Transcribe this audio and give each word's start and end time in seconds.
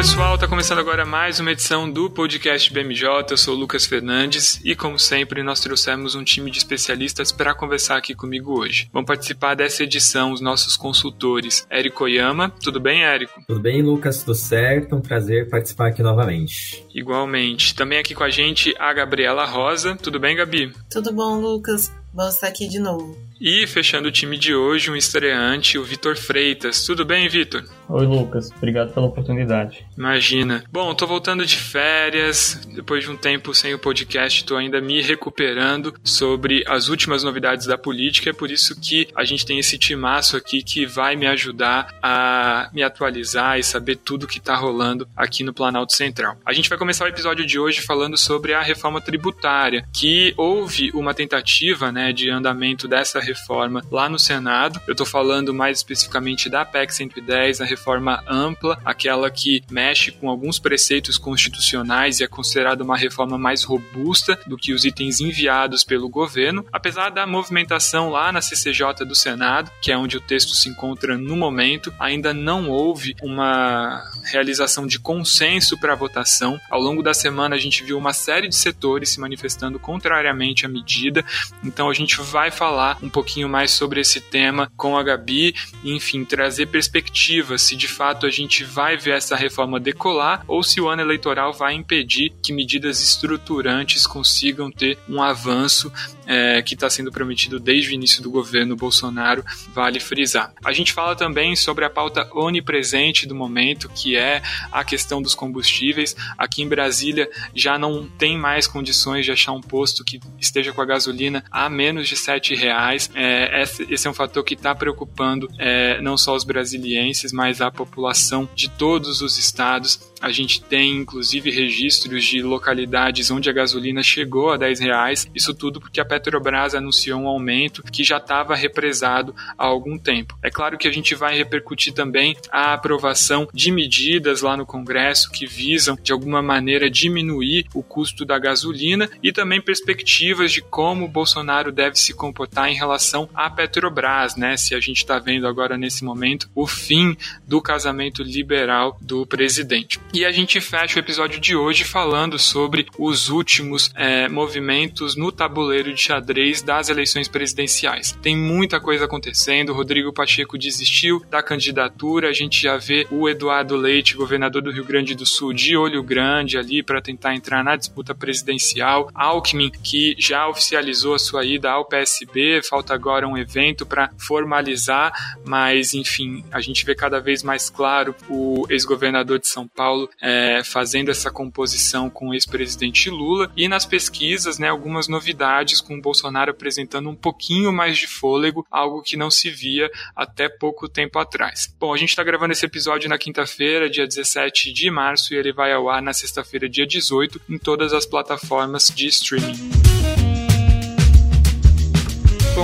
Pessoal, 0.00 0.34
está 0.34 0.48
começando 0.48 0.78
agora 0.78 1.04
mais 1.04 1.40
uma 1.40 1.52
edição 1.52 1.90
do 1.90 2.08
podcast 2.08 2.72
BMJ. 2.72 3.06
Eu 3.28 3.36
sou 3.36 3.54
o 3.54 3.58
Lucas 3.58 3.84
Fernandes 3.84 4.58
e, 4.64 4.74
como 4.74 4.98
sempre, 4.98 5.42
nós 5.42 5.60
trouxemos 5.60 6.14
um 6.14 6.24
time 6.24 6.50
de 6.50 6.56
especialistas 6.56 7.30
para 7.30 7.54
conversar 7.54 7.98
aqui 7.98 8.14
comigo 8.14 8.58
hoje. 8.58 8.88
Vão 8.94 9.04
participar 9.04 9.54
dessa 9.54 9.82
edição 9.82 10.32
os 10.32 10.40
nossos 10.40 10.74
consultores 10.74 11.66
Érico 11.68 12.04
Oyama. 12.04 12.48
Tudo 12.62 12.80
bem, 12.80 13.04
Érico? 13.04 13.44
Tudo 13.46 13.60
bem, 13.60 13.82
Lucas? 13.82 14.22
Tudo 14.22 14.34
certo? 14.34 14.96
Um 14.96 15.02
prazer 15.02 15.50
participar 15.50 15.88
aqui 15.88 16.02
novamente. 16.02 16.82
Igualmente. 16.94 17.74
Também 17.74 17.98
aqui 17.98 18.14
com 18.14 18.24
a 18.24 18.30
gente 18.30 18.74
a 18.78 18.94
Gabriela 18.94 19.44
Rosa. 19.44 19.96
Tudo 19.96 20.18
bem, 20.18 20.34
Gabi? 20.34 20.72
Tudo 20.90 21.12
bom, 21.12 21.38
Lucas? 21.38 21.92
Vamos 22.14 22.36
estar 22.36 22.46
aqui 22.46 22.66
de 22.66 22.78
novo. 22.78 23.29
E 23.40 23.66
fechando 23.66 24.08
o 24.08 24.12
time 24.12 24.36
de 24.36 24.54
hoje, 24.54 24.90
um 24.90 24.96
estreante, 24.96 25.78
o 25.78 25.82
Vitor 25.82 26.14
Freitas. 26.14 26.84
Tudo 26.84 27.06
bem, 27.06 27.26
Vitor? 27.26 27.64
Oi, 27.88 28.06
Lucas. 28.06 28.50
Obrigado 28.54 28.92
pela 28.92 29.06
oportunidade. 29.06 29.86
Imagina. 29.96 30.62
Bom, 30.70 30.94
tô 30.94 31.06
voltando 31.06 31.46
de 31.46 31.56
férias. 31.56 32.68
Depois 32.74 33.02
de 33.02 33.10
um 33.10 33.16
tempo 33.16 33.54
sem 33.54 33.72
o 33.72 33.78
podcast, 33.78 34.44
tô 34.44 34.56
ainda 34.56 34.78
me 34.78 35.00
recuperando 35.00 35.94
sobre 36.04 36.62
as 36.68 36.88
últimas 36.88 37.24
novidades 37.24 37.66
da 37.66 37.78
política. 37.78 38.28
É 38.28 38.32
por 38.34 38.50
isso 38.50 38.78
que 38.78 39.08
a 39.16 39.24
gente 39.24 39.46
tem 39.46 39.58
esse 39.58 39.78
timaço 39.78 40.36
aqui 40.36 40.62
que 40.62 40.84
vai 40.84 41.16
me 41.16 41.26
ajudar 41.26 41.94
a 42.02 42.68
me 42.74 42.82
atualizar 42.82 43.58
e 43.58 43.62
saber 43.62 43.96
tudo 43.96 44.28
que 44.28 44.38
tá 44.38 44.54
rolando 44.54 45.08
aqui 45.16 45.42
no 45.42 45.54
Planalto 45.54 45.94
Central. 45.94 46.36
A 46.44 46.52
gente 46.52 46.68
vai 46.68 46.76
começar 46.76 47.06
o 47.06 47.08
episódio 47.08 47.46
de 47.46 47.58
hoje 47.58 47.80
falando 47.80 48.18
sobre 48.18 48.52
a 48.52 48.60
reforma 48.60 49.00
tributária, 49.00 49.88
que 49.94 50.34
houve 50.36 50.90
uma 50.92 51.14
tentativa, 51.14 51.90
né, 51.90 52.12
de 52.12 52.28
andamento 52.28 52.86
dessa 52.86 53.29
reforma 53.30 53.82
lá 53.90 54.08
no 54.08 54.18
Senado. 54.18 54.80
Eu 54.86 54.94
tô 54.94 55.04
falando 55.04 55.54
mais 55.54 55.78
especificamente 55.78 56.48
da 56.48 56.64
PEC 56.64 56.94
110, 56.94 57.60
a 57.60 57.64
reforma 57.64 58.22
ampla, 58.28 58.78
aquela 58.84 59.30
que 59.30 59.62
mexe 59.70 60.10
com 60.10 60.28
alguns 60.28 60.58
preceitos 60.58 61.16
constitucionais 61.16 62.20
e 62.20 62.24
é 62.24 62.26
considerada 62.26 62.82
uma 62.82 62.96
reforma 62.96 63.38
mais 63.38 63.62
robusta 63.62 64.38
do 64.46 64.56
que 64.56 64.72
os 64.72 64.84
itens 64.84 65.20
enviados 65.20 65.84
pelo 65.84 66.08
governo, 66.08 66.64
apesar 66.72 67.10
da 67.10 67.26
movimentação 67.26 68.10
lá 68.10 68.32
na 68.32 68.40
CCJ 68.40 69.04
do 69.06 69.14
Senado, 69.14 69.70
que 69.80 69.92
é 69.92 69.96
onde 69.96 70.16
o 70.16 70.20
texto 70.20 70.54
se 70.54 70.68
encontra 70.68 71.16
no 71.16 71.36
momento, 71.36 71.92
ainda 71.98 72.34
não 72.34 72.68
houve 72.68 73.14
uma 73.22 74.02
realização 74.24 74.86
de 74.86 74.98
consenso 74.98 75.78
para 75.78 75.92
a 75.92 75.96
votação. 75.96 76.60
Ao 76.70 76.80
longo 76.80 77.02
da 77.02 77.14
semana 77.14 77.56
a 77.56 77.58
gente 77.58 77.82
viu 77.84 77.96
uma 77.96 78.12
série 78.12 78.48
de 78.48 78.56
setores 78.56 79.10
se 79.10 79.20
manifestando 79.20 79.78
contrariamente 79.78 80.66
à 80.66 80.68
medida, 80.68 81.24
então 81.62 81.88
a 81.88 81.94
gente 81.94 82.20
vai 82.20 82.50
falar 82.50 82.98
um 83.02 83.08
pouquinho 83.20 83.50
mais 83.50 83.70
sobre 83.70 84.00
esse 84.00 84.18
tema 84.18 84.72
com 84.78 84.96
a 84.96 85.02
Gabi 85.02 85.54
enfim, 85.84 86.24
trazer 86.24 86.66
perspectivas 86.66 87.60
se 87.60 87.76
de 87.76 87.86
fato 87.86 88.24
a 88.24 88.30
gente 88.30 88.64
vai 88.64 88.96
ver 88.96 89.12
essa 89.12 89.36
reforma 89.36 89.78
decolar 89.78 90.42
ou 90.48 90.62
se 90.62 90.80
o 90.80 90.88
ano 90.88 91.02
eleitoral 91.02 91.52
vai 91.52 91.74
impedir 91.74 92.32
que 92.42 92.50
medidas 92.50 93.02
estruturantes 93.02 94.06
consigam 94.06 94.70
ter 94.70 94.98
um 95.06 95.22
avanço 95.22 95.92
é, 96.30 96.62
que 96.62 96.74
está 96.74 96.88
sendo 96.88 97.10
prometido 97.10 97.58
desde 97.58 97.90
o 97.90 97.92
início 97.92 98.22
do 98.22 98.30
governo 98.30 98.76
Bolsonaro, 98.76 99.44
vale 99.74 99.98
frisar. 99.98 100.52
A 100.64 100.72
gente 100.72 100.92
fala 100.92 101.16
também 101.16 101.56
sobre 101.56 101.84
a 101.84 101.90
pauta 101.90 102.28
onipresente 102.32 103.26
do 103.26 103.34
momento, 103.34 103.88
que 103.88 104.16
é 104.16 104.40
a 104.70 104.84
questão 104.84 105.20
dos 105.20 105.34
combustíveis. 105.34 106.14
Aqui 106.38 106.62
em 106.62 106.68
Brasília 106.68 107.28
já 107.52 107.76
não 107.76 108.06
tem 108.06 108.38
mais 108.38 108.68
condições 108.68 109.24
de 109.24 109.32
achar 109.32 109.50
um 109.50 109.60
posto 109.60 110.04
que 110.04 110.20
esteja 110.38 110.72
com 110.72 110.80
a 110.80 110.86
gasolina 110.86 111.44
a 111.50 111.68
menos 111.68 112.08
de 112.08 112.14
R$ 112.14 112.54
reais. 112.54 113.09
É, 113.14 113.62
esse 113.88 114.06
é 114.06 114.10
um 114.10 114.14
fator 114.14 114.42
que 114.44 114.54
está 114.54 114.74
preocupando 114.74 115.48
é, 115.58 116.00
não 116.00 116.16
só 116.16 116.34
os 116.34 116.44
brasilienses, 116.44 117.32
mas 117.32 117.60
a 117.60 117.70
população 117.70 118.48
de 118.54 118.68
todos 118.70 119.20
os 119.20 119.38
estados. 119.38 120.09
A 120.20 120.30
gente 120.30 120.62
tem 120.62 120.96
inclusive 120.96 121.50
registros 121.50 122.24
de 122.24 122.42
localidades 122.42 123.30
onde 123.30 123.48
a 123.48 123.52
gasolina 123.52 124.02
chegou 124.02 124.50
a 124.50 124.56
10 124.56 124.80
reais. 124.80 125.30
Isso 125.34 125.54
tudo 125.54 125.80
porque 125.80 126.00
a 126.00 126.04
Petrobras 126.04 126.74
anunciou 126.74 127.20
um 127.20 127.28
aumento 127.28 127.82
que 127.82 128.04
já 128.04 128.18
estava 128.18 128.54
represado 128.54 129.34
há 129.56 129.64
algum 129.64 129.98
tempo. 129.98 130.38
É 130.42 130.50
claro 130.50 130.76
que 130.76 130.86
a 130.86 130.92
gente 130.92 131.14
vai 131.14 131.36
repercutir 131.36 131.92
também 131.92 132.36
a 132.50 132.74
aprovação 132.74 133.48
de 133.52 133.70
medidas 133.70 134.42
lá 134.42 134.56
no 134.56 134.66
Congresso 134.66 135.30
que 135.30 135.46
visam 135.46 135.96
de 136.02 136.12
alguma 136.12 136.42
maneira 136.42 136.90
diminuir 136.90 137.66
o 137.74 137.82
custo 137.82 138.24
da 138.24 138.38
gasolina 138.38 139.08
e 139.22 139.32
também 139.32 139.60
perspectivas 139.60 140.52
de 140.52 140.60
como 140.60 141.06
o 141.06 141.08
Bolsonaro 141.08 141.72
deve 141.72 141.96
se 141.98 142.12
comportar 142.12 142.68
em 142.68 142.74
relação 142.74 143.28
à 143.34 143.48
Petrobras, 143.48 144.36
né? 144.36 144.56
Se 144.56 144.74
a 144.74 144.80
gente 144.80 144.98
está 144.98 145.18
vendo 145.18 145.46
agora 145.46 145.76
nesse 145.76 146.04
momento 146.04 146.50
o 146.54 146.66
fim 146.66 147.16
do 147.46 147.62
casamento 147.62 148.22
liberal 148.22 148.98
do 149.00 149.26
presidente. 149.26 149.98
E 150.12 150.24
a 150.24 150.32
gente 150.32 150.60
fecha 150.60 150.96
o 150.96 150.98
episódio 150.98 151.38
de 151.38 151.54
hoje 151.54 151.84
falando 151.84 152.36
sobre 152.36 152.84
os 152.98 153.28
últimos 153.28 153.92
é, 153.94 154.28
movimentos 154.28 155.14
no 155.14 155.30
tabuleiro 155.30 155.94
de 155.94 156.00
xadrez 156.00 156.60
das 156.60 156.88
eleições 156.88 157.28
presidenciais. 157.28 158.10
Tem 158.20 158.36
muita 158.36 158.80
coisa 158.80 159.04
acontecendo. 159.04 159.72
Rodrigo 159.72 160.12
Pacheco 160.12 160.58
desistiu 160.58 161.24
da 161.30 161.40
candidatura. 161.44 162.28
A 162.28 162.32
gente 162.32 162.60
já 162.60 162.76
vê 162.76 163.06
o 163.08 163.28
Eduardo 163.28 163.76
Leite, 163.76 164.16
governador 164.16 164.62
do 164.62 164.72
Rio 164.72 164.84
Grande 164.84 165.14
do 165.14 165.24
Sul, 165.24 165.52
de 165.52 165.76
olho 165.76 166.02
grande 166.02 166.58
ali 166.58 166.82
para 166.82 167.00
tentar 167.00 167.36
entrar 167.36 167.62
na 167.62 167.76
disputa 167.76 168.12
presidencial. 168.12 169.08
Alckmin, 169.14 169.70
que 169.70 170.16
já 170.18 170.48
oficializou 170.48 171.14
a 171.14 171.20
sua 171.20 171.44
ida 171.44 171.70
ao 171.70 171.84
PSB. 171.84 172.62
Falta 172.68 172.92
agora 172.94 173.28
um 173.28 173.38
evento 173.38 173.86
para 173.86 174.10
formalizar, 174.18 175.12
mas 175.46 175.94
enfim, 175.94 176.44
a 176.50 176.60
gente 176.60 176.84
vê 176.84 176.96
cada 176.96 177.20
vez 177.20 177.44
mais 177.44 177.70
claro 177.70 178.12
o 178.28 178.66
ex-governador 178.68 179.38
de 179.38 179.46
São 179.46 179.68
Paulo 179.68 179.99
Paulo 180.00 180.10
é, 180.20 180.62
fazendo 180.64 181.10
essa 181.10 181.30
composição 181.30 182.08
com 182.08 182.28
o 182.28 182.34
ex-presidente 182.34 183.10
Lula 183.10 183.50
e 183.56 183.68
nas 183.68 183.84
pesquisas, 183.84 184.58
né, 184.58 184.68
algumas 184.68 185.08
novidades 185.08 185.80
com 185.80 185.96
o 185.96 186.00
Bolsonaro 186.00 186.50
apresentando 186.50 187.08
um 187.08 187.14
pouquinho 187.14 187.72
mais 187.72 187.98
de 187.98 188.06
fôlego, 188.06 188.66
algo 188.70 189.02
que 189.02 189.16
não 189.16 189.30
se 189.30 189.50
via 189.50 189.90
até 190.14 190.48
pouco 190.48 190.88
tempo 190.88 191.18
atrás. 191.18 191.74
Bom, 191.78 191.92
a 191.92 191.96
gente 191.96 192.10
está 192.10 192.22
gravando 192.22 192.52
esse 192.52 192.64
episódio 192.64 193.08
na 193.08 193.18
quinta-feira, 193.18 193.90
dia 193.90 194.06
17 194.06 194.72
de 194.72 194.90
março, 194.90 195.34
e 195.34 195.36
ele 195.36 195.52
vai 195.52 195.72
ao 195.72 195.88
ar 195.88 196.00
na 196.00 196.12
sexta-feira, 196.12 196.68
dia 196.68 196.86
18, 196.86 197.40
em 197.48 197.58
todas 197.58 197.92
as 197.92 198.06
plataformas 198.06 198.86
de 198.94 199.06
streaming. 199.06 199.79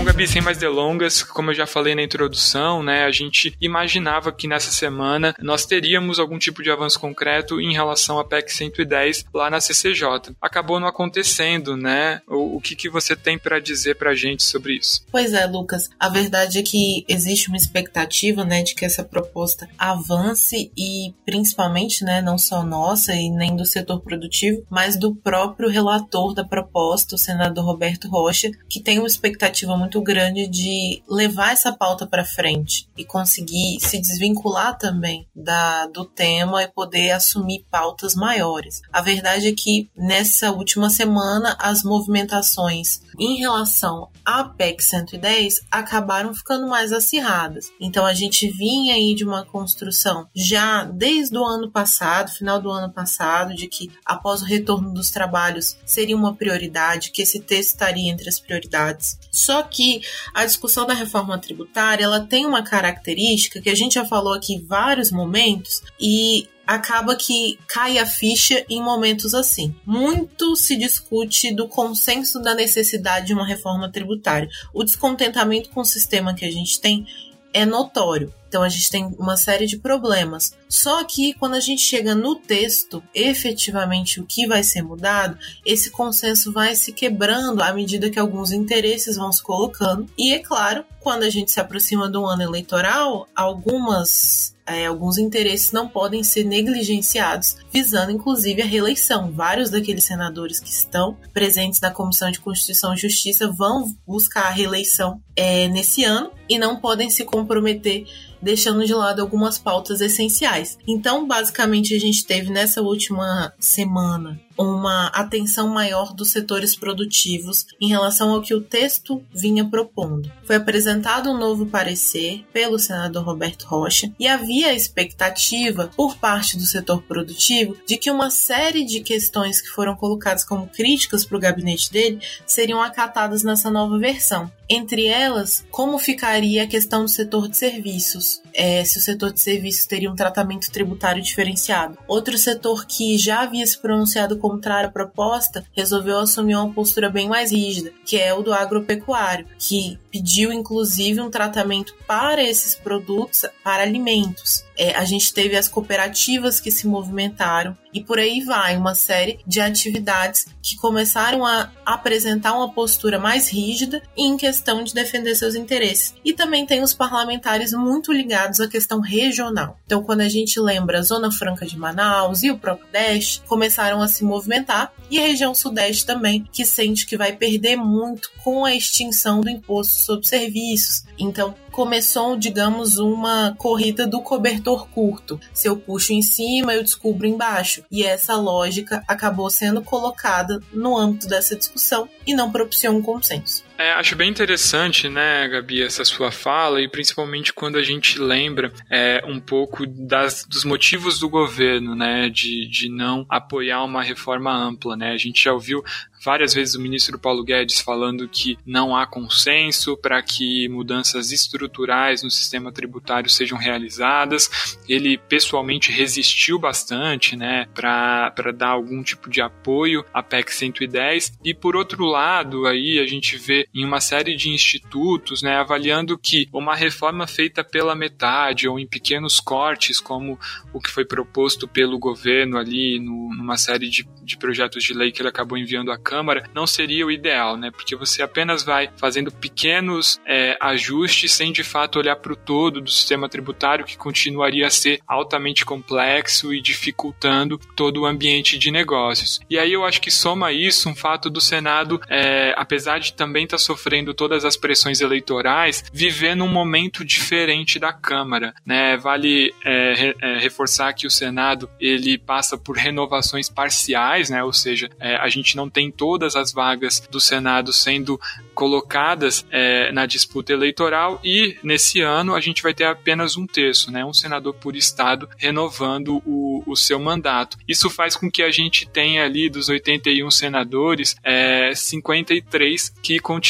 Gabi, 0.06 0.28
sem 0.28 0.40
mais 0.40 0.56
delongas, 0.56 1.24
como 1.24 1.50
eu 1.50 1.54
já 1.54 1.66
falei 1.66 1.92
na 1.92 2.02
introdução, 2.02 2.80
né, 2.80 3.04
a 3.04 3.10
gente 3.10 3.56
imaginava 3.60 4.30
que 4.30 4.46
nessa 4.46 4.70
semana 4.70 5.34
nós 5.40 5.66
teríamos 5.66 6.20
algum 6.20 6.38
tipo 6.38 6.62
de 6.62 6.70
avanço 6.70 7.00
concreto 7.00 7.60
em 7.60 7.72
relação 7.72 8.16
à 8.20 8.24
PEC 8.24 8.52
110 8.52 9.24
lá 9.34 9.50
na 9.50 9.60
CCJ. 9.60 10.32
Acabou 10.40 10.78
não 10.78 10.86
acontecendo, 10.86 11.76
né? 11.76 12.22
O, 12.28 12.56
o 12.56 12.60
que, 12.60 12.76
que 12.76 12.88
você 12.88 13.16
tem 13.16 13.36
para 13.36 13.58
dizer 13.58 13.96
para 13.96 14.10
a 14.10 14.14
gente 14.14 14.44
sobre 14.44 14.74
isso? 14.74 15.04
Pois 15.10 15.32
é, 15.32 15.44
Lucas. 15.44 15.90
A 15.98 16.08
verdade 16.08 16.58
é 16.60 16.62
que 16.62 17.04
existe 17.08 17.48
uma 17.48 17.56
expectativa, 17.56 18.44
né, 18.44 18.62
de 18.62 18.76
que 18.76 18.84
essa 18.84 19.02
proposta 19.02 19.68
avance 19.76 20.70
e 20.78 21.12
principalmente, 21.24 22.04
né, 22.04 22.22
não 22.22 22.38
só 22.38 22.62
nossa 22.62 23.12
e 23.12 23.28
nem 23.28 23.56
do 23.56 23.66
setor 23.66 24.00
produtivo, 24.00 24.64
mas 24.70 24.96
do 24.96 25.16
próprio 25.16 25.68
relator 25.68 26.32
da 26.32 26.44
proposta, 26.44 27.16
o 27.16 27.18
senador 27.18 27.64
Roberto 27.64 28.08
Rocha, 28.08 28.52
que 28.68 28.80
tem 28.80 29.00
uma 29.00 29.08
expectativa 29.08 29.76
muito 29.76 29.95
muito 29.96 30.02
grande 30.02 30.46
de 30.46 31.02
levar 31.08 31.52
essa 31.52 31.72
pauta 31.72 32.06
para 32.06 32.24
frente 32.24 32.86
e 32.96 33.04
conseguir 33.04 33.78
se 33.80 33.98
desvincular 33.98 34.76
também 34.76 35.26
da, 35.34 35.86
do 35.86 36.04
tema 36.04 36.62
e 36.62 36.68
poder 36.68 37.12
assumir 37.12 37.64
pautas 37.70 38.14
maiores. 38.14 38.82
A 38.92 39.00
verdade 39.00 39.48
é 39.48 39.52
que 39.52 39.88
nessa 39.96 40.50
última 40.50 40.90
semana 40.90 41.56
as 41.58 41.82
movimentações 41.82 43.00
em 43.18 43.36
relação 43.36 44.08
à 44.24 44.44
PEC 44.44 44.82
110 44.82 45.60
acabaram 45.70 46.34
ficando 46.34 46.66
mais 46.66 46.92
acirradas. 46.92 47.70
Então 47.80 48.04
a 48.04 48.14
gente 48.14 48.48
vinha 48.50 48.94
aí 48.94 49.14
de 49.14 49.24
uma 49.24 49.44
construção 49.44 50.28
já 50.34 50.84
desde 50.84 51.36
o 51.36 51.44
ano 51.44 51.70
passado, 51.70 52.30
final 52.30 52.60
do 52.60 52.70
ano 52.70 52.92
passado, 52.92 53.54
de 53.54 53.66
que 53.66 53.90
após 54.04 54.42
o 54.42 54.44
retorno 54.44 54.92
dos 54.92 55.10
trabalhos 55.10 55.76
seria 55.84 56.16
uma 56.16 56.34
prioridade, 56.34 57.10
que 57.10 57.22
esse 57.22 57.40
texto 57.40 57.70
estaria 57.70 58.10
entre 58.10 58.28
as 58.28 58.40
prioridades. 58.40 59.18
Só 59.30 59.62
que 59.62 60.00
a 60.34 60.44
discussão 60.44 60.86
da 60.86 60.94
reforma 60.94 61.38
tributária, 61.38 62.04
ela 62.04 62.20
tem 62.20 62.46
uma 62.46 62.62
característica 62.62 63.60
que 63.60 63.70
a 63.70 63.74
gente 63.74 63.94
já 63.94 64.04
falou 64.04 64.34
aqui 64.34 64.54
em 64.54 64.64
vários 64.64 65.10
momentos 65.10 65.82
e 66.00 66.48
acaba 66.66 67.14
que 67.14 67.58
cai 67.68 67.98
a 67.98 68.06
ficha 68.06 68.64
em 68.68 68.82
momentos 68.82 69.34
assim. 69.34 69.74
Muito 69.86 70.56
se 70.56 70.76
discute 70.76 71.54
do 71.54 71.68
consenso 71.68 72.40
da 72.40 72.54
necessidade 72.54 73.26
de 73.26 73.34
uma 73.34 73.46
reforma 73.46 73.90
tributária. 73.90 74.48
O 74.74 74.82
descontentamento 74.82 75.70
com 75.70 75.82
o 75.82 75.84
sistema 75.84 76.34
que 76.34 76.44
a 76.44 76.50
gente 76.50 76.80
tem 76.80 77.06
é 77.52 77.64
notório. 77.64 78.34
Então 78.48 78.62
a 78.62 78.68
gente 78.68 78.90
tem 78.90 79.04
uma 79.18 79.36
série 79.36 79.66
de 79.66 79.78
problemas. 79.78 80.54
Só 80.68 81.04
que 81.04 81.34
quando 81.34 81.54
a 81.54 81.60
gente 81.60 81.82
chega 81.82 82.14
no 82.14 82.34
texto, 82.36 83.02
efetivamente 83.14 84.20
o 84.20 84.26
que 84.26 84.46
vai 84.46 84.62
ser 84.62 84.82
mudado, 84.82 85.38
esse 85.64 85.90
consenso 85.90 86.52
vai 86.52 86.74
se 86.74 86.92
quebrando 86.92 87.62
à 87.62 87.72
medida 87.72 88.10
que 88.10 88.18
alguns 88.18 88.52
interesses 88.52 89.16
vão 89.16 89.32
se 89.32 89.42
colocando. 89.42 90.08
E 90.16 90.32
é 90.32 90.38
claro, 90.38 90.84
quando 91.00 91.22
a 91.22 91.30
gente 91.30 91.52
se 91.52 91.60
aproxima 91.60 92.08
do 92.08 92.24
ano 92.24 92.42
eleitoral, 92.42 93.28
algumas 93.34 94.56
é, 94.66 94.86
alguns 94.86 95.16
interesses 95.16 95.70
não 95.70 95.88
podem 95.88 96.24
ser 96.24 96.42
negligenciados, 96.44 97.56
visando 97.72 98.10
inclusive 98.10 98.60
a 98.60 98.66
reeleição. 98.66 99.30
Vários 99.30 99.70
daqueles 99.70 100.02
senadores 100.02 100.58
que 100.58 100.68
estão 100.68 101.16
presentes 101.32 101.80
na 101.80 101.92
Comissão 101.92 102.30
de 102.30 102.40
Constituição 102.40 102.92
e 102.92 102.96
Justiça 102.96 103.48
vão 103.48 103.94
buscar 104.04 104.46
a 104.46 104.50
reeleição 104.50 105.20
é, 105.36 105.68
nesse 105.68 106.02
ano 106.02 106.32
e 106.48 106.58
não 106.58 106.80
podem 106.80 107.08
se 107.08 107.24
comprometer 107.24 108.06
deixando 108.40 108.84
de 108.84 108.94
lado 108.94 109.20
algumas 109.20 109.58
pautas 109.58 110.00
essenciais. 110.00 110.78
Então, 110.86 111.26
basicamente, 111.26 111.94
a 111.94 112.00
gente 112.00 112.24
teve 112.24 112.50
nessa 112.50 112.82
última 112.82 113.52
semana 113.58 114.40
uma 114.58 115.08
atenção 115.08 115.68
maior 115.68 116.12
dos 116.14 116.30
setores 116.30 116.74
produtivos 116.74 117.66
em 117.80 117.88
relação 117.88 118.30
ao 118.30 118.42
que 118.42 118.54
o 118.54 118.60
texto 118.60 119.22
vinha 119.32 119.64
propondo. 119.64 120.30
Foi 120.44 120.56
apresentado 120.56 121.30
um 121.30 121.38
novo 121.38 121.66
parecer 121.66 122.44
pelo 122.52 122.78
senador 122.78 123.24
Roberto 123.24 123.64
Rocha 123.64 124.12
e 124.18 124.26
havia 124.26 124.68
a 124.68 124.74
expectativa 124.74 125.90
por 125.96 126.16
parte 126.16 126.56
do 126.56 126.64
setor 126.64 127.02
produtivo 127.02 127.76
de 127.86 127.96
que 127.96 128.10
uma 128.10 128.30
série 128.30 128.84
de 128.84 129.00
questões 129.00 129.60
que 129.60 129.68
foram 129.68 129.94
colocadas 129.94 130.44
como 130.44 130.68
críticas 130.68 131.24
para 131.24 131.36
o 131.36 131.40
gabinete 131.40 131.90
dele 131.90 132.20
seriam 132.46 132.82
acatadas 132.82 133.42
nessa 133.42 133.70
nova 133.70 133.98
versão. 133.98 134.50
Entre 134.68 135.06
elas, 135.06 135.64
como 135.70 135.96
ficaria 135.98 136.64
a 136.64 136.66
questão 136.66 137.04
do 137.04 137.10
setor 137.10 137.48
de 137.48 137.56
serviços, 137.56 138.42
é, 138.52 138.84
se 138.84 138.98
o 138.98 139.00
setor 139.00 139.32
de 139.32 139.40
serviços 139.40 139.86
teria 139.86 140.10
um 140.10 140.16
tratamento 140.16 140.70
tributário 140.72 141.22
diferenciado. 141.22 141.96
Outro 142.08 142.36
setor 142.36 142.84
que 142.84 143.16
já 143.16 143.42
havia 143.42 143.64
se 143.66 143.78
pronunciado 143.78 144.36
contrário 144.48 144.88
à 144.88 144.92
proposta 144.92 145.64
resolveu 145.72 146.18
assumir 146.18 146.54
uma 146.54 146.72
postura 146.72 147.10
bem 147.10 147.28
mais 147.28 147.50
rígida, 147.50 147.92
que 148.04 148.16
é 148.16 148.32
o 148.32 148.42
do 148.42 148.52
agropecuário, 148.52 149.46
que 149.58 149.98
pediu 150.10 150.52
inclusive 150.52 151.20
um 151.20 151.30
tratamento 151.30 151.94
para 152.06 152.42
esses 152.42 152.74
produtos, 152.74 153.44
para 153.64 153.82
alimentos. 153.82 154.64
É, 154.76 154.94
a 154.94 155.04
gente 155.04 155.32
teve 155.32 155.56
as 155.56 155.68
cooperativas 155.68 156.60
que 156.60 156.70
se 156.70 156.86
movimentaram 156.86 157.76
e 157.96 158.04
por 158.04 158.18
aí 158.18 158.42
vai, 158.42 158.76
uma 158.76 158.94
série 158.94 159.40
de 159.46 159.58
atividades 159.58 160.48
que 160.62 160.76
começaram 160.76 161.46
a 161.46 161.70
apresentar 161.82 162.52
uma 162.52 162.70
postura 162.70 163.18
mais 163.18 163.48
rígida 163.48 164.02
em 164.14 164.36
questão 164.36 164.84
de 164.84 164.92
defender 164.92 165.34
seus 165.34 165.54
interesses. 165.54 166.14
E 166.22 166.34
também 166.34 166.66
tem 166.66 166.82
os 166.82 166.92
parlamentares 166.92 167.72
muito 167.72 168.12
ligados 168.12 168.60
à 168.60 168.68
questão 168.68 169.00
regional. 169.00 169.80
Então, 169.86 170.02
quando 170.02 170.20
a 170.20 170.28
gente 170.28 170.60
lembra 170.60 170.98
a 170.98 171.02
Zona 171.02 171.32
Franca 171.32 171.64
de 171.64 171.78
Manaus 171.78 172.42
e 172.42 172.50
o 172.50 172.58
próprio 172.58 172.84
Nordeste, 172.84 173.40
começaram 173.48 174.02
a 174.02 174.08
se 174.08 174.22
movimentar, 174.24 174.92
e 175.10 175.18
a 175.18 175.22
região 175.22 175.54
Sudeste 175.54 176.04
também, 176.04 176.46
que 176.52 176.66
sente 176.66 177.06
que 177.06 177.16
vai 177.16 177.32
perder 177.32 177.76
muito 177.76 178.30
com 178.44 178.66
a 178.66 178.74
extinção 178.74 179.40
do 179.40 179.48
imposto 179.48 180.04
sobre 180.04 180.28
serviços. 180.28 181.04
Então, 181.18 181.54
começou, 181.76 182.38
digamos, 182.38 182.96
uma 182.96 183.54
corrida 183.58 184.06
do 184.06 184.22
cobertor 184.22 184.88
curto. 184.88 185.38
Se 185.52 185.68
eu 185.68 185.76
puxo 185.76 186.14
em 186.14 186.22
cima, 186.22 186.72
eu 186.72 186.82
descubro 186.82 187.26
embaixo. 187.26 187.84
E 187.90 188.02
essa 188.02 188.34
lógica 188.34 189.04
acabou 189.06 189.50
sendo 189.50 189.82
colocada 189.82 190.58
no 190.72 190.96
âmbito 190.96 191.28
dessa 191.28 191.54
discussão 191.54 192.08
e 192.26 192.34
não 192.34 192.50
propiciou 192.50 192.94
um 192.94 193.02
consenso. 193.02 193.62
É, 193.78 193.92
acho 193.92 194.16
bem 194.16 194.30
interessante, 194.30 195.08
né, 195.08 195.46
Gabi, 195.48 195.82
essa 195.82 196.04
sua 196.04 196.30
fala, 196.30 196.80
e 196.80 196.88
principalmente 196.88 197.52
quando 197.52 197.76
a 197.76 197.82
gente 197.82 198.18
lembra 198.18 198.72
é, 198.90 199.22
um 199.26 199.38
pouco 199.38 199.86
das, 199.86 200.46
dos 200.46 200.64
motivos 200.64 201.18
do 201.18 201.28
governo, 201.28 201.94
né, 201.94 202.30
de, 202.30 202.66
de 202.68 202.88
não 202.88 203.26
apoiar 203.28 203.84
uma 203.84 204.02
reforma 204.02 204.50
ampla, 204.50 204.96
né. 204.96 205.12
A 205.12 205.18
gente 205.18 205.44
já 205.44 205.52
ouviu 205.52 205.84
várias 206.26 206.52
vezes 206.52 206.74
o 206.74 206.80
ministro 206.80 207.18
Paulo 207.18 207.44
Guedes 207.44 207.80
falando 207.80 208.28
que 208.28 208.58
não 208.66 208.96
há 208.96 209.06
consenso 209.06 209.96
para 209.96 210.20
que 210.20 210.68
mudanças 210.68 211.30
estruturais 211.30 212.22
no 212.22 212.30
sistema 212.30 212.72
tributário 212.72 213.30
sejam 213.30 213.56
realizadas. 213.56 214.76
Ele 214.88 215.16
pessoalmente 215.16 215.92
resistiu 215.92 216.58
bastante, 216.58 217.36
né, 217.36 217.66
para 217.72 218.32
dar 218.54 218.70
algum 218.70 219.02
tipo 219.04 219.30
de 219.30 219.40
apoio 219.40 220.04
à 220.12 220.20
PEC 220.20 220.52
110. 220.52 221.38
E 221.44 221.54
por 221.54 221.76
outro 221.76 222.04
lado, 222.04 222.66
aí 222.66 222.98
a 222.98 223.06
gente 223.06 223.36
vê 223.36 223.65
em 223.74 223.84
uma 223.84 224.00
série 224.00 224.36
de 224.36 224.50
institutos, 224.50 225.42
né, 225.42 225.56
avaliando 225.56 226.18
que 226.18 226.48
uma 226.52 226.74
reforma 226.74 227.26
feita 227.26 227.62
pela 227.62 227.94
metade 227.94 228.68
ou 228.68 228.78
em 228.78 228.86
pequenos 228.86 229.40
cortes, 229.40 230.00
como 230.00 230.38
o 230.72 230.80
que 230.80 230.90
foi 230.90 231.04
proposto 231.04 231.66
pelo 231.66 231.98
governo 231.98 232.58
ali 232.58 232.98
no, 232.98 233.34
numa 233.34 233.56
série 233.56 233.88
de, 233.88 234.06
de 234.22 234.36
projetos 234.36 234.82
de 234.84 234.94
lei 234.94 235.12
que 235.12 235.20
ele 235.20 235.28
acabou 235.28 235.58
enviando 235.58 235.90
à 235.90 235.98
Câmara 235.98 236.48
não 236.54 236.66
seria 236.66 237.06
o 237.06 237.10
ideal, 237.10 237.56
né? 237.56 237.70
Porque 237.70 237.96
você 237.96 238.22
apenas 238.22 238.62
vai 238.62 238.90
fazendo 238.96 239.30
pequenos 239.30 240.20
é, 240.26 240.56
ajustes 240.60 241.32
sem 241.32 241.52
de 241.52 241.62
fato 241.62 241.98
olhar 241.98 242.16
para 242.16 242.32
o 242.32 242.36
todo 242.36 242.80
do 242.80 242.90
sistema 242.90 243.28
tributário 243.28 243.84
que 243.84 243.96
continuaria 243.96 244.66
a 244.66 244.70
ser 244.70 245.00
altamente 245.06 245.64
complexo 245.64 246.52
e 246.52 246.60
dificultando 246.60 247.58
todo 247.74 248.02
o 248.02 248.06
ambiente 248.06 248.58
de 248.58 248.70
negócios. 248.70 249.40
E 249.48 249.58
aí 249.58 249.72
eu 249.72 249.84
acho 249.84 250.00
que 250.00 250.10
soma 250.10 250.52
isso 250.52 250.88
um 250.88 250.94
fato 250.94 251.28
do 251.28 251.40
Senado, 251.40 252.00
é, 252.08 252.54
apesar 252.56 252.98
de 252.98 253.12
também 253.12 253.44
estar 253.44 253.55
tá 253.56 253.58
sofrendo 253.58 254.14
todas 254.14 254.44
as 254.44 254.56
pressões 254.56 255.00
eleitorais, 255.00 255.84
viver 255.92 256.34
num 256.34 256.48
momento 256.48 257.04
diferente 257.04 257.78
da 257.78 257.92
Câmara, 257.92 258.54
né? 258.64 258.96
Vale 258.96 259.54
é, 259.64 259.94
re, 259.94 260.16
é, 260.20 260.38
reforçar 260.38 260.92
que 260.92 261.06
o 261.06 261.10
Senado 261.10 261.68
ele 261.80 262.18
passa 262.18 262.56
por 262.56 262.76
renovações 262.76 263.48
parciais, 263.48 264.30
né? 264.30 264.44
Ou 264.44 264.52
seja, 264.52 264.90
é, 265.00 265.16
a 265.16 265.28
gente 265.28 265.56
não 265.56 265.68
tem 265.68 265.90
todas 265.90 266.36
as 266.36 266.52
vagas 266.52 267.00
do 267.10 267.20
Senado 267.20 267.72
sendo 267.72 268.20
colocadas 268.54 269.46
é, 269.50 269.92
na 269.92 270.06
disputa 270.06 270.52
eleitoral 270.52 271.20
e 271.22 271.56
nesse 271.62 272.00
ano 272.00 272.34
a 272.34 272.40
gente 272.40 272.62
vai 272.62 272.72
ter 272.72 272.84
apenas 272.84 273.36
um 273.36 273.46
terço, 273.46 273.90
né, 273.92 274.02
um 274.02 274.14
senador 274.14 274.54
por 274.54 274.74
estado 274.74 275.28
renovando 275.36 276.22
o, 276.24 276.62
o 276.66 276.74
seu 276.74 276.98
mandato. 276.98 277.58
Isso 277.68 277.90
faz 277.90 278.16
com 278.16 278.30
que 278.30 278.42
a 278.42 278.50
gente 278.50 278.88
tenha 278.88 279.24
ali 279.24 279.50
dos 279.50 279.68
81 279.68 280.30
senadores 280.30 281.16
é, 281.22 281.72
53 281.74 282.94
que 283.02 283.18
continuam 283.20 283.45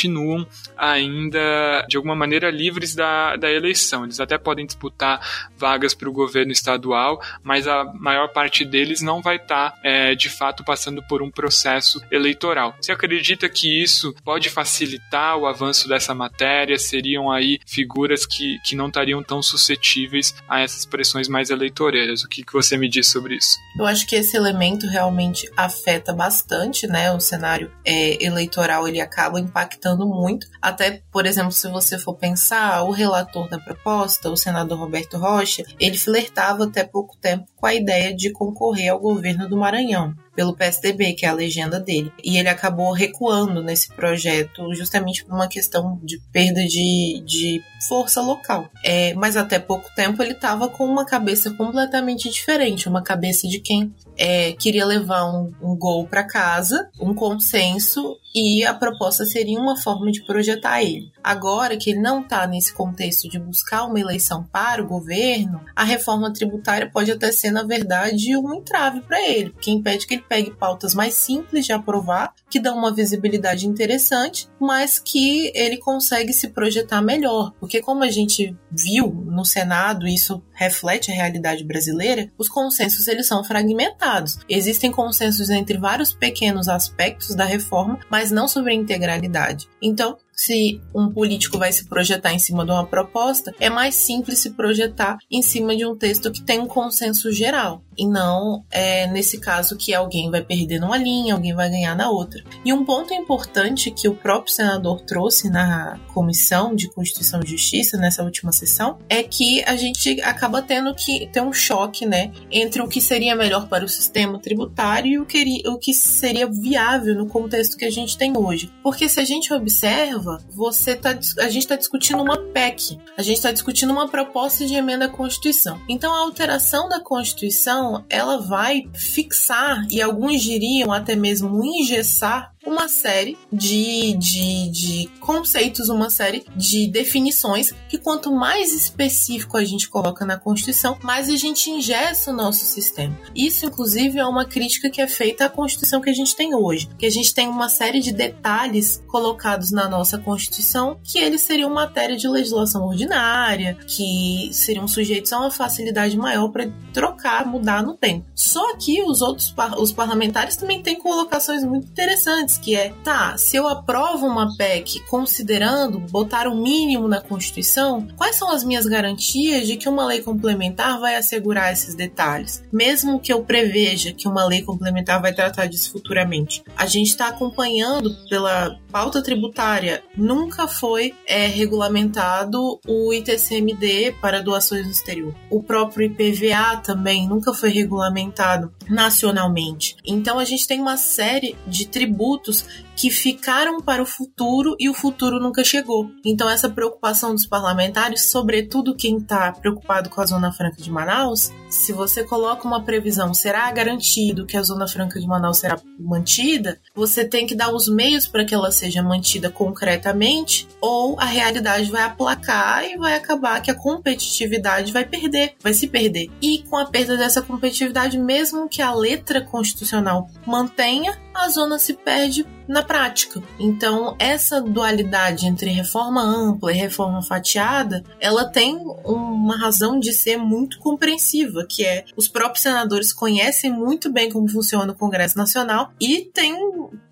ainda 0.76 1.84
de 1.88 1.96
alguma 1.96 2.14
maneira 2.14 2.50
livres 2.50 2.94
da, 2.94 3.36
da 3.36 3.50
eleição. 3.50 4.04
Eles 4.04 4.20
até 4.20 4.36
podem 4.36 4.66
disputar 4.66 5.20
vagas 5.56 5.94
para 5.94 6.08
o 6.08 6.12
governo 6.12 6.52
estadual, 6.52 7.20
mas 7.42 7.66
a 7.66 7.84
maior 7.84 8.28
parte 8.28 8.64
deles 8.64 9.00
não 9.00 9.22
vai 9.22 9.36
estar 9.36 9.70
tá, 9.70 9.78
é, 9.82 10.14
de 10.14 10.28
fato 10.28 10.64
passando 10.64 11.02
por 11.02 11.22
um 11.22 11.30
processo 11.30 12.00
eleitoral 12.10 12.26
eleitoral. 12.26 12.74
Você 12.80 12.92
acredita 12.92 13.48
que 13.48 13.82
isso 13.82 14.14
pode 14.24 14.50
facilitar 14.50 15.36
o 15.36 15.46
avanço 15.46 15.88
dessa 15.88 16.14
matéria? 16.14 16.78
Seriam 16.78 17.30
aí 17.30 17.58
figuras 17.66 18.26
que, 18.26 18.58
que 18.64 18.76
não 18.76 18.88
estariam 18.88 19.22
tão 19.22 19.42
suscetíveis 19.42 20.34
a 20.48 20.60
essas 20.60 20.84
pressões 20.84 21.28
mais 21.28 21.50
eleitoreiras? 21.50 22.22
O 22.22 22.28
que, 22.28 22.44
que 22.44 22.52
você 22.52 22.76
me 22.76 22.88
diz 22.88 23.08
sobre 23.08 23.36
isso? 23.36 23.56
Eu 23.78 23.86
acho 23.86 24.06
que 24.06 24.16
esse 24.16 24.36
elemento 24.36 24.86
realmente 24.86 25.50
afeta 25.56 26.12
bastante, 26.12 26.86
né? 26.86 27.12
O 27.12 27.20
cenário 27.20 27.70
é, 27.84 28.22
eleitoral 28.24 28.88
ele 28.88 29.00
acaba 29.00 29.40
impactando 29.40 29.85
muito. 29.94 30.46
Até, 30.60 31.02
por 31.12 31.26
exemplo, 31.26 31.52
se 31.52 31.68
você 31.68 31.98
for 31.98 32.14
pensar, 32.14 32.82
o 32.82 32.90
relator 32.90 33.48
da 33.48 33.58
proposta, 33.58 34.30
o 34.30 34.36
senador 34.36 34.78
Roberto 34.78 35.18
Rocha, 35.18 35.62
ele 35.78 35.98
flertava 35.98 36.64
até 36.64 36.82
pouco 36.82 37.16
tempo 37.18 37.46
com 37.54 37.66
a 37.66 37.74
ideia 37.74 38.14
de 38.14 38.30
concorrer 38.30 38.90
ao 38.90 38.98
governo 38.98 39.48
do 39.48 39.56
Maranhão 39.56 40.14
pelo 40.36 40.54
PSDB, 40.54 41.14
que 41.14 41.24
é 41.24 41.30
a 41.30 41.32
legenda 41.32 41.80
dele. 41.80 42.12
E 42.22 42.38
ele 42.38 42.48
acabou 42.48 42.92
recuando 42.92 43.62
nesse 43.62 43.88
projeto 43.88 44.72
justamente 44.74 45.24
por 45.24 45.34
uma 45.34 45.48
questão 45.48 45.98
de 46.02 46.20
perda 46.30 46.62
de, 46.64 47.22
de 47.24 47.62
força 47.88 48.20
local. 48.20 48.68
É, 48.84 49.14
mas 49.14 49.36
até 49.36 49.58
pouco 49.58 49.88
tempo 49.94 50.22
ele 50.22 50.32
estava 50.32 50.68
com 50.68 50.84
uma 50.84 51.06
cabeça 51.06 51.50
completamente 51.52 52.28
diferente, 52.28 52.88
uma 52.88 53.02
cabeça 53.02 53.48
de 53.48 53.58
quem 53.60 53.94
é, 54.16 54.52
queria 54.52 54.84
levar 54.84 55.24
um, 55.26 55.52
um 55.60 55.76
gol 55.76 56.06
para 56.06 56.24
casa, 56.24 56.88
um 57.00 57.14
consenso 57.14 58.18
e 58.34 58.64
a 58.64 58.74
proposta 58.74 59.24
seria 59.24 59.58
uma 59.58 59.76
forma 59.76 60.10
de 60.10 60.24
projetar 60.24 60.82
ele. 60.82 61.10
Agora 61.26 61.76
que 61.76 61.90
ele 61.90 61.98
não 61.98 62.20
está 62.20 62.46
nesse 62.46 62.72
contexto 62.72 63.28
de 63.28 63.36
buscar 63.36 63.82
uma 63.82 63.98
eleição 63.98 64.44
para 64.44 64.80
o 64.80 64.86
governo, 64.86 65.60
a 65.74 65.82
reforma 65.82 66.32
tributária 66.32 66.88
pode 66.88 67.10
até 67.10 67.32
ser, 67.32 67.50
na 67.50 67.64
verdade, 67.64 68.36
um 68.36 68.54
entrave 68.54 69.00
para 69.00 69.20
ele, 69.20 69.50
porque 69.50 69.72
impede 69.72 70.06
que 70.06 70.14
ele 70.14 70.24
pegue 70.28 70.52
pautas 70.52 70.94
mais 70.94 71.14
simples 71.14 71.66
de 71.66 71.72
aprovar, 71.72 72.32
que 72.48 72.60
dão 72.60 72.78
uma 72.78 72.94
visibilidade 72.94 73.66
interessante, 73.66 74.48
mas 74.60 75.00
que 75.00 75.50
ele 75.52 75.78
consegue 75.78 76.32
se 76.32 76.50
projetar 76.50 77.02
melhor. 77.02 77.52
Porque, 77.58 77.80
como 77.80 78.04
a 78.04 78.10
gente 78.10 78.56
viu 78.70 79.08
no 79.26 79.44
Senado, 79.44 80.06
isso 80.06 80.40
reflete 80.52 81.10
a 81.10 81.14
realidade 81.14 81.64
brasileira, 81.64 82.30
os 82.38 82.48
consensos 82.48 83.08
eles 83.08 83.26
são 83.26 83.42
fragmentados. 83.42 84.38
Existem 84.48 84.92
consensos 84.92 85.50
entre 85.50 85.76
vários 85.76 86.12
pequenos 86.12 86.68
aspectos 86.68 87.34
da 87.34 87.44
reforma, 87.44 87.98
mas 88.08 88.30
não 88.30 88.46
sobre 88.46 88.70
a 88.70 88.76
integralidade. 88.76 89.68
Então, 89.82 90.16
se 90.36 90.80
um 90.94 91.10
político 91.10 91.58
vai 91.58 91.72
se 91.72 91.88
projetar 91.88 92.32
em 92.32 92.38
cima 92.38 92.64
de 92.64 92.70
uma 92.70 92.86
proposta, 92.86 93.54
é 93.58 93.70
mais 93.70 93.94
simples 93.94 94.38
se 94.40 94.50
projetar 94.50 95.16
em 95.30 95.42
cima 95.42 95.74
de 95.74 95.86
um 95.86 95.96
texto 95.96 96.30
que 96.30 96.42
tem 96.42 96.60
um 96.60 96.66
consenso 96.66 97.32
geral 97.32 97.82
e 97.98 98.06
não 98.06 98.64
é, 98.70 99.06
nesse 99.06 99.38
caso 99.38 99.76
que 99.76 99.94
alguém 99.94 100.30
vai 100.30 100.42
perder 100.42 100.78
numa 100.78 100.98
linha, 100.98 101.34
alguém 101.34 101.54
vai 101.54 101.70
ganhar 101.70 101.96
na 101.96 102.10
outra. 102.10 102.42
E 102.64 102.72
um 102.72 102.84
ponto 102.84 103.14
importante 103.14 103.90
que 103.90 104.08
o 104.08 104.14
próprio 104.14 104.52
senador 104.52 105.00
trouxe 105.00 105.48
na 105.48 105.98
comissão 106.12 106.74
de 106.74 106.88
Constituição 106.90 107.40
e 107.42 107.48
Justiça 107.48 107.96
nessa 107.96 108.22
última 108.22 108.52
sessão 108.52 108.98
é 109.08 109.22
que 109.22 109.62
a 109.64 109.76
gente 109.76 110.20
acaba 110.20 110.60
tendo 110.60 110.94
que 110.94 111.28
ter 111.28 111.40
um 111.40 111.52
choque, 111.52 112.04
né, 112.04 112.30
entre 112.50 112.82
o 112.82 112.88
que 112.88 113.00
seria 113.00 113.34
melhor 113.34 113.68
para 113.68 113.84
o 113.84 113.88
sistema 113.88 114.38
tributário 114.38 115.10
e 115.10 115.18
o 115.18 115.26
que, 115.26 115.62
o 115.66 115.78
que 115.78 115.94
seria 115.94 116.46
viável 116.46 117.14
no 117.14 117.26
contexto 117.26 117.76
que 117.76 117.84
a 117.84 117.90
gente 117.90 118.18
tem 118.18 118.36
hoje. 118.36 118.70
Porque 118.82 119.08
se 119.08 119.20
a 119.20 119.24
gente 119.24 119.52
observa, 119.52 120.25
você 120.50 120.94
tá, 120.94 121.10
a 121.10 121.48
gente 121.48 121.58
está 121.58 121.76
discutindo 121.76 122.22
uma 122.22 122.38
PEC, 122.38 122.98
a 123.16 123.22
gente 123.22 123.36
está 123.36 123.52
discutindo 123.52 123.92
uma 123.92 124.08
proposta 124.08 124.66
de 124.66 124.74
emenda 124.74 125.06
à 125.06 125.08
Constituição. 125.08 125.80
Então 125.88 126.14
a 126.14 126.20
alteração 126.20 126.88
da 126.88 127.00
Constituição 127.00 128.04
ela 128.08 128.38
vai 128.38 128.88
fixar 128.94 129.86
e 129.90 130.00
alguns 130.00 130.42
diriam 130.42 130.92
até 130.92 131.14
mesmo 131.14 131.64
engessar 131.64 132.55
uma 132.66 132.88
série 132.88 133.38
de, 133.52 134.14
de, 134.14 134.70
de 134.70 135.10
conceitos, 135.20 135.88
uma 135.88 136.10
série 136.10 136.44
de 136.56 136.88
definições 136.88 137.72
que 137.88 137.98
quanto 137.98 138.32
mais 138.32 138.72
específico 138.72 139.56
a 139.56 139.64
gente 139.64 139.88
coloca 139.88 140.26
na 140.26 140.38
Constituição, 140.38 140.98
mais 141.02 141.28
a 141.28 141.36
gente 141.36 141.70
ingessa 141.70 142.30
o 142.30 142.34
nosso 142.34 142.64
sistema. 142.64 143.16
Isso, 143.34 143.66
inclusive, 143.66 144.18
é 144.18 144.26
uma 144.26 144.44
crítica 144.44 144.90
que 144.90 145.00
é 145.00 145.06
feita 145.06 145.46
à 145.46 145.48
Constituição 145.48 146.00
que 146.00 146.10
a 146.10 146.14
gente 146.14 146.34
tem 146.34 146.54
hoje, 146.54 146.88
que 146.98 147.06
a 147.06 147.10
gente 147.10 147.32
tem 147.32 147.48
uma 147.48 147.68
série 147.68 148.00
de 148.00 148.12
detalhes 148.12 149.02
colocados 149.06 149.70
na 149.70 149.88
nossa 149.88 150.18
Constituição 150.18 150.98
que 151.02 151.18
eles 151.18 151.40
seriam 151.42 151.72
matéria 151.72 152.16
de 152.16 152.28
legislação 152.28 152.86
ordinária, 152.86 153.76
que 153.86 154.50
seriam 154.52 154.88
sujeitos 154.88 155.32
a 155.32 155.38
uma 155.40 155.50
facilidade 155.50 156.16
maior 156.16 156.48
para 156.48 156.68
trocar, 156.92 157.46
mudar 157.46 157.82
no 157.82 157.94
tempo. 157.94 158.26
Só 158.34 158.76
que 158.76 159.02
os 159.02 159.22
outros 159.22 159.54
os 159.78 159.92
parlamentares 159.92 160.56
também 160.56 160.82
têm 160.82 160.98
colocações 160.98 161.62
muito 161.64 161.88
interessantes 161.88 162.55
que 162.58 162.74
é, 162.74 162.92
tá, 163.02 163.36
se 163.36 163.56
eu 163.56 163.68
aprovo 163.68 164.26
uma 164.26 164.56
PEC 164.56 165.00
considerando 165.08 165.98
botar 165.98 166.48
o 166.48 166.56
mínimo 166.56 167.08
na 167.08 167.20
Constituição, 167.20 168.06
quais 168.16 168.36
são 168.36 168.50
as 168.50 168.64
minhas 168.64 168.86
garantias 168.86 169.66
de 169.66 169.76
que 169.76 169.88
uma 169.88 170.06
lei 170.06 170.22
complementar 170.22 170.98
vai 171.00 171.16
assegurar 171.16 171.72
esses 171.72 171.94
detalhes? 171.94 172.62
Mesmo 172.72 173.20
que 173.20 173.32
eu 173.32 173.42
preveja 173.42 174.12
que 174.12 174.28
uma 174.28 174.44
lei 174.46 174.62
complementar 174.62 175.20
vai 175.20 175.32
tratar 175.32 175.66
disso 175.66 175.92
futuramente. 175.92 176.62
A 176.76 176.86
gente 176.86 177.08
está 177.08 177.28
acompanhando 177.28 178.14
pela 178.28 178.78
pauta 178.90 179.22
tributária, 179.22 180.02
nunca 180.16 180.66
foi 180.66 181.14
é, 181.26 181.46
regulamentado 181.46 182.80
o 182.86 183.12
ITCMD 183.12 184.16
para 184.20 184.42
doações 184.42 184.84
no 184.86 184.90
exterior. 184.90 185.34
O 185.50 185.62
próprio 185.62 186.06
IPVA 186.06 186.78
também 186.82 187.28
nunca 187.28 187.52
foi 187.52 187.70
regulamentado 187.70 188.72
nacionalmente. 188.88 189.96
Então 190.04 190.38
a 190.38 190.44
gente 190.44 190.66
tem 190.66 190.80
uma 190.80 190.96
série 190.96 191.56
de 191.66 191.86
tributos 191.86 192.64
que 192.96 193.10
ficaram 193.10 193.80
para 193.80 194.02
o 194.02 194.06
futuro 194.06 194.74
e 194.80 194.88
o 194.88 194.94
futuro 194.94 195.38
nunca 195.38 195.62
chegou. 195.62 196.10
Então, 196.24 196.48
essa 196.48 196.68
preocupação 196.68 197.34
dos 197.34 197.46
parlamentares, 197.46 198.30
sobretudo 198.30 198.96
quem 198.96 199.18
está 199.18 199.52
preocupado 199.52 200.08
com 200.08 200.20
a 200.20 200.26
Zona 200.26 200.50
Franca 200.52 200.82
de 200.82 200.90
Manaus, 200.90 201.52
se 201.68 201.92
você 201.92 202.24
coloca 202.24 202.66
uma 202.66 202.82
previsão, 202.82 203.34
será 203.34 203.70
garantido 203.70 204.46
que 204.46 204.56
a 204.56 204.62
Zona 204.62 204.88
Franca 204.88 205.20
de 205.20 205.26
Manaus 205.26 205.58
será 205.58 205.78
mantida, 205.98 206.80
você 206.94 207.24
tem 207.24 207.46
que 207.46 207.54
dar 207.54 207.72
os 207.72 207.88
meios 207.88 208.26
para 208.26 208.44
que 208.44 208.54
ela 208.54 208.72
seja 208.72 209.02
mantida 209.02 209.50
concretamente, 209.50 210.66
ou 210.80 211.20
a 211.20 211.24
realidade 211.24 211.90
vai 211.90 212.02
aplacar 212.02 212.84
e 212.84 212.96
vai 212.96 213.14
acabar 213.14 213.60
que 213.60 213.70
a 213.70 213.74
competitividade 213.74 214.92
vai 214.92 215.04
perder, 215.04 215.54
vai 215.60 215.74
se 215.74 215.86
perder. 215.86 216.30
E 216.40 216.64
com 216.70 216.76
a 216.76 216.86
perda 216.86 217.16
dessa 217.16 217.42
competitividade, 217.42 218.18
mesmo 218.18 218.68
que 218.68 218.80
a 218.80 218.94
letra 218.94 219.42
constitucional 219.42 220.30
mantenha, 220.46 221.18
a 221.34 221.48
zona 221.50 221.78
se 221.78 221.92
perde 221.92 222.46
na 222.66 222.82
prática. 222.86 223.42
Então, 223.58 224.16
essa 224.18 224.60
dualidade 224.60 225.46
entre 225.46 225.70
reforma 225.70 226.22
ampla 226.22 226.72
e 226.72 226.76
reforma 226.76 227.22
fatiada, 227.22 228.02
ela 228.20 228.44
tem 228.44 228.76
uma 229.04 229.56
razão 229.56 229.98
de 229.98 230.12
ser 230.12 230.36
muito 230.36 230.78
compreensiva, 230.78 231.66
que 231.68 231.84
é 231.84 232.04
os 232.16 232.28
próprios 232.28 232.62
senadores 232.62 233.12
conhecem 233.12 233.70
muito 233.70 234.12
bem 234.12 234.30
como 234.30 234.48
funciona 234.48 234.92
o 234.92 234.96
Congresso 234.96 235.36
Nacional 235.36 235.92
e 236.00 236.30
têm 236.32 236.54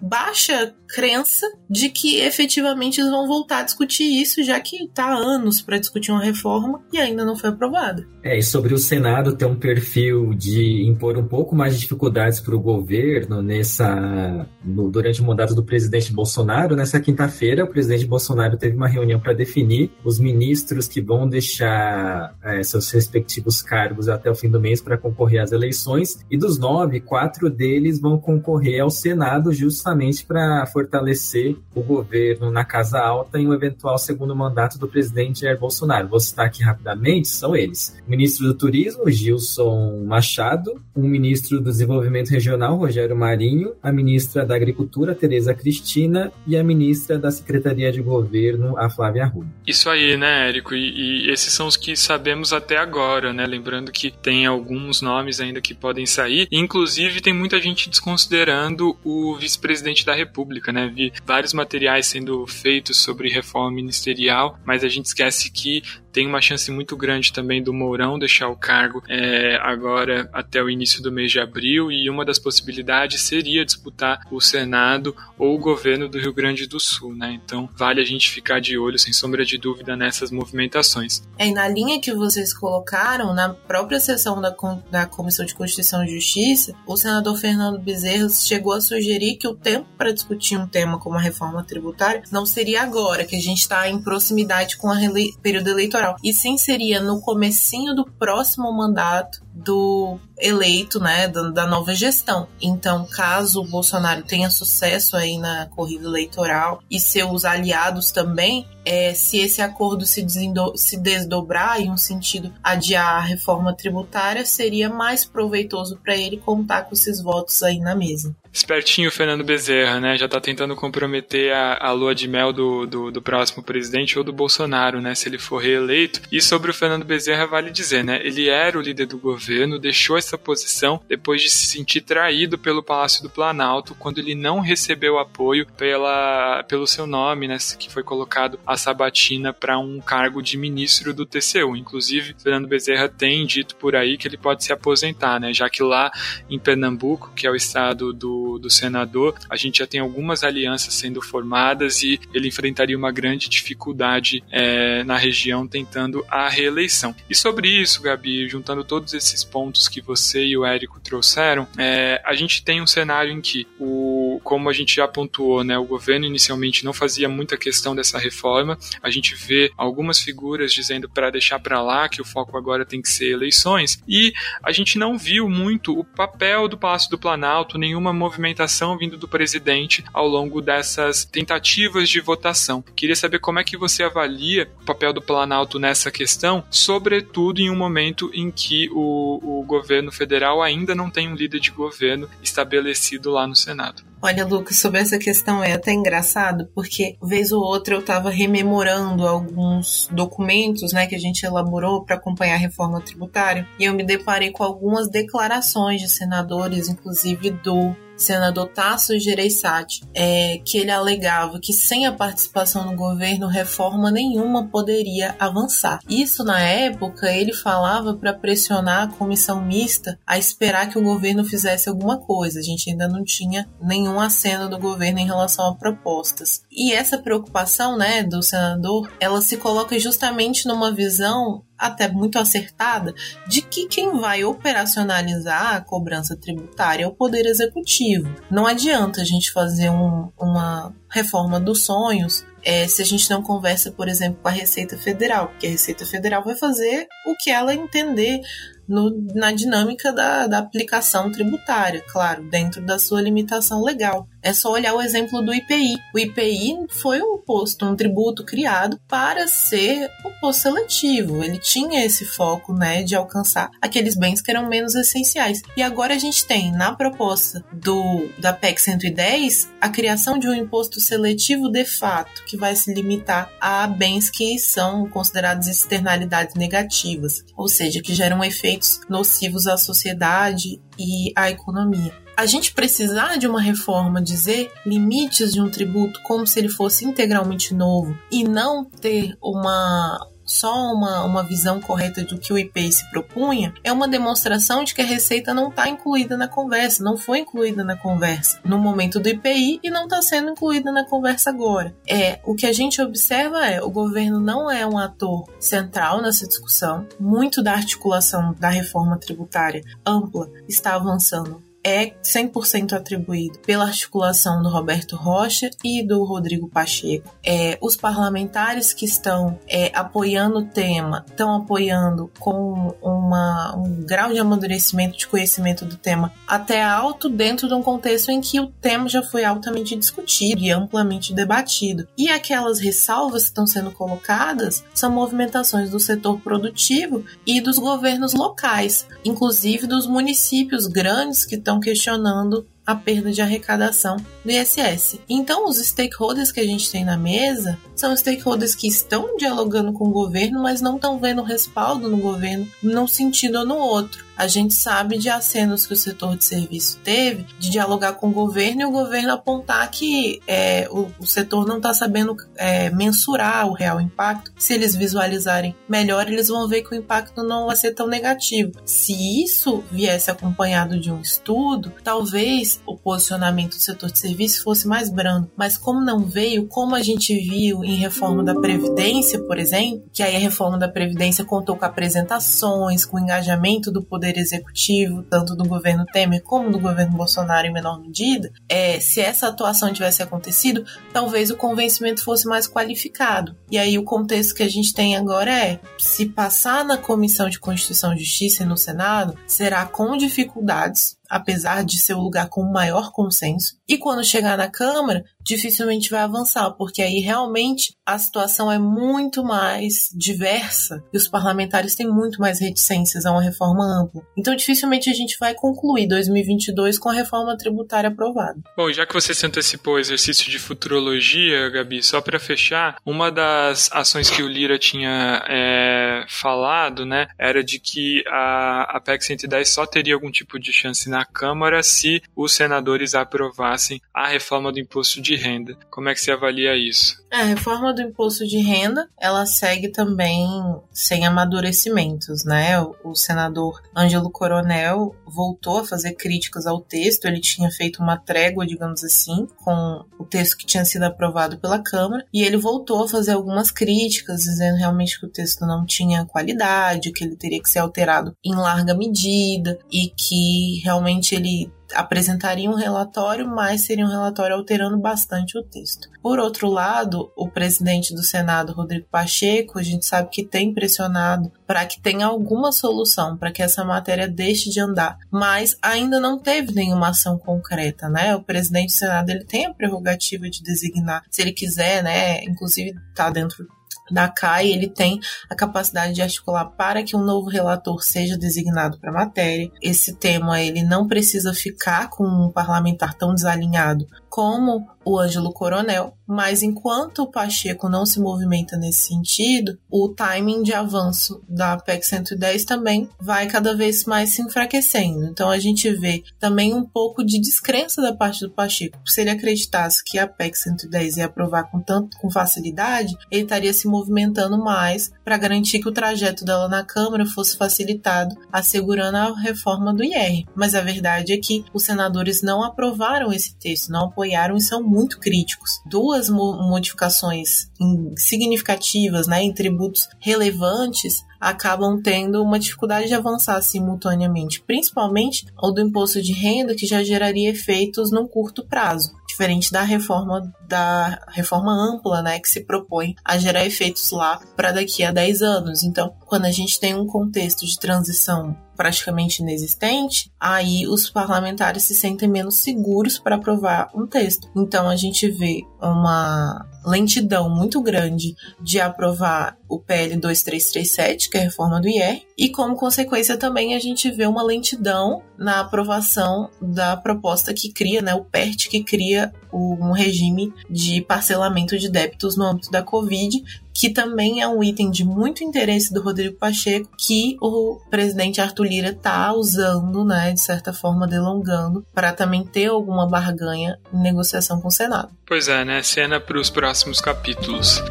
baixa 0.00 0.74
crença 0.86 1.46
de 1.68 1.88
que 1.88 2.20
efetivamente 2.20 3.00
eles 3.00 3.10
vão 3.10 3.26
voltar 3.26 3.60
a 3.60 3.62
discutir 3.62 4.04
isso, 4.04 4.42
já 4.44 4.60
que 4.60 4.84
está 4.84 5.06
há 5.06 5.16
anos 5.16 5.60
para 5.60 5.78
discutir 5.78 6.12
uma 6.12 6.22
reforma 6.22 6.82
e 6.92 6.98
ainda 6.98 7.24
não 7.24 7.36
foi 7.36 7.50
aprovada. 7.50 8.06
É, 8.22 8.38
e 8.38 8.42
sobre 8.42 8.74
o 8.74 8.78
Senado 8.78 9.34
ter 9.34 9.46
um 9.46 9.56
perfil 9.56 10.34
de 10.34 10.86
impor 10.86 11.18
um 11.18 11.26
pouco 11.26 11.56
mais 11.56 11.74
de 11.74 11.80
dificuldades 11.80 12.38
para 12.38 12.54
o 12.54 12.60
governo 12.60 13.42
nessa 13.42 14.46
no, 14.62 14.90
durante 14.90 15.20
o 15.20 15.24
mandato 15.24 15.44
mandato 15.44 15.54
presidente 15.64 16.12
Bolsonaro, 16.12 16.76
nessa 16.76 17.00
quinta-feira, 17.00 17.64
o 17.64 17.68
presidente 17.68 18.06
Bolsonaro 18.06 18.56
teve 18.56 18.76
uma 18.76 18.88
reunião 18.88 19.18
para 19.18 19.32
definir 19.32 19.90
os 20.04 20.18
ministros 20.18 20.86
que 20.86 21.00
vão 21.00 21.28
deixar 21.28 22.34
é, 22.42 22.62
seus 22.62 22.90
respectivos 22.90 23.62
cargos 23.62 24.08
até 24.08 24.30
o 24.30 24.34
fim 24.34 24.48
do 24.48 24.60
mês 24.60 24.80
para 24.80 24.98
concorrer 24.98 25.42
às 25.42 25.52
eleições. 25.52 26.24
E 26.30 26.36
dos 26.36 26.58
nove, 26.58 27.00
quatro 27.00 27.48
deles 27.48 28.00
vão 28.00 28.18
concorrer 28.18 28.82
ao 28.82 28.90
Senado 28.90 29.52
justamente 29.52 30.24
para 30.24 30.66
fortalecer 30.66 31.56
o 31.74 31.82
governo 31.82 32.50
na 32.50 32.64
Casa 32.64 32.98
Alta 32.98 33.38
em 33.38 33.48
um 33.48 33.54
eventual 33.54 33.98
segundo 33.98 34.34
mandato 34.34 34.78
do 34.78 34.88
presidente 34.88 35.40
Jair 35.40 35.58
Bolsonaro. 35.58 36.08
Vou 36.08 36.20
citar 36.20 36.46
aqui 36.46 36.62
rapidamente: 36.62 37.28
são 37.28 37.56
eles. 37.56 37.96
O 38.06 38.10
ministro 38.10 38.46
do 38.46 38.54
Turismo, 38.54 39.10
Gilson 39.10 40.04
Machado, 40.04 40.80
o 40.94 41.02
ministro 41.02 41.60
do 41.60 41.70
Desenvolvimento 41.70 42.30
Regional, 42.30 42.76
Rogério 42.76 43.16
Marinho, 43.16 43.74
a 43.82 43.92
ministra 43.92 44.44
da 44.44 44.54
Agricultura, 44.54 45.14
Tereza 45.14 45.53
Cristina 45.54 46.32
e 46.46 46.56
a 46.56 46.64
ministra 46.64 47.18
da 47.18 47.30
Secretaria 47.30 47.90
de 47.92 48.00
Governo, 48.00 48.78
a 48.78 48.88
Flávia 48.88 49.24
Arruda. 49.24 49.48
Isso 49.66 49.88
aí, 49.88 50.16
né, 50.16 50.48
Érico? 50.48 50.74
E, 50.74 51.26
e, 51.26 51.30
esses 51.30 51.52
são 51.52 51.66
os 51.66 51.76
que 51.76 51.96
sabemos 51.96 52.52
até 52.52 52.76
agora, 52.76 53.32
né? 53.32 53.46
Lembrando 53.46 53.92
que 53.92 54.10
tem 54.10 54.46
alguns 54.46 55.00
nomes 55.00 55.40
ainda 55.40 55.60
que 55.60 55.74
podem 55.74 56.06
sair. 56.06 56.46
Inclusive, 56.50 57.20
tem 57.20 57.32
muita 57.32 57.60
gente 57.60 57.88
desconsiderando 57.88 58.96
o 59.04 59.36
vice-presidente 59.36 60.04
da 60.04 60.14
República, 60.14 60.72
né? 60.72 60.90
Vi 60.94 61.12
vários 61.26 61.52
materiais 61.52 62.06
sendo 62.06 62.46
feitos 62.46 62.96
sobre 62.98 63.28
reforma 63.28 63.70
ministerial, 63.70 64.58
mas 64.64 64.84
a 64.84 64.88
gente 64.88 65.06
esquece 65.06 65.50
que 65.50 65.82
tem 66.14 66.28
uma 66.28 66.40
chance 66.40 66.70
muito 66.70 66.96
grande 66.96 67.32
também 67.32 67.60
do 67.60 67.74
Mourão 67.74 68.20
deixar 68.20 68.48
o 68.48 68.54
cargo 68.54 69.02
é, 69.08 69.56
agora 69.60 70.30
até 70.32 70.62
o 70.62 70.70
início 70.70 71.02
do 71.02 71.10
mês 71.10 71.32
de 71.32 71.40
abril, 71.40 71.90
e 71.90 72.08
uma 72.08 72.24
das 72.24 72.38
possibilidades 72.38 73.20
seria 73.22 73.64
disputar 73.64 74.20
o 74.30 74.40
Senado 74.40 75.14
ou 75.36 75.56
o 75.56 75.58
governo 75.58 76.08
do 76.08 76.16
Rio 76.16 76.32
Grande 76.32 76.68
do 76.68 76.78
Sul, 76.78 77.16
né? 77.16 77.40
Então 77.44 77.68
vale 77.76 78.00
a 78.00 78.04
gente 78.04 78.30
ficar 78.30 78.60
de 78.60 78.78
olho, 78.78 78.96
sem 78.96 79.12
sombra 79.12 79.44
de 79.44 79.58
dúvida, 79.58 79.96
nessas 79.96 80.30
movimentações. 80.30 81.24
É, 81.36 81.48
e 81.48 81.52
na 81.52 81.66
linha 81.66 82.00
que 82.00 82.14
vocês 82.14 82.54
colocaram, 82.54 83.34
na 83.34 83.48
própria 83.48 83.98
sessão 83.98 84.40
da, 84.40 84.54
da 84.88 85.06
Comissão 85.06 85.44
de 85.44 85.54
Constituição 85.54 86.04
e 86.04 86.08
Justiça, 86.08 86.74
o 86.86 86.96
senador 86.96 87.36
Fernando 87.36 87.80
Bezerra 87.80 88.28
chegou 88.28 88.72
a 88.72 88.80
sugerir 88.80 89.34
que 89.34 89.48
o 89.48 89.54
tempo 89.54 89.88
para 89.98 90.12
discutir 90.12 90.56
um 90.56 90.66
tema 90.68 90.96
como 91.00 91.16
a 91.16 91.20
reforma 91.20 91.64
tributária 91.64 92.22
não 92.30 92.46
seria 92.46 92.82
agora, 92.82 93.24
que 93.24 93.34
a 93.34 93.40
gente 93.40 93.58
está 93.58 93.88
em 93.88 94.00
proximidade 94.00 94.76
com 94.76 94.88
o 94.88 95.42
período 95.42 95.70
eleitoral 95.70 96.03
e 96.22 96.32
sim 96.32 96.56
seria 96.56 97.00
no 97.00 97.20
comecinho 97.20 97.94
do 97.94 98.04
próximo 98.04 98.72
mandato 98.72 99.43
do 99.54 100.18
eleito, 100.38 100.98
né, 100.98 101.28
da, 101.28 101.66
nova 101.66 101.94
gestão. 101.94 102.48
Então, 102.60 103.06
caso 103.06 103.60
o 103.60 103.66
Bolsonaro 103.66 104.22
tenha 104.22 104.50
sucesso 104.50 105.16
aí 105.16 105.38
na 105.38 105.66
corrida 105.66 106.06
eleitoral 106.06 106.82
e 106.90 106.98
seus 106.98 107.44
aliados 107.44 108.10
também, 108.10 108.66
é, 108.84 109.14
se 109.14 109.38
esse 109.38 109.62
acordo 109.62 110.04
se, 110.04 110.26
se 110.74 111.00
desdobrar 111.00 111.80
em 111.80 111.90
um 111.90 111.96
sentido 111.96 112.52
adiar 112.62 113.16
a 113.16 113.20
reforma 113.20 113.74
tributária, 113.74 114.44
seria 114.44 114.90
mais 114.90 115.24
proveitoso 115.24 115.98
para 116.02 116.16
ele 116.16 116.36
contar 116.36 116.82
com 116.82 116.94
esses 116.94 117.22
votos 117.22 117.62
aí 117.62 117.78
na 117.78 117.94
mesa. 117.94 118.34
Espertinho 118.52 119.08
o 119.08 119.12
Fernando 119.12 119.42
Bezerra, 119.42 119.98
né? 119.98 120.16
Já 120.16 120.28
tá 120.28 120.40
tentando 120.40 120.76
comprometer 120.76 121.52
a, 121.52 121.88
a 121.88 121.92
lua 121.92 122.14
de 122.14 122.28
mel 122.28 122.52
do, 122.52 122.86
do, 122.86 123.10
do, 123.10 123.20
próximo 123.20 123.64
presidente 123.64 124.16
ou 124.16 124.22
do 124.22 124.32
Bolsonaro, 124.32 125.00
né? 125.00 125.12
Se 125.14 125.28
ele 125.28 125.38
for 125.38 125.58
reeleito. 125.58 126.20
E 126.30 126.40
sobre 126.40 126.70
o 126.70 126.74
Fernando 126.74 127.04
Bezerra, 127.04 127.48
vale 127.48 127.72
dizer, 127.72 128.04
né? 128.04 128.20
Ele 128.24 128.48
era 128.48 128.78
o 128.78 128.80
líder 128.80 129.06
do 129.06 129.18
governo 129.18 129.43
governo, 129.44 129.78
deixou 129.78 130.16
essa 130.16 130.38
posição 130.38 131.00
depois 131.06 131.42
de 131.42 131.50
se 131.50 131.66
sentir 131.66 132.00
traído 132.00 132.58
pelo 132.58 132.82
Palácio 132.82 133.22
do 133.22 133.28
Planalto 133.28 133.94
quando 133.94 134.18
ele 134.18 134.34
não 134.34 134.60
recebeu 134.60 135.18
apoio 135.18 135.66
pela, 135.76 136.64
pelo 136.64 136.86
seu 136.86 137.06
nome, 137.06 137.46
né, 137.46 137.58
que 137.78 137.90
foi 137.90 138.02
colocado 138.02 138.58
a 138.66 138.76
sabatina 138.76 139.52
para 139.52 139.78
um 139.78 140.00
cargo 140.00 140.42
de 140.42 140.56
ministro 140.56 141.12
do 141.12 141.26
TCU. 141.26 141.76
Inclusive, 141.76 142.34
Fernando 142.42 142.66
Bezerra 142.66 143.08
tem 143.08 143.46
dito 143.46 143.76
por 143.76 143.94
aí 143.94 144.16
que 144.16 144.26
ele 144.26 144.38
pode 144.38 144.64
se 144.64 144.72
aposentar, 144.72 145.38
né, 145.38 145.52
já 145.52 145.68
que 145.68 145.82
lá 145.82 146.10
em 146.48 146.58
Pernambuco, 146.58 147.32
que 147.36 147.46
é 147.46 147.50
o 147.50 147.56
estado 147.56 148.12
do, 148.12 148.58
do 148.58 148.70
senador, 148.70 149.34
a 149.50 149.56
gente 149.56 149.78
já 149.78 149.86
tem 149.86 150.00
algumas 150.00 150.42
alianças 150.42 150.94
sendo 150.94 151.20
formadas 151.20 152.02
e 152.02 152.18
ele 152.32 152.48
enfrentaria 152.48 152.96
uma 152.96 153.12
grande 153.12 153.48
dificuldade 153.48 154.42
é, 154.50 155.04
na 155.04 155.18
região 155.18 155.66
tentando 155.66 156.24
a 156.28 156.48
reeleição. 156.48 157.14
E 157.28 157.34
sobre 157.34 157.68
isso, 157.68 158.00
Gabi, 158.00 158.48
juntando 158.48 158.84
todos 158.84 159.12
esses 159.12 159.33
pontos 159.42 159.88
que 159.88 160.00
você 160.00 160.44
e 160.44 160.56
o 160.56 160.64
Érico 160.64 161.00
trouxeram, 161.00 161.66
é, 161.78 162.20
a 162.24 162.34
gente 162.34 162.62
tem 162.62 162.80
um 162.80 162.86
cenário 162.86 163.32
em 163.32 163.40
que 163.40 163.66
o, 163.80 164.40
como 164.44 164.68
a 164.68 164.72
gente 164.72 164.96
já 164.96 165.08
pontuou, 165.08 165.64
né, 165.64 165.78
o 165.78 165.84
governo 165.84 166.26
inicialmente 166.26 166.84
não 166.84 166.92
fazia 166.92 167.28
muita 167.28 167.56
questão 167.56 167.94
dessa 167.94 168.18
reforma. 168.18 168.78
A 169.02 169.10
gente 169.10 169.34
vê 169.34 169.72
algumas 169.76 170.20
figuras 170.20 170.72
dizendo 170.72 171.08
para 171.08 171.30
deixar 171.30 171.58
para 171.58 171.80
lá 171.80 172.08
que 172.08 172.20
o 172.20 172.24
foco 172.24 172.56
agora 172.56 172.84
tem 172.84 173.00
que 173.00 173.08
ser 173.08 173.30
eleições 173.30 174.02
e 174.06 174.32
a 174.62 174.72
gente 174.72 174.98
não 174.98 175.16
viu 175.16 175.48
muito 175.48 175.98
o 175.98 176.04
papel 176.04 176.68
do 176.68 176.76
Palácio 176.76 177.10
do 177.10 177.18
Planalto, 177.18 177.78
nenhuma 177.78 178.12
movimentação 178.12 178.98
vindo 178.98 179.16
do 179.16 179.26
presidente 179.26 180.04
ao 180.12 180.28
longo 180.28 180.60
dessas 180.60 181.24
tentativas 181.24 182.08
de 182.08 182.20
votação. 182.20 182.82
Queria 182.94 183.16
saber 183.16 183.38
como 183.38 183.58
é 183.58 183.64
que 183.64 183.76
você 183.76 184.02
avalia 184.02 184.70
o 184.82 184.84
papel 184.84 185.12
do 185.12 185.22
Planalto 185.22 185.78
nessa 185.78 186.10
questão, 186.10 186.64
sobretudo 186.70 187.60
em 187.60 187.70
um 187.70 187.76
momento 187.76 188.30
em 188.34 188.50
que 188.50 188.88
o, 188.92 189.23
o 189.24 189.64
governo 189.64 190.12
federal 190.12 190.62
ainda 190.62 190.94
não 190.94 191.10
tem 191.10 191.28
um 191.28 191.34
líder 191.34 191.60
de 191.60 191.70
governo 191.70 192.28
estabelecido 192.42 193.30
lá 193.30 193.46
no 193.46 193.56
Senado. 193.56 194.02
Olha, 194.22 194.46
Lucas, 194.46 194.78
sobre 194.78 195.00
essa 195.00 195.18
questão 195.18 195.62
é 195.62 195.72
até 195.72 195.92
engraçado, 195.92 196.66
porque 196.74 197.18
vez 197.22 197.52
ou 197.52 197.62
outra 197.62 197.94
eu 197.94 198.00
estava 198.00 198.30
rememorando 198.30 199.26
alguns 199.26 200.08
documentos, 200.10 200.94
né, 200.94 201.06
que 201.06 201.14
a 201.14 201.18
gente 201.18 201.44
elaborou 201.44 202.02
para 202.02 202.16
acompanhar 202.16 202.54
a 202.54 202.58
reforma 202.58 203.02
tributária, 203.02 203.68
e 203.78 203.84
eu 203.84 203.92
me 203.92 204.02
deparei 204.02 204.50
com 204.50 204.64
algumas 204.64 205.10
declarações 205.10 206.00
de 206.00 206.08
senadores, 206.08 206.88
inclusive 206.88 207.50
do 207.50 207.94
senador 208.16 208.68
Tasso 208.68 209.18
Gereissati, 209.18 210.02
é, 210.14 210.58
que 210.64 210.78
ele 210.78 210.90
alegava 210.90 211.58
que 211.60 211.72
sem 211.72 212.06
a 212.06 212.12
participação 212.12 212.86
do 212.86 212.96
governo, 212.96 213.46
reforma 213.46 214.10
nenhuma 214.10 214.66
poderia 214.68 215.34
avançar. 215.38 216.00
Isso, 216.08 216.44
na 216.44 216.60
época, 216.60 217.30
ele 217.30 217.52
falava 217.52 218.14
para 218.14 218.32
pressionar 218.32 219.04
a 219.04 219.12
comissão 219.12 219.64
mista 219.64 220.18
a 220.26 220.38
esperar 220.38 220.88
que 220.88 220.98
o 220.98 221.02
governo 221.02 221.44
fizesse 221.44 221.88
alguma 221.88 222.18
coisa. 222.18 222.60
A 222.60 222.62
gente 222.62 222.90
ainda 222.90 223.08
não 223.08 223.24
tinha 223.24 223.68
nenhum 223.80 224.20
aceno 224.20 224.68
do 224.68 224.78
governo 224.78 225.18
em 225.18 225.26
relação 225.26 225.68
a 225.68 225.74
propostas. 225.74 226.62
E 226.70 226.92
essa 226.92 227.18
preocupação 227.18 227.96
né, 227.96 228.22
do 228.22 228.42
senador, 228.42 229.10
ela 229.20 229.40
se 229.40 229.56
coloca 229.56 229.98
justamente 229.98 230.66
numa 230.66 230.92
visão 230.92 231.62
até 231.78 232.08
muito 232.08 232.38
acertada, 232.38 233.14
de 233.48 233.62
que 233.62 233.86
quem 233.86 234.18
vai 234.18 234.44
operacionalizar 234.44 235.74
a 235.74 235.80
cobrança 235.80 236.36
tributária 236.36 237.04
é 237.04 237.06
o 237.06 237.14
Poder 237.14 237.46
Executivo. 237.46 238.34
Não 238.50 238.66
adianta 238.66 239.20
a 239.20 239.24
gente 239.24 239.52
fazer 239.52 239.90
um, 239.90 240.30
uma 240.38 240.94
reforma 241.10 241.60
dos 241.60 241.84
sonhos 241.84 242.44
é, 242.64 242.88
se 242.88 243.02
a 243.02 243.04
gente 243.04 243.28
não 243.28 243.42
conversa, 243.42 243.92
por 243.92 244.08
exemplo, 244.08 244.40
com 244.42 244.48
a 244.48 244.52
Receita 244.52 244.96
Federal, 244.96 245.48
porque 245.48 245.66
a 245.66 245.70
Receita 245.70 246.06
Federal 246.06 246.42
vai 246.42 246.56
fazer 246.56 247.06
o 247.26 247.36
que 247.36 247.50
ela 247.50 247.74
entender 247.74 248.40
no, 248.88 249.10
na 249.34 249.52
dinâmica 249.52 250.12
da, 250.12 250.46
da 250.46 250.58
aplicação 250.58 251.30
tributária, 251.30 252.02
claro, 252.08 252.42
dentro 252.44 252.84
da 252.84 252.98
sua 252.98 253.20
limitação 253.20 253.82
legal. 253.82 254.28
É 254.42 254.52
só 254.52 254.70
olhar 254.70 254.94
o 254.94 255.00
exemplo 255.00 255.40
do 255.40 255.54
IPI. 255.54 255.96
O 256.14 256.18
IPI 256.18 256.86
foi 256.90 257.22
um 257.22 257.36
imposto, 257.36 257.86
um 257.86 257.96
tributo 257.96 258.44
criado 258.44 259.00
para 259.08 259.48
ser 259.48 260.10
um 260.24 260.30
imposto 260.30 260.62
seletivo. 260.62 261.42
Ele 261.42 261.58
tinha 261.58 262.04
esse 262.04 262.26
foco, 262.26 262.74
né, 262.74 263.02
de 263.02 263.14
alcançar 263.14 263.70
aqueles 263.80 264.14
bens 264.14 264.42
que 264.42 264.50
eram 264.50 264.68
menos 264.68 264.94
essenciais. 264.94 265.62
E 265.76 265.82
agora 265.82 266.14
a 266.14 266.18
gente 266.18 266.46
tem 266.46 266.70
na 266.72 266.94
proposta 266.94 267.64
do 267.72 268.28
da 268.38 268.52
PEC 268.52 268.80
110 268.80 269.72
a 269.80 269.88
criação 269.88 270.38
de 270.38 270.48
um 270.48 270.54
imposto 270.54 271.00
seletivo 271.00 271.70
de 271.70 271.84
fato, 271.84 272.44
que 272.44 272.56
vai 272.56 272.76
se 272.76 272.92
limitar 272.92 273.50
a 273.60 273.86
bens 273.86 274.28
que 274.28 274.58
são 274.58 275.08
considerados 275.08 275.66
externalidades 275.66 276.54
negativas, 276.54 277.44
ou 277.56 277.68
seja, 277.68 278.02
que 278.02 278.14
geram 278.14 278.44
efeitos 278.74 279.00
nocivos 279.08 279.66
à 279.66 279.76
sociedade 279.76 280.80
e 280.98 281.32
à 281.36 281.50
economia. 281.50 282.12
A 282.36 282.46
gente 282.46 282.72
precisar 282.72 283.36
de 283.36 283.46
uma 283.46 283.60
reforma, 283.60 284.20
dizer 284.20 284.70
limites 284.84 285.52
de 285.52 285.60
um 285.60 285.70
tributo 285.70 286.20
como 286.22 286.46
se 286.46 286.58
ele 286.58 286.68
fosse 286.68 287.04
integralmente 287.04 287.72
novo 287.72 288.16
e 288.30 288.42
não 288.42 288.84
ter 288.84 289.36
uma 289.40 290.18
só 290.54 290.92
uma, 290.92 291.24
uma 291.24 291.42
visão 291.42 291.80
correta 291.80 292.22
do 292.22 292.38
que 292.38 292.52
o 292.52 292.58
IPI 292.58 292.92
se 292.92 293.10
propunha, 293.10 293.74
é 293.82 293.92
uma 293.92 294.06
demonstração 294.06 294.84
de 294.84 294.94
que 294.94 295.02
a 295.02 295.06
receita 295.06 295.52
não 295.52 295.68
está 295.68 295.88
incluída 295.88 296.36
na 296.36 296.46
conversa, 296.46 297.02
não 297.02 297.16
foi 297.16 297.40
incluída 297.40 297.82
na 297.82 297.96
conversa 297.96 298.60
no 298.64 298.78
momento 298.78 299.18
do 299.18 299.28
IPI 299.28 299.80
e 299.82 299.90
não 299.90 300.04
está 300.04 300.22
sendo 300.22 300.50
incluída 300.50 300.92
na 300.92 301.04
conversa 301.04 301.50
agora. 301.50 301.94
É 302.08 302.38
o 302.44 302.54
que 302.54 302.66
a 302.66 302.72
gente 302.72 303.02
observa 303.02 303.66
é 303.66 303.82
o 303.82 303.90
governo 303.90 304.40
não 304.40 304.70
é 304.70 304.86
um 304.86 304.98
ator 304.98 305.44
central 305.58 306.22
nessa 306.22 306.46
discussão, 306.46 307.06
muito 307.18 307.62
da 307.62 307.72
articulação 307.72 308.54
da 308.58 308.68
reforma 308.68 309.18
tributária 309.18 309.82
ampla 310.06 310.48
está 310.68 310.94
avançando 310.94 311.62
é 311.84 312.12
100% 312.22 312.94
atribuído 312.94 313.58
pela 313.58 313.84
articulação 313.84 314.62
do 314.62 314.70
Roberto 314.70 315.16
Rocha 315.16 315.70
e 315.84 316.02
do 316.02 316.24
Rodrigo 316.24 316.68
Pacheco. 316.68 317.34
É, 317.44 317.76
os 317.80 317.94
parlamentares 317.94 318.94
que 318.94 319.04
estão 319.04 319.58
é, 319.68 319.92
apoiando 319.94 320.60
o 320.60 320.64
tema 320.64 321.24
estão 321.28 321.54
apoiando 321.54 322.30
com 322.38 322.94
uma, 323.02 323.76
um 323.76 324.02
grau 324.02 324.32
de 324.32 324.38
amadurecimento 324.38 325.18
de 325.18 325.26
conhecimento 325.26 325.84
do 325.84 325.96
tema 325.96 326.32
até 326.46 326.82
alto 326.82 327.28
dentro 327.28 327.68
de 327.68 327.74
um 327.74 327.82
contexto 327.82 328.30
em 328.30 328.40
que 328.40 328.58
o 328.58 328.66
tema 328.66 329.08
já 329.08 329.22
foi 329.22 329.44
altamente 329.44 329.94
discutido 329.94 330.62
e 330.62 330.70
amplamente 330.70 331.34
debatido. 331.34 332.08
E 332.16 332.30
aquelas 332.30 332.78
ressalvas 332.78 333.42
que 333.42 333.48
estão 333.50 333.66
sendo 333.66 333.90
colocadas 333.90 334.82
são 334.94 335.10
movimentações 335.10 335.90
do 335.90 336.00
setor 336.00 336.40
produtivo 336.40 337.24
e 337.46 337.60
dos 337.60 337.78
governos 337.78 338.32
locais, 338.32 339.06
inclusive 339.24 339.86
dos 339.86 340.06
municípios 340.06 340.86
grandes 340.86 341.44
que 341.44 341.56
estão 341.56 341.73
estão 341.74 341.80
questionando 341.80 342.66
a 342.86 342.94
perda 342.94 343.32
de 343.32 343.40
arrecadação 343.40 344.16
do 344.44 344.50
ISS. 344.50 345.18
Então, 345.28 345.66
os 345.66 345.78
stakeholders 345.78 346.52
que 346.52 346.60
a 346.60 346.66
gente 346.66 346.90
tem 346.90 347.04
na 347.04 347.16
mesa 347.16 347.78
são 347.94 348.16
stakeholders 348.16 348.74
que 348.74 348.88
estão 348.88 349.36
dialogando 349.36 349.92
com 349.92 350.08
o 350.08 350.12
governo, 350.12 350.62
mas 350.62 350.80
não 350.80 350.96
estão 350.96 351.18
vendo 351.18 351.42
respaldo 351.42 352.08
no 352.08 352.18
governo 352.18 352.68
num 352.82 353.06
sentido 353.06 353.60
ou 353.60 353.66
no 353.66 353.76
outro. 353.76 354.24
A 354.36 354.48
gente 354.48 354.74
sabe 354.74 355.16
de 355.16 355.30
acenos 355.30 355.86
que 355.86 355.92
o 355.92 355.96
setor 355.96 356.36
de 356.36 356.44
serviço 356.44 356.98
teve 357.04 357.46
de 357.58 357.70
dialogar 357.70 358.14
com 358.14 358.28
o 358.28 358.32
governo 358.32 358.82
e 358.82 358.84
o 358.84 358.90
governo 358.90 359.32
apontar 359.32 359.88
que 359.90 360.42
é, 360.46 360.88
o, 360.90 361.08
o, 361.20 361.26
setor 361.26 361.66
não 361.66 361.76
está 361.76 361.94
sabendo 361.94 362.36
é, 362.56 362.90
mensurar 362.90 363.68
o 363.68 363.72
real 363.72 364.00
impacto. 364.00 364.52
Se 364.58 364.74
eles 364.74 364.96
visualizarem 364.96 365.76
melhor, 365.88 366.26
eles 366.26 366.48
vão 366.48 366.68
ver 366.68 366.82
que 366.82 366.94
o 366.94 366.98
impacto 366.98 367.44
não 367.44 367.66
vai 367.66 367.76
ser 367.76 367.92
tão 367.92 368.08
negativo. 368.08 368.72
Se 368.84 369.42
isso 369.42 369.84
viesse 369.90 370.30
acompanhado 370.30 370.98
de 370.98 371.12
um 371.12 371.20
estudo, 371.20 371.92
talvez 372.02 372.73
o 372.86 372.96
posicionamento 372.96 373.76
do 373.76 373.82
setor 373.82 374.10
de 374.10 374.18
serviço 374.18 374.62
fosse 374.62 374.86
mais 374.86 375.10
brando. 375.10 375.50
Mas 375.56 375.76
como 375.76 376.00
não 376.00 376.20
veio, 376.20 376.66
como 376.66 376.94
a 376.94 377.02
gente 377.02 377.34
viu 377.34 377.84
em 377.84 377.96
reforma 377.96 378.42
da 378.42 378.54
Previdência, 378.54 379.38
por 379.40 379.58
exemplo, 379.58 380.04
que 380.12 380.22
aí 380.22 380.36
a 380.36 380.38
reforma 380.38 380.78
da 380.78 380.88
Previdência 380.88 381.44
contou 381.44 381.76
com 381.76 381.84
apresentações, 381.84 383.04
com 383.04 383.18
engajamento 383.18 383.90
do 383.90 384.02
poder 384.02 384.36
executivo, 384.38 385.22
tanto 385.24 385.54
do 385.54 385.64
governo 385.64 386.06
Temer 386.06 386.42
como 386.42 386.70
do 386.70 386.78
governo 386.78 387.16
Bolsonaro 387.16 387.66
em 387.66 387.72
menor 387.72 388.00
medida, 388.00 388.50
é, 388.68 389.00
se 389.00 389.20
essa 389.20 389.48
atuação 389.48 389.92
tivesse 389.92 390.22
acontecido, 390.22 390.84
talvez 391.12 391.50
o 391.50 391.56
convencimento 391.56 392.22
fosse 392.22 392.46
mais 392.46 392.68
qualificado. 392.68 393.56
E 393.70 393.78
aí 393.78 393.98
o 393.98 394.04
contexto 394.04 394.54
que 394.54 394.62
a 394.62 394.68
gente 394.68 394.92
tem 394.92 395.16
agora 395.16 395.50
é: 395.50 395.80
se 395.98 396.26
passar 396.26 396.84
na 396.84 396.96
Comissão 396.96 397.48
de 397.48 397.58
Constituição 397.58 398.14
e 398.14 398.18
Justiça 398.18 398.62
e 398.62 398.66
no 398.66 398.76
Senado, 398.76 399.36
será 399.46 399.84
com 399.86 400.16
dificuldades, 400.16 401.16
apesar 401.28 401.84
de 401.84 401.98
ser 401.98 402.14
o 402.14 402.20
lugar 402.20 402.48
com 402.48 402.62
maior 402.64 403.12
consenso. 403.12 403.76
E 403.88 403.98
quando 403.98 404.24
chegar 404.24 404.56
na 404.56 404.68
Câmara, 404.68 405.24
dificilmente 405.44 406.10
vai 406.10 406.20
avançar, 406.20 406.70
porque 406.72 407.02
aí 407.02 407.20
realmente 407.20 407.94
a 408.06 408.18
situação 408.18 408.70
é 408.70 408.78
muito 408.78 409.44
mais 409.44 410.08
diversa 410.14 411.02
e 411.12 411.16
os 411.16 411.28
parlamentares 411.28 411.94
têm 411.94 412.06
muito 412.08 412.40
mais 412.40 412.60
reticências 412.60 413.26
a 413.26 413.32
uma 413.32 413.42
reforma 413.42 413.84
ampla. 413.84 414.22
Então, 414.36 414.54
dificilmente 414.54 415.10
a 415.10 415.14
gente 415.14 415.36
vai 415.38 415.54
concluir 415.54 416.06
2022 416.08 416.98
com 416.98 417.08
a 417.08 417.12
reforma 417.12 417.56
tributária 417.56 418.08
aprovada. 418.08 418.58
Bom, 418.76 418.90
já 418.92 419.06
que 419.06 419.14
você 419.14 419.34
se 419.34 419.46
antecipou 419.46 419.94
o 419.94 419.98
exercício 419.98 420.50
de 420.50 420.58
futurologia, 420.58 421.68
Gabi, 421.70 422.02
só 422.02 422.20
para 422.20 422.38
fechar, 422.38 422.96
uma 423.04 423.30
das 423.30 423.90
ações 423.92 424.30
que 424.30 424.42
o 424.42 424.48
Lira 424.48 424.78
tinha 424.78 425.44
é, 425.48 426.24
falado, 426.28 427.04
né, 427.04 427.28
era 427.38 427.62
de 427.62 427.78
que 427.78 428.24
a, 428.28 428.96
a 428.96 429.00
PEC 429.00 429.24
110 429.24 429.68
só 429.68 429.86
teria 429.86 430.14
algum 430.14 430.30
tipo 430.30 430.58
de 430.58 430.72
chance 430.72 431.08
na 431.08 431.24
Câmara 431.24 431.82
se 431.82 432.22
os 432.34 432.52
senadores 432.52 433.14
aprovassem 433.14 434.00
a 434.12 434.28
reforma 434.28 434.72
do 434.72 434.78
imposto 434.78 435.20
de 435.20 435.33
renda. 435.36 435.76
Como 435.90 436.08
é 436.08 436.14
que 436.14 436.20
você 436.20 436.32
avalia 436.32 436.76
isso? 436.76 437.22
É, 437.30 437.40
a 437.40 437.44
reforma 437.44 437.92
do 437.92 438.00
imposto 438.00 438.46
de 438.46 438.58
renda, 438.58 439.08
ela 439.20 439.44
segue 439.44 439.88
também 439.88 440.46
sem 440.92 441.26
amadurecimentos, 441.26 442.44
né? 442.44 442.80
O 443.02 443.14
senador 443.16 443.82
Ângelo 443.96 444.30
Coronel 444.30 445.16
voltou 445.26 445.80
a 445.80 445.84
fazer 445.84 446.12
críticas 446.12 446.64
ao 446.64 446.80
texto, 446.80 447.24
ele 447.24 447.40
tinha 447.40 447.68
feito 447.72 448.00
uma 448.00 448.16
trégua, 448.16 448.64
digamos 448.64 449.02
assim, 449.02 449.48
com 449.64 450.04
o 450.16 450.24
texto 450.24 450.56
que 450.56 450.64
tinha 450.64 450.84
sido 450.84 451.02
aprovado 451.02 451.58
pela 451.58 451.80
Câmara, 451.80 452.24
e 452.32 452.44
ele 452.44 452.56
voltou 452.56 453.02
a 453.02 453.08
fazer 453.08 453.32
algumas 453.32 453.70
críticas, 453.70 454.42
dizendo 454.42 454.78
realmente 454.78 455.18
que 455.18 455.26
o 455.26 455.30
texto 455.30 455.66
não 455.66 455.84
tinha 455.84 456.24
qualidade, 456.24 457.10
que 457.10 457.24
ele 457.24 457.34
teria 457.34 457.60
que 457.60 457.68
ser 457.68 457.80
alterado 457.80 458.36
em 458.44 458.54
larga 458.54 458.94
medida 458.94 459.76
e 459.90 460.08
que 460.08 460.80
realmente 460.84 461.34
ele 461.34 461.72
apresentaria 461.92 462.70
um 462.70 462.74
relatório, 462.74 463.46
mas 463.46 463.82
seria 463.82 464.04
um 464.04 464.10
relatório 464.10 464.56
alterando 464.56 464.96
bastante 464.98 465.58
o 465.58 465.62
texto. 465.62 466.08
Por 466.22 466.38
outro 466.38 466.68
lado, 466.68 467.30
o 467.36 467.48
presidente 467.48 468.14
do 468.14 468.22
Senado, 468.22 468.72
Rodrigo 468.72 469.06
Pacheco, 469.10 469.78
a 469.78 469.82
gente 469.82 470.06
sabe 470.06 470.30
que 470.30 470.44
tem 470.44 470.72
pressionado 470.72 471.52
para 471.66 471.84
que 471.84 472.00
tenha 472.00 472.26
alguma 472.26 472.72
solução 472.72 473.36
para 473.36 473.52
que 473.52 473.62
essa 473.62 473.84
matéria 473.84 474.28
deixe 474.28 474.70
de 474.70 474.80
andar, 474.80 475.18
mas 475.30 475.76
ainda 475.82 476.18
não 476.18 476.38
teve 476.38 476.72
nenhuma 476.72 477.08
ação 477.08 477.38
concreta, 477.38 478.08
né? 478.08 478.34
O 478.34 478.42
presidente 478.42 478.88
do 478.88 478.98
Senado 478.98 479.30
ele 479.30 479.44
tem 479.44 479.66
a 479.66 479.74
prerrogativa 479.74 480.48
de 480.48 480.62
designar, 480.62 481.22
se 481.30 481.42
ele 481.42 481.52
quiser, 481.52 482.02
né? 482.02 482.42
Inclusive 482.44 482.94
está 483.10 483.30
dentro 483.30 483.66
da 484.10 484.28
CAI, 484.28 484.68
ele 484.68 484.88
tem 484.88 485.20
a 485.48 485.54
capacidade 485.54 486.12
de 486.12 486.22
articular 486.22 486.66
para 486.66 487.02
que 487.02 487.16
um 487.16 487.22
novo 487.22 487.48
relator 487.48 488.02
seja 488.02 488.36
designado 488.36 488.98
para 488.98 489.10
a 489.10 489.14
matéria. 489.14 489.70
Esse 489.82 490.14
tema 490.14 490.60
ele 490.60 490.82
não 490.82 491.06
precisa 491.06 491.54
ficar 491.54 492.10
com 492.10 492.24
um 492.24 492.50
parlamentar 492.50 493.14
tão 493.14 493.34
desalinhado 493.34 494.06
como 494.34 494.88
o 495.04 495.16
Ângelo 495.16 495.52
Coronel, 495.52 496.16
mas 496.26 496.60
enquanto 496.60 497.20
o 497.20 497.30
Pacheco 497.30 497.88
não 497.88 498.04
se 498.04 498.18
movimenta 498.18 498.76
nesse 498.76 499.06
sentido, 499.08 499.78
o 499.88 500.08
timing 500.08 500.64
de 500.64 500.72
avanço 500.72 501.40
da 501.48 501.76
PEC 501.76 502.04
110 502.04 502.64
também 502.64 503.08
vai 503.20 503.46
cada 503.46 503.76
vez 503.76 504.06
mais 504.06 504.34
se 504.34 504.42
enfraquecendo. 504.42 505.26
Então 505.26 505.48
a 505.50 505.58
gente 505.60 505.88
vê 505.92 506.24
também 506.40 506.74
um 506.74 506.84
pouco 506.84 507.22
de 507.22 507.40
descrença 507.40 508.02
da 508.02 508.12
parte 508.12 508.40
do 508.40 508.50
Pacheco. 508.50 508.98
Se 509.06 509.20
ele 509.20 509.30
acreditasse 509.30 510.02
que 510.02 510.18
a 510.18 510.26
PEC 510.26 510.58
110 510.58 511.18
ia 511.18 511.26
aprovar 511.26 511.70
com 511.70 511.80
tanto 511.80 512.16
com 512.18 512.28
facilidade, 512.28 513.14
ele 513.30 513.42
estaria 513.42 513.72
se 513.72 513.86
movimentando 513.86 514.58
mais 514.58 515.12
para 515.24 515.36
garantir 515.36 515.78
que 515.78 515.88
o 515.88 515.92
trajeto 515.92 516.44
dela 516.44 516.66
na 516.66 516.82
Câmara 516.82 517.24
fosse 517.26 517.56
facilitado, 517.56 518.34
assegurando 518.50 519.16
a 519.16 519.38
reforma 519.38 519.94
do 519.94 520.02
IR. 520.02 520.44
Mas 520.56 520.74
a 520.74 520.80
verdade 520.80 521.32
é 521.32 521.36
que 521.36 521.64
os 521.72 521.84
senadores 521.84 522.42
não 522.42 522.64
aprovaram 522.64 523.32
esse 523.32 523.54
texto, 523.56 523.92
não 523.92 524.06
apoiaram 524.06 524.23
e 524.24 524.60
são 524.60 524.82
muito 524.82 525.18
críticos. 525.18 525.80
Duas 525.86 526.28
modificações 526.28 527.70
significativas 528.16 529.26
né, 529.26 529.42
em 529.42 529.52
tributos 529.52 530.08
relevantes 530.18 531.24
acabam 531.40 532.00
tendo 532.00 532.42
uma 532.42 532.58
dificuldade 532.58 533.08
de 533.08 533.14
avançar 533.14 533.60
simultaneamente, 533.60 534.62
principalmente 534.62 535.46
o 535.62 535.70
do 535.70 535.82
imposto 535.82 536.22
de 536.22 536.32
renda, 536.32 536.74
que 536.74 536.86
já 536.86 537.04
geraria 537.04 537.50
efeitos 537.50 538.10
num 538.10 538.26
curto 538.26 538.64
prazo, 538.66 539.12
diferente 539.28 539.70
da 539.70 539.82
reforma 539.82 540.42
da 540.66 541.20
reforma 541.28 541.72
ampla, 541.72 542.22
né, 542.22 542.40
que 542.40 542.48
se 542.48 542.64
propõe 542.64 543.14
a 543.22 543.36
gerar 543.36 543.66
efeitos 543.66 544.10
lá 544.10 544.40
para 544.56 544.72
daqui 544.72 545.04
a 545.04 545.12
10 545.12 545.42
anos. 545.42 545.82
Então, 545.82 546.14
quando 546.34 546.46
a 546.46 546.50
gente 546.50 546.80
tem 546.80 546.96
um 546.96 547.06
contexto 547.06 547.64
de 547.64 547.78
transição 547.78 548.56
praticamente 548.76 549.40
inexistente, 549.40 550.32
aí 550.40 550.84
os 550.84 551.08
parlamentares 551.08 551.84
se 551.84 551.94
sentem 551.94 552.28
menos 552.28 552.56
seguros 552.56 553.20
para 553.20 553.36
aprovar 553.36 553.88
um 553.94 554.04
texto. 554.04 554.50
Então 554.56 554.88
a 554.88 554.96
gente 554.96 555.30
vê 555.30 555.62
uma 555.80 556.66
lentidão 556.84 557.48
muito 557.48 557.80
grande 557.80 558.34
de 558.60 558.80
aprovar 558.80 559.56
o 559.68 559.78
PL 559.78 560.16
2337, 560.16 561.30
que 561.30 561.38
é 561.38 561.40
a 561.40 561.44
reforma 561.44 561.80
do 561.80 561.88
IR, 561.88 562.22
e 562.36 562.50
como 562.50 562.74
consequência 562.74 563.36
também 563.36 563.76
a 563.76 563.78
gente 563.78 564.10
vê 564.10 564.26
uma 564.26 564.42
lentidão 564.42 565.22
na 565.38 565.60
aprovação 565.60 566.50
da 566.60 566.96
proposta 566.96 567.54
que 567.54 567.72
cria, 567.72 568.02
né, 568.02 568.12
o 568.12 568.24
PERT, 568.24 568.68
que 568.68 568.82
cria 568.82 569.32
um 569.54 569.92
regime 569.92 570.52
de 570.68 571.00
parcelamento 571.02 571.78
de 571.78 571.88
débitos 571.88 572.36
no 572.36 572.44
âmbito 572.44 572.70
da 572.70 572.82
Covid, 572.82 573.42
que 573.72 573.90
também 573.90 574.40
é 574.40 574.48
um 574.48 574.62
item 574.62 574.90
de 574.90 575.04
muito 575.04 575.42
interesse 575.42 575.92
do 575.92 576.00
Rodrigo 576.00 576.36
Pacheco, 576.36 576.88
que 576.96 577.36
o 577.40 577.80
presidente 577.90 578.40
Arthur 578.40 578.66
Lira 578.66 578.90
está 578.90 579.32
usando, 579.32 580.04
né, 580.04 580.32
de 580.32 580.40
certa 580.40 580.72
forma 580.72 581.06
delongando, 581.06 581.84
para 581.92 582.12
também 582.12 582.44
ter 582.44 582.66
alguma 582.66 583.08
barganha 583.08 583.78
em 583.92 584.00
negociação 584.00 584.60
com 584.60 584.68
o 584.68 584.72
Senado. 584.72 585.10
Pois 585.26 585.48
é, 585.48 585.64
né? 585.64 585.82
Cena 585.82 586.20
para 586.20 586.38
os 586.38 586.50
próximos 586.50 587.00
capítulos. 587.00 587.82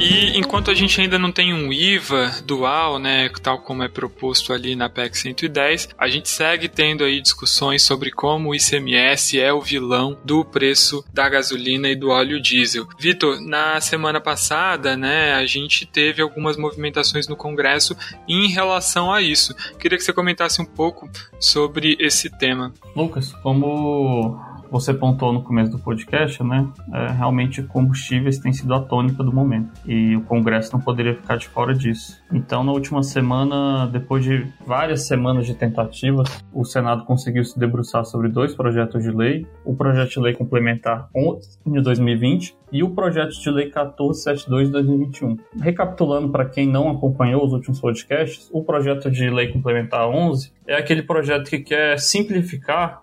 E 0.00 0.38
enquanto 0.38 0.70
a 0.70 0.74
gente 0.74 0.98
ainda 0.98 1.18
não 1.18 1.30
tem 1.30 1.52
um 1.52 1.70
IVA 1.70 2.32
dual, 2.46 2.98
né, 2.98 3.28
tal 3.42 3.58
como 3.58 3.82
é 3.82 3.88
proposto 3.88 4.50
ali 4.50 4.74
na 4.74 4.88
PEC 4.88 5.18
110, 5.18 5.90
a 5.98 6.08
gente 6.08 6.26
segue 6.30 6.70
tendo 6.70 7.04
aí 7.04 7.20
discussões 7.20 7.82
sobre 7.82 8.10
como 8.10 8.48
o 8.48 8.54
ICMS 8.54 9.38
é 9.38 9.52
o 9.52 9.60
vilão 9.60 10.16
do 10.24 10.42
preço 10.42 11.04
da 11.12 11.28
gasolina 11.28 11.86
e 11.86 11.94
do 11.94 12.08
óleo 12.08 12.40
diesel. 12.40 12.88
Vitor, 12.98 13.42
na 13.42 13.78
semana 13.82 14.22
passada, 14.22 14.96
né, 14.96 15.34
a 15.34 15.44
gente 15.44 15.84
teve 15.84 16.22
algumas 16.22 16.56
movimentações 16.56 17.28
no 17.28 17.36
Congresso 17.36 17.94
em 18.26 18.48
relação 18.48 19.12
a 19.12 19.20
isso. 19.20 19.54
Queria 19.78 19.98
que 19.98 20.04
você 20.04 20.14
comentasse 20.14 20.62
um 20.62 20.66
pouco 20.66 21.10
sobre 21.38 21.98
esse 22.00 22.30
tema. 22.30 22.72
Lucas, 22.96 23.34
como 23.42 24.40
você 24.70 24.94
pontuou 24.94 25.32
no 25.32 25.42
começo 25.42 25.70
do 25.72 25.78
podcast, 25.78 26.42
né? 26.42 26.66
É, 26.92 27.08
realmente 27.12 27.62
combustíveis 27.62 28.38
têm 28.38 28.52
sido 28.52 28.72
a 28.74 28.80
tônica 28.80 29.22
do 29.22 29.32
momento 29.32 29.70
e 29.86 30.16
o 30.16 30.22
Congresso 30.22 30.72
não 30.72 30.80
poderia 30.80 31.14
ficar 31.14 31.36
de 31.36 31.48
fora 31.48 31.74
disso. 31.74 32.20
Então, 32.32 32.62
na 32.62 32.72
última 32.72 33.02
semana, 33.02 33.86
depois 33.86 34.24
de 34.24 34.46
várias 34.66 35.06
semanas 35.06 35.46
de 35.46 35.54
tentativas, 35.54 36.28
o 36.52 36.64
Senado 36.64 37.04
conseguiu 37.04 37.44
se 37.44 37.58
debruçar 37.58 38.04
sobre 38.04 38.28
dois 38.28 38.54
projetos 38.54 39.02
de 39.02 39.10
lei: 39.10 39.46
o 39.64 39.74
projeto 39.74 40.10
de 40.10 40.20
lei 40.20 40.34
complementar 40.34 41.08
11 41.14 41.58
de 41.66 41.80
2020 41.80 42.56
e 42.72 42.82
o 42.82 42.90
projeto 42.90 43.32
de 43.32 43.50
lei 43.50 43.64
1472 43.66 44.68
de 44.68 44.72
2021. 44.72 45.36
Recapitulando 45.60 46.30
para 46.30 46.44
quem 46.44 46.66
não 46.66 46.90
acompanhou 46.90 47.44
os 47.44 47.52
últimos 47.52 47.80
podcasts, 47.80 48.48
o 48.52 48.62
projeto 48.62 49.10
de 49.10 49.28
lei 49.28 49.48
complementar 49.48 50.08
11 50.08 50.52
é 50.66 50.76
aquele 50.76 51.02
projeto 51.02 51.50
que 51.50 51.58
quer 51.58 51.98
simplificar 51.98 53.02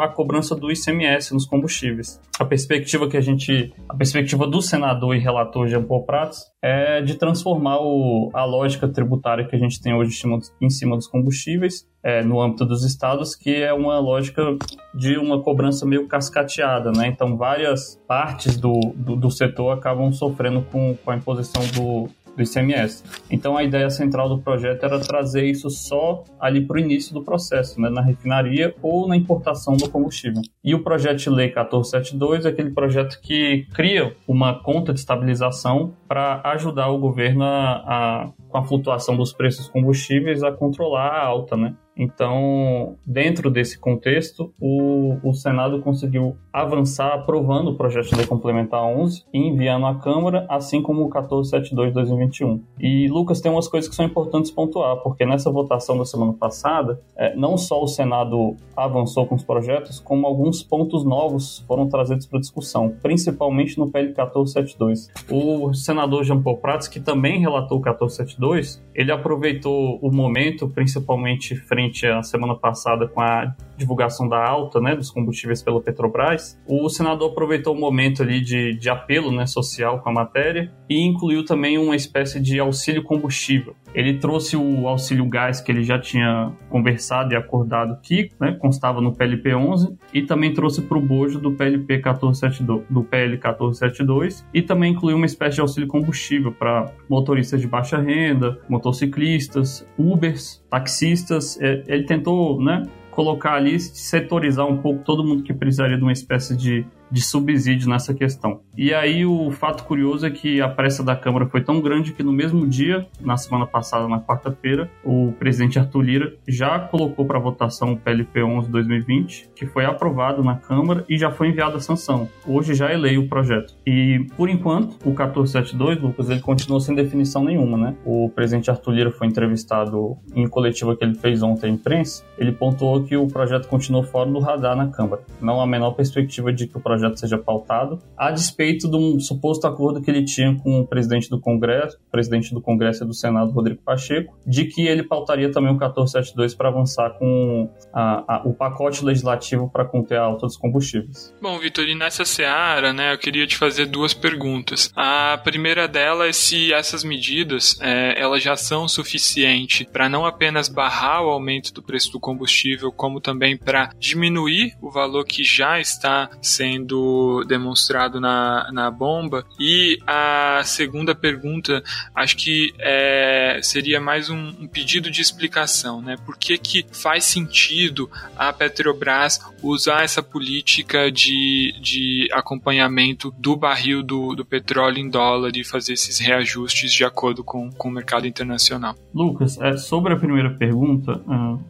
a 0.00 0.08
cobrança 0.08 0.54
do 0.54 0.70
ICMS 0.70 1.34
nos 1.34 1.44
combustíveis. 1.44 2.20
A 2.38 2.44
perspectiva 2.44 3.08
que 3.08 3.16
a 3.16 3.20
gente, 3.20 3.72
a 3.88 3.96
perspectiva 3.96 4.46
do 4.46 4.62
senador 4.62 5.16
e 5.16 5.18
relator 5.18 5.66
Jean 5.66 5.82
Paul 5.82 6.04
Prats 6.04 6.44
é 6.62 7.00
de 7.00 7.14
transformar 7.14 7.78
o, 7.80 8.30
a 8.32 8.44
lógica 8.44 8.86
tributária 8.88 9.46
que 9.46 9.56
a 9.56 9.58
gente 9.58 9.80
tem 9.80 9.94
hoje 9.94 10.18
em 10.60 10.70
cima 10.70 10.96
dos 10.96 11.08
combustíveis 11.08 11.86
é, 12.02 12.22
no 12.22 12.40
âmbito 12.40 12.64
dos 12.64 12.84
estados, 12.84 13.34
que 13.34 13.54
é 13.62 13.72
uma 13.72 13.98
lógica 13.98 14.56
de 14.94 15.18
uma 15.18 15.42
cobrança 15.42 15.84
meio 15.84 16.06
cascateada, 16.06 16.92
né? 16.92 17.08
Então 17.08 17.36
várias 17.36 18.00
partes 18.06 18.56
do, 18.56 18.78
do, 18.94 19.16
do 19.16 19.30
setor 19.30 19.72
acabam 19.72 20.12
sofrendo 20.12 20.62
com, 20.70 20.96
com 21.04 21.10
a 21.10 21.16
imposição 21.16 21.62
do, 21.74 22.08
do 22.36 22.42
ICMS. 22.42 23.02
Então 23.30 23.56
a 23.56 23.64
ideia 23.64 23.88
central 23.90 24.28
do 24.28 24.38
projeto 24.38 24.84
era 24.84 25.00
trazer 25.00 25.44
isso 25.44 25.70
só 25.70 26.22
ali 26.38 26.60
para 26.60 26.76
o 26.76 26.78
início 26.80 27.14
do 27.14 27.22
processo, 27.22 27.80
né, 27.80 27.88
na 27.88 28.02
refinaria 28.02 28.74
ou 28.82 29.08
na 29.08 29.16
importação 29.16 29.76
do 29.76 29.88
combustível. 29.88 30.42
E 30.62 30.74
o 30.74 30.82
projeto 30.82 31.18
de 31.18 31.30
lei 31.30 31.46
1472 31.46 32.44
é 32.44 32.48
aquele 32.50 32.70
projeto 32.70 33.18
que 33.20 33.66
cria 33.74 34.14
uma 34.28 34.62
conta 34.62 34.92
de 34.92 35.00
estabilização 35.00 35.94
para 36.06 36.40
ajudar 36.44 36.88
o 36.88 36.98
governo 36.98 37.44
a, 37.44 37.72
a, 37.86 38.28
com 38.48 38.58
a 38.58 38.64
flutuação 38.64 39.16
dos 39.16 39.32
preços 39.32 39.68
combustíveis 39.68 40.42
a 40.42 40.52
controlar 40.52 41.08
a 41.08 41.24
alta, 41.24 41.56
né? 41.56 41.74
Então, 41.96 42.96
dentro 43.06 43.50
desse 43.50 43.78
contexto, 43.78 44.52
o, 44.60 45.16
o 45.22 45.32
Senado 45.32 45.80
conseguiu 45.80 46.36
avançar 46.52 47.14
aprovando 47.14 47.70
o 47.70 47.76
projeto 47.76 48.10
de 48.10 48.16
lei 48.16 48.26
complementar 48.26 48.82
11 48.82 49.24
e 49.32 49.38
enviando 49.38 49.86
à 49.86 49.94
Câmara, 49.94 50.46
assim 50.48 50.82
como 50.82 51.00
o 51.00 51.04
1472 51.04 51.88
de 51.88 51.94
2021. 51.94 52.62
E, 52.78 53.08
Lucas, 53.08 53.40
tem 53.40 53.50
umas 53.50 53.66
coisas 53.66 53.88
que 53.88 53.96
são 53.96 54.04
importantes 54.04 54.50
pontuar, 54.50 54.96
porque 54.98 55.24
nessa 55.24 55.50
votação 55.50 55.96
da 55.96 56.04
semana 56.04 56.34
passada, 56.34 57.00
é, 57.16 57.34
não 57.34 57.56
só 57.56 57.82
o 57.82 57.86
Senado 57.86 58.56
avançou 58.76 59.26
com 59.26 59.34
os 59.34 59.44
projetos, 59.44 59.98
como 59.98 60.26
alguns 60.26 60.62
pontos 60.62 61.04
novos 61.04 61.64
foram 61.66 61.88
trazidos 61.88 62.26
para 62.26 62.40
discussão, 62.40 62.94
principalmente 63.02 63.78
no 63.78 63.90
PL 63.90 64.08
1472. 64.08 65.10
O 65.30 65.72
senador 65.72 66.24
Jean 66.24 66.42
Paul 66.42 66.58
Prats, 66.58 66.88
que 66.88 67.00
também 67.00 67.40
relatou 67.40 67.78
o 67.78 67.80
1472, 67.80 68.84
ele 68.94 69.12
aproveitou 69.12 69.98
o 70.02 70.10
momento, 70.10 70.68
principalmente 70.68 71.54
frente 71.54 71.85
à 72.06 72.22
semana 72.22 72.54
passada 72.54 73.06
com 73.08 73.20
a 73.20 73.54
divulgação 73.76 74.28
da 74.28 74.42
alta 74.42 74.80
né, 74.80 74.94
dos 74.94 75.10
combustíveis 75.10 75.62
pela 75.62 75.80
Petrobras, 75.80 76.60
o 76.66 76.88
senador 76.88 77.32
aproveitou 77.32 77.74
o 77.74 77.78
momento 77.78 78.22
ali 78.22 78.40
de, 78.40 78.74
de 78.74 78.88
apelo 78.88 79.30
né, 79.30 79.46
social 79.46 80.00
com 80.00 80.08
a 80.08 80.12
matéria 80.12 80.72
e 80.88 81.04
incluiu 81.04 81.44
também 81.44 81.78
uma 81.78 81.94
espécie 81.94 82.40
de 82.40 82.58
auxílio 82.58 83.02
combustível. 83.02 83.74
Ele 83.96 84.18
trouxe 84.18 84.58
o 84.58 84.86
auxílio 84.86 85.24
gás 85.24 85.58
que 85.58 85.72
ele 85.72 85.82
já 85.82 85.98
tinha 85.98 86.52
conversado 86.68 87.32
e 87.32 87.36
acordado 87.36 87.98
que 88.02 88.28
né, 88.38 88.52
constava 88.52 89.00
no 89.00 89.14
PLP 89.14 89.54
11 89.54 89.96
e 90.12 90.20
também 90.20 90.52
trouxe 90.52 90.82
para 90.82 90.98
o 90.98 91.00
bojo 91.00 91.38
do 91.38 91.52
PLP 91.52 91.94
1472, 91.94 92.84
do 92.90 93.02
PL 93.02 93.30
1472 93.30 94.46
e 94.52 94.60
também 94.60 94.92
incluiu 94.92 95.16
uma 95.16 95.24
espécie 95.24 95.54
de 95.54 95.62
auxílio 95.62 95.88
combustível 95.88 96.52
para 96.52 96.92
motoristas 97.08 97.58
de 97.58 97.66
baixa 97.66 97.96
renda, 97.96 98.60
motociclistas, 98.68 99.88
Ubers, 99.96 100.62
taxistas. 100.68 101.58
É, 101.58 101.82
ele 101.86 102.04
tentou, 102.04 102.62
né, 102.62 102.82
colocar 103.16 103.54
ali, 103.54 103.80
setorizar 103.80 104.66
um 104.66 104.76
pouco 104.76 105.02
todo 105.02 105.24
mundo 105.24 105.42
que 105.42 105.54
precisaria 105.54 105.96
de 105.96 106.02
uma 106.02 106.12
espécie 106.12 106.54
de 106.54 106.84
de 107.10 107.20
subsídio 107.22 107.88
nessa 107.88 108.12
questão. 108.14 108.60
E 108.76 108.92
aí 108.92 109.24
o 109.24 109.50
fato 109.50 109.84
curioso 109.84 110.26
é 110.26 110.30
que 110.30 110.60
a 110.60 110.68
pressa 110.68 111.02
da 111.02 111.16
Câmara 111.16 111.46
foi 111.46 111.62
tão 111.62 111.80
grande 111.80 112.12
que 112.12 112.22
no 112.22 112.32
mesmo 112.32 112.66
dia, 112.66 113.06
na 113.20 113.36
semana 113.36 113.66
passada, 113.66 114.08
na 114.08 114.20
quarta-feira, 114.20 114.90
o 115.04 115.32
presidente 115.38 115.78
Arthur 115.78 116.02
Lira 116.02 116.34
já 116.46 116.78
colocou 116.78 117.24
para 117.24 117.38
votação 117.38 117.92
o 117.92 117.96
PLP 117.96 118.42
11 118.42 118.68
2020, 118.70 119.50
que 119.54 119.66
foi 119.66 119.84
aprovado 119.84 120.42
na 120.42 120.56
Câmara 120.56 121.04
e 121.08 121.16
já 121.16 121.30
foi 121.30 121.48
enviado 121.48 121.76
à 121.76 121.80
sanção. 121.80 122.28
Hoje 122.46 122.74
já 122.74 122.90
é 122.90 122.96
lei 122.96 123.18
o 123.18 123.28
projeto. 123.28 123.74
E 123.86 124.26
por 124.36 124.48
enquanto, 124.48 124.96
o 125.04 125.10
1472, 125.10 126.00
Lucas, 126.00 126.28
ele 126.28 126.40
continuou 126.40 126.80
sem 126.80 126.94
definição 126.94 127.44
nenhuma, 127.44 127.76
né? 127.76 127.94
O 128.04 128.30
presidente 128.34 128.70
Arthur 128.70 128.92
Lira 128.92 129.10
foi 129.10 129.26
entrevistado 129.26 130.16
em 130.34 130.46
coletiva 130.48 130.96
que 130.96 131.04
ele 131.04 131.14
fez 131.14 131.42
ontem 131.42 131.66
à 131.66 131.70
imprensa. 131.70 132.24
Ele 132.36 132.52
pontuou 132.52 133.02
que 133.04 133.16
o 133.16 133.26
projeto 133.26 133.68
continuou 133.68 134.02
fora 134.02 134.30
do 134.30 134.38
radar 134.38 134.76
na 134.76 134.88
Câmara. 134.88 135.22
Não 135.40 135.60
há 135.60 135.64
a 135.64 135.66
menor 135.66 135.92
perspectiva 135.92 136.52
de 136.52 136.66
que 136.66 136.76
o 136.76 136.80
projeto 136.80 136.95
projeto 136.96 137.20
seja 137.20 137.38
pautado, 137.38 137.98
a 138.16 138.30
despeito 138.30 138.88
de 138.88 138.96
um 138.96 139.20
suposto 139.20 139.66
acordo 139.66 140.00
que 140.00 140.10
ele 140.10 140.24
tinha 140.24 140.56
com 140.56 140.80
o 140.80 140.86
presidente 140.86 141.28
do 141.28 141.38
Congresso, 141.38 141.98
presidente 142.10 142.52
do 142.54 142.60
Congresso 142.60 143.04
e 143.04 143.06
do 143.06 143.14
Senado, 143.14 143.52
Rodrigo 143.52 143.82
Pacheco, 143.82 144.36
de 144.46 144.64
que 144.64 144.86
ele 144.86 145.02
pautaria 145.02 145.50
também 145.50 145.70
o 145.70 145.74
1472 145.74 146.54
para 146.54 146.68
avançar 146.68 147.10
com 147.18 147.70
a, 147.92 148.36
a, 148.36 148.42
o 148.46 148.54
pacote 148.54 149.04
legislativo 149.04 149.68
para 149.70 149.84
conter 149.84 150.18
a 150.18 150.22
alta 150.22 150.46
dos 150.46 150.56
combustíveis. 150.56 151.34
Bom, 151.40 151.58
Vitor, 151.58 151.84
e 151.84 151.94
nessa 151.94 152.24
seara, 152.24 152.92
né, 152.92 153.12
eu 153.12 153.18
queria 153.18 153.46
te 153.46 153.56
fazer 153.56 153.86
duas 153.86 154.14
perguntas. 154.14 154.90
A 154.96 155.38
primeira 155.44 155.86
delas 155.86 156.28
é 156.28 156.32
se 156.32 156.72
essas 156.72 157.04
medidas 157.04 157.78
é, 157.80 158.20
elas 158.20 158.42
já 158.42 158.56
são 158.56 158.88
suficientes 158.88 159.86
para 159.92 160.08
não 160.08 160.24
apenas 160.24 160.68
barrar 160.68 161.22
o 161.22 161.30
aumento 161.30 161.72
do 161.72 161.82
preço 161.82 162.10
do 162.12 162.20
combustível, 162.20 162.90
como 162.90 163.20
também 163.20 163.56
para 163.56 163.90
diminuir 163.98 164.76
o 164.80 164.90
valor 164.90 165.24
que 165.24 165.44
já 165.44 165.78
está 165.78 166.30
sendo 166.40 166.85
sendo 166.86 167.44
demonstrado 167.44 168.20
na, 168.20 168.70
na 168.72 168.90
bomba. 168.90 169.44
E 169.58 169.98
a 170.06 170.62
segunda 170.64 171.14
pergunta, 171.14 171.82
acho 172.14 172.36
que 172.36 172.72
é, 172.78 173.58
seria 173.62 174.00
mais 174.00 174.30
um, 174.30 174.48
um, 174.60 174.68
pedido 174.68 175.10
de 175.10 175.20
explicação, 175.20 176.00
né? 176.00 176.16
Por 176.24 176.36
que, 176.36 176.56
que 176.56 176.86
faz 176.92 177.24
sentido 177.24 178.08
a 178.36 178.52
Petrobras 178.52 179.40
usar 179.62 180.04
essa 180.04 180.22
política 180.22 181.10
de, 181.10 181.74
de 181.80 182.28
acompanhamento 182.32 183.34
do 183.38 183.56
barril 183.56 184.02
do, 184.02 184.34
do 184.34 184.44
petróleo 184.44 184.98
em 184.98 185.08
dólar 185.08 185.56
e 185.56 185.64
fazer 185.64 185.94
esses 185.94 186.18
reajustes 186.18 186.92
de 186.92 187.04
acordo 187.04 187.42
com, 187.42 187.70
com 187.72 187.88
o 187.88 187.92
mercado 187.92 188.26
internacional? 188.26 188.94
Lucas, 189.12 189.58
é, 189.60 189.76
sobre 189.76 190.12
a 190.12 190.16
primeira 190.16 190.50
pergunta, 190.50 191.20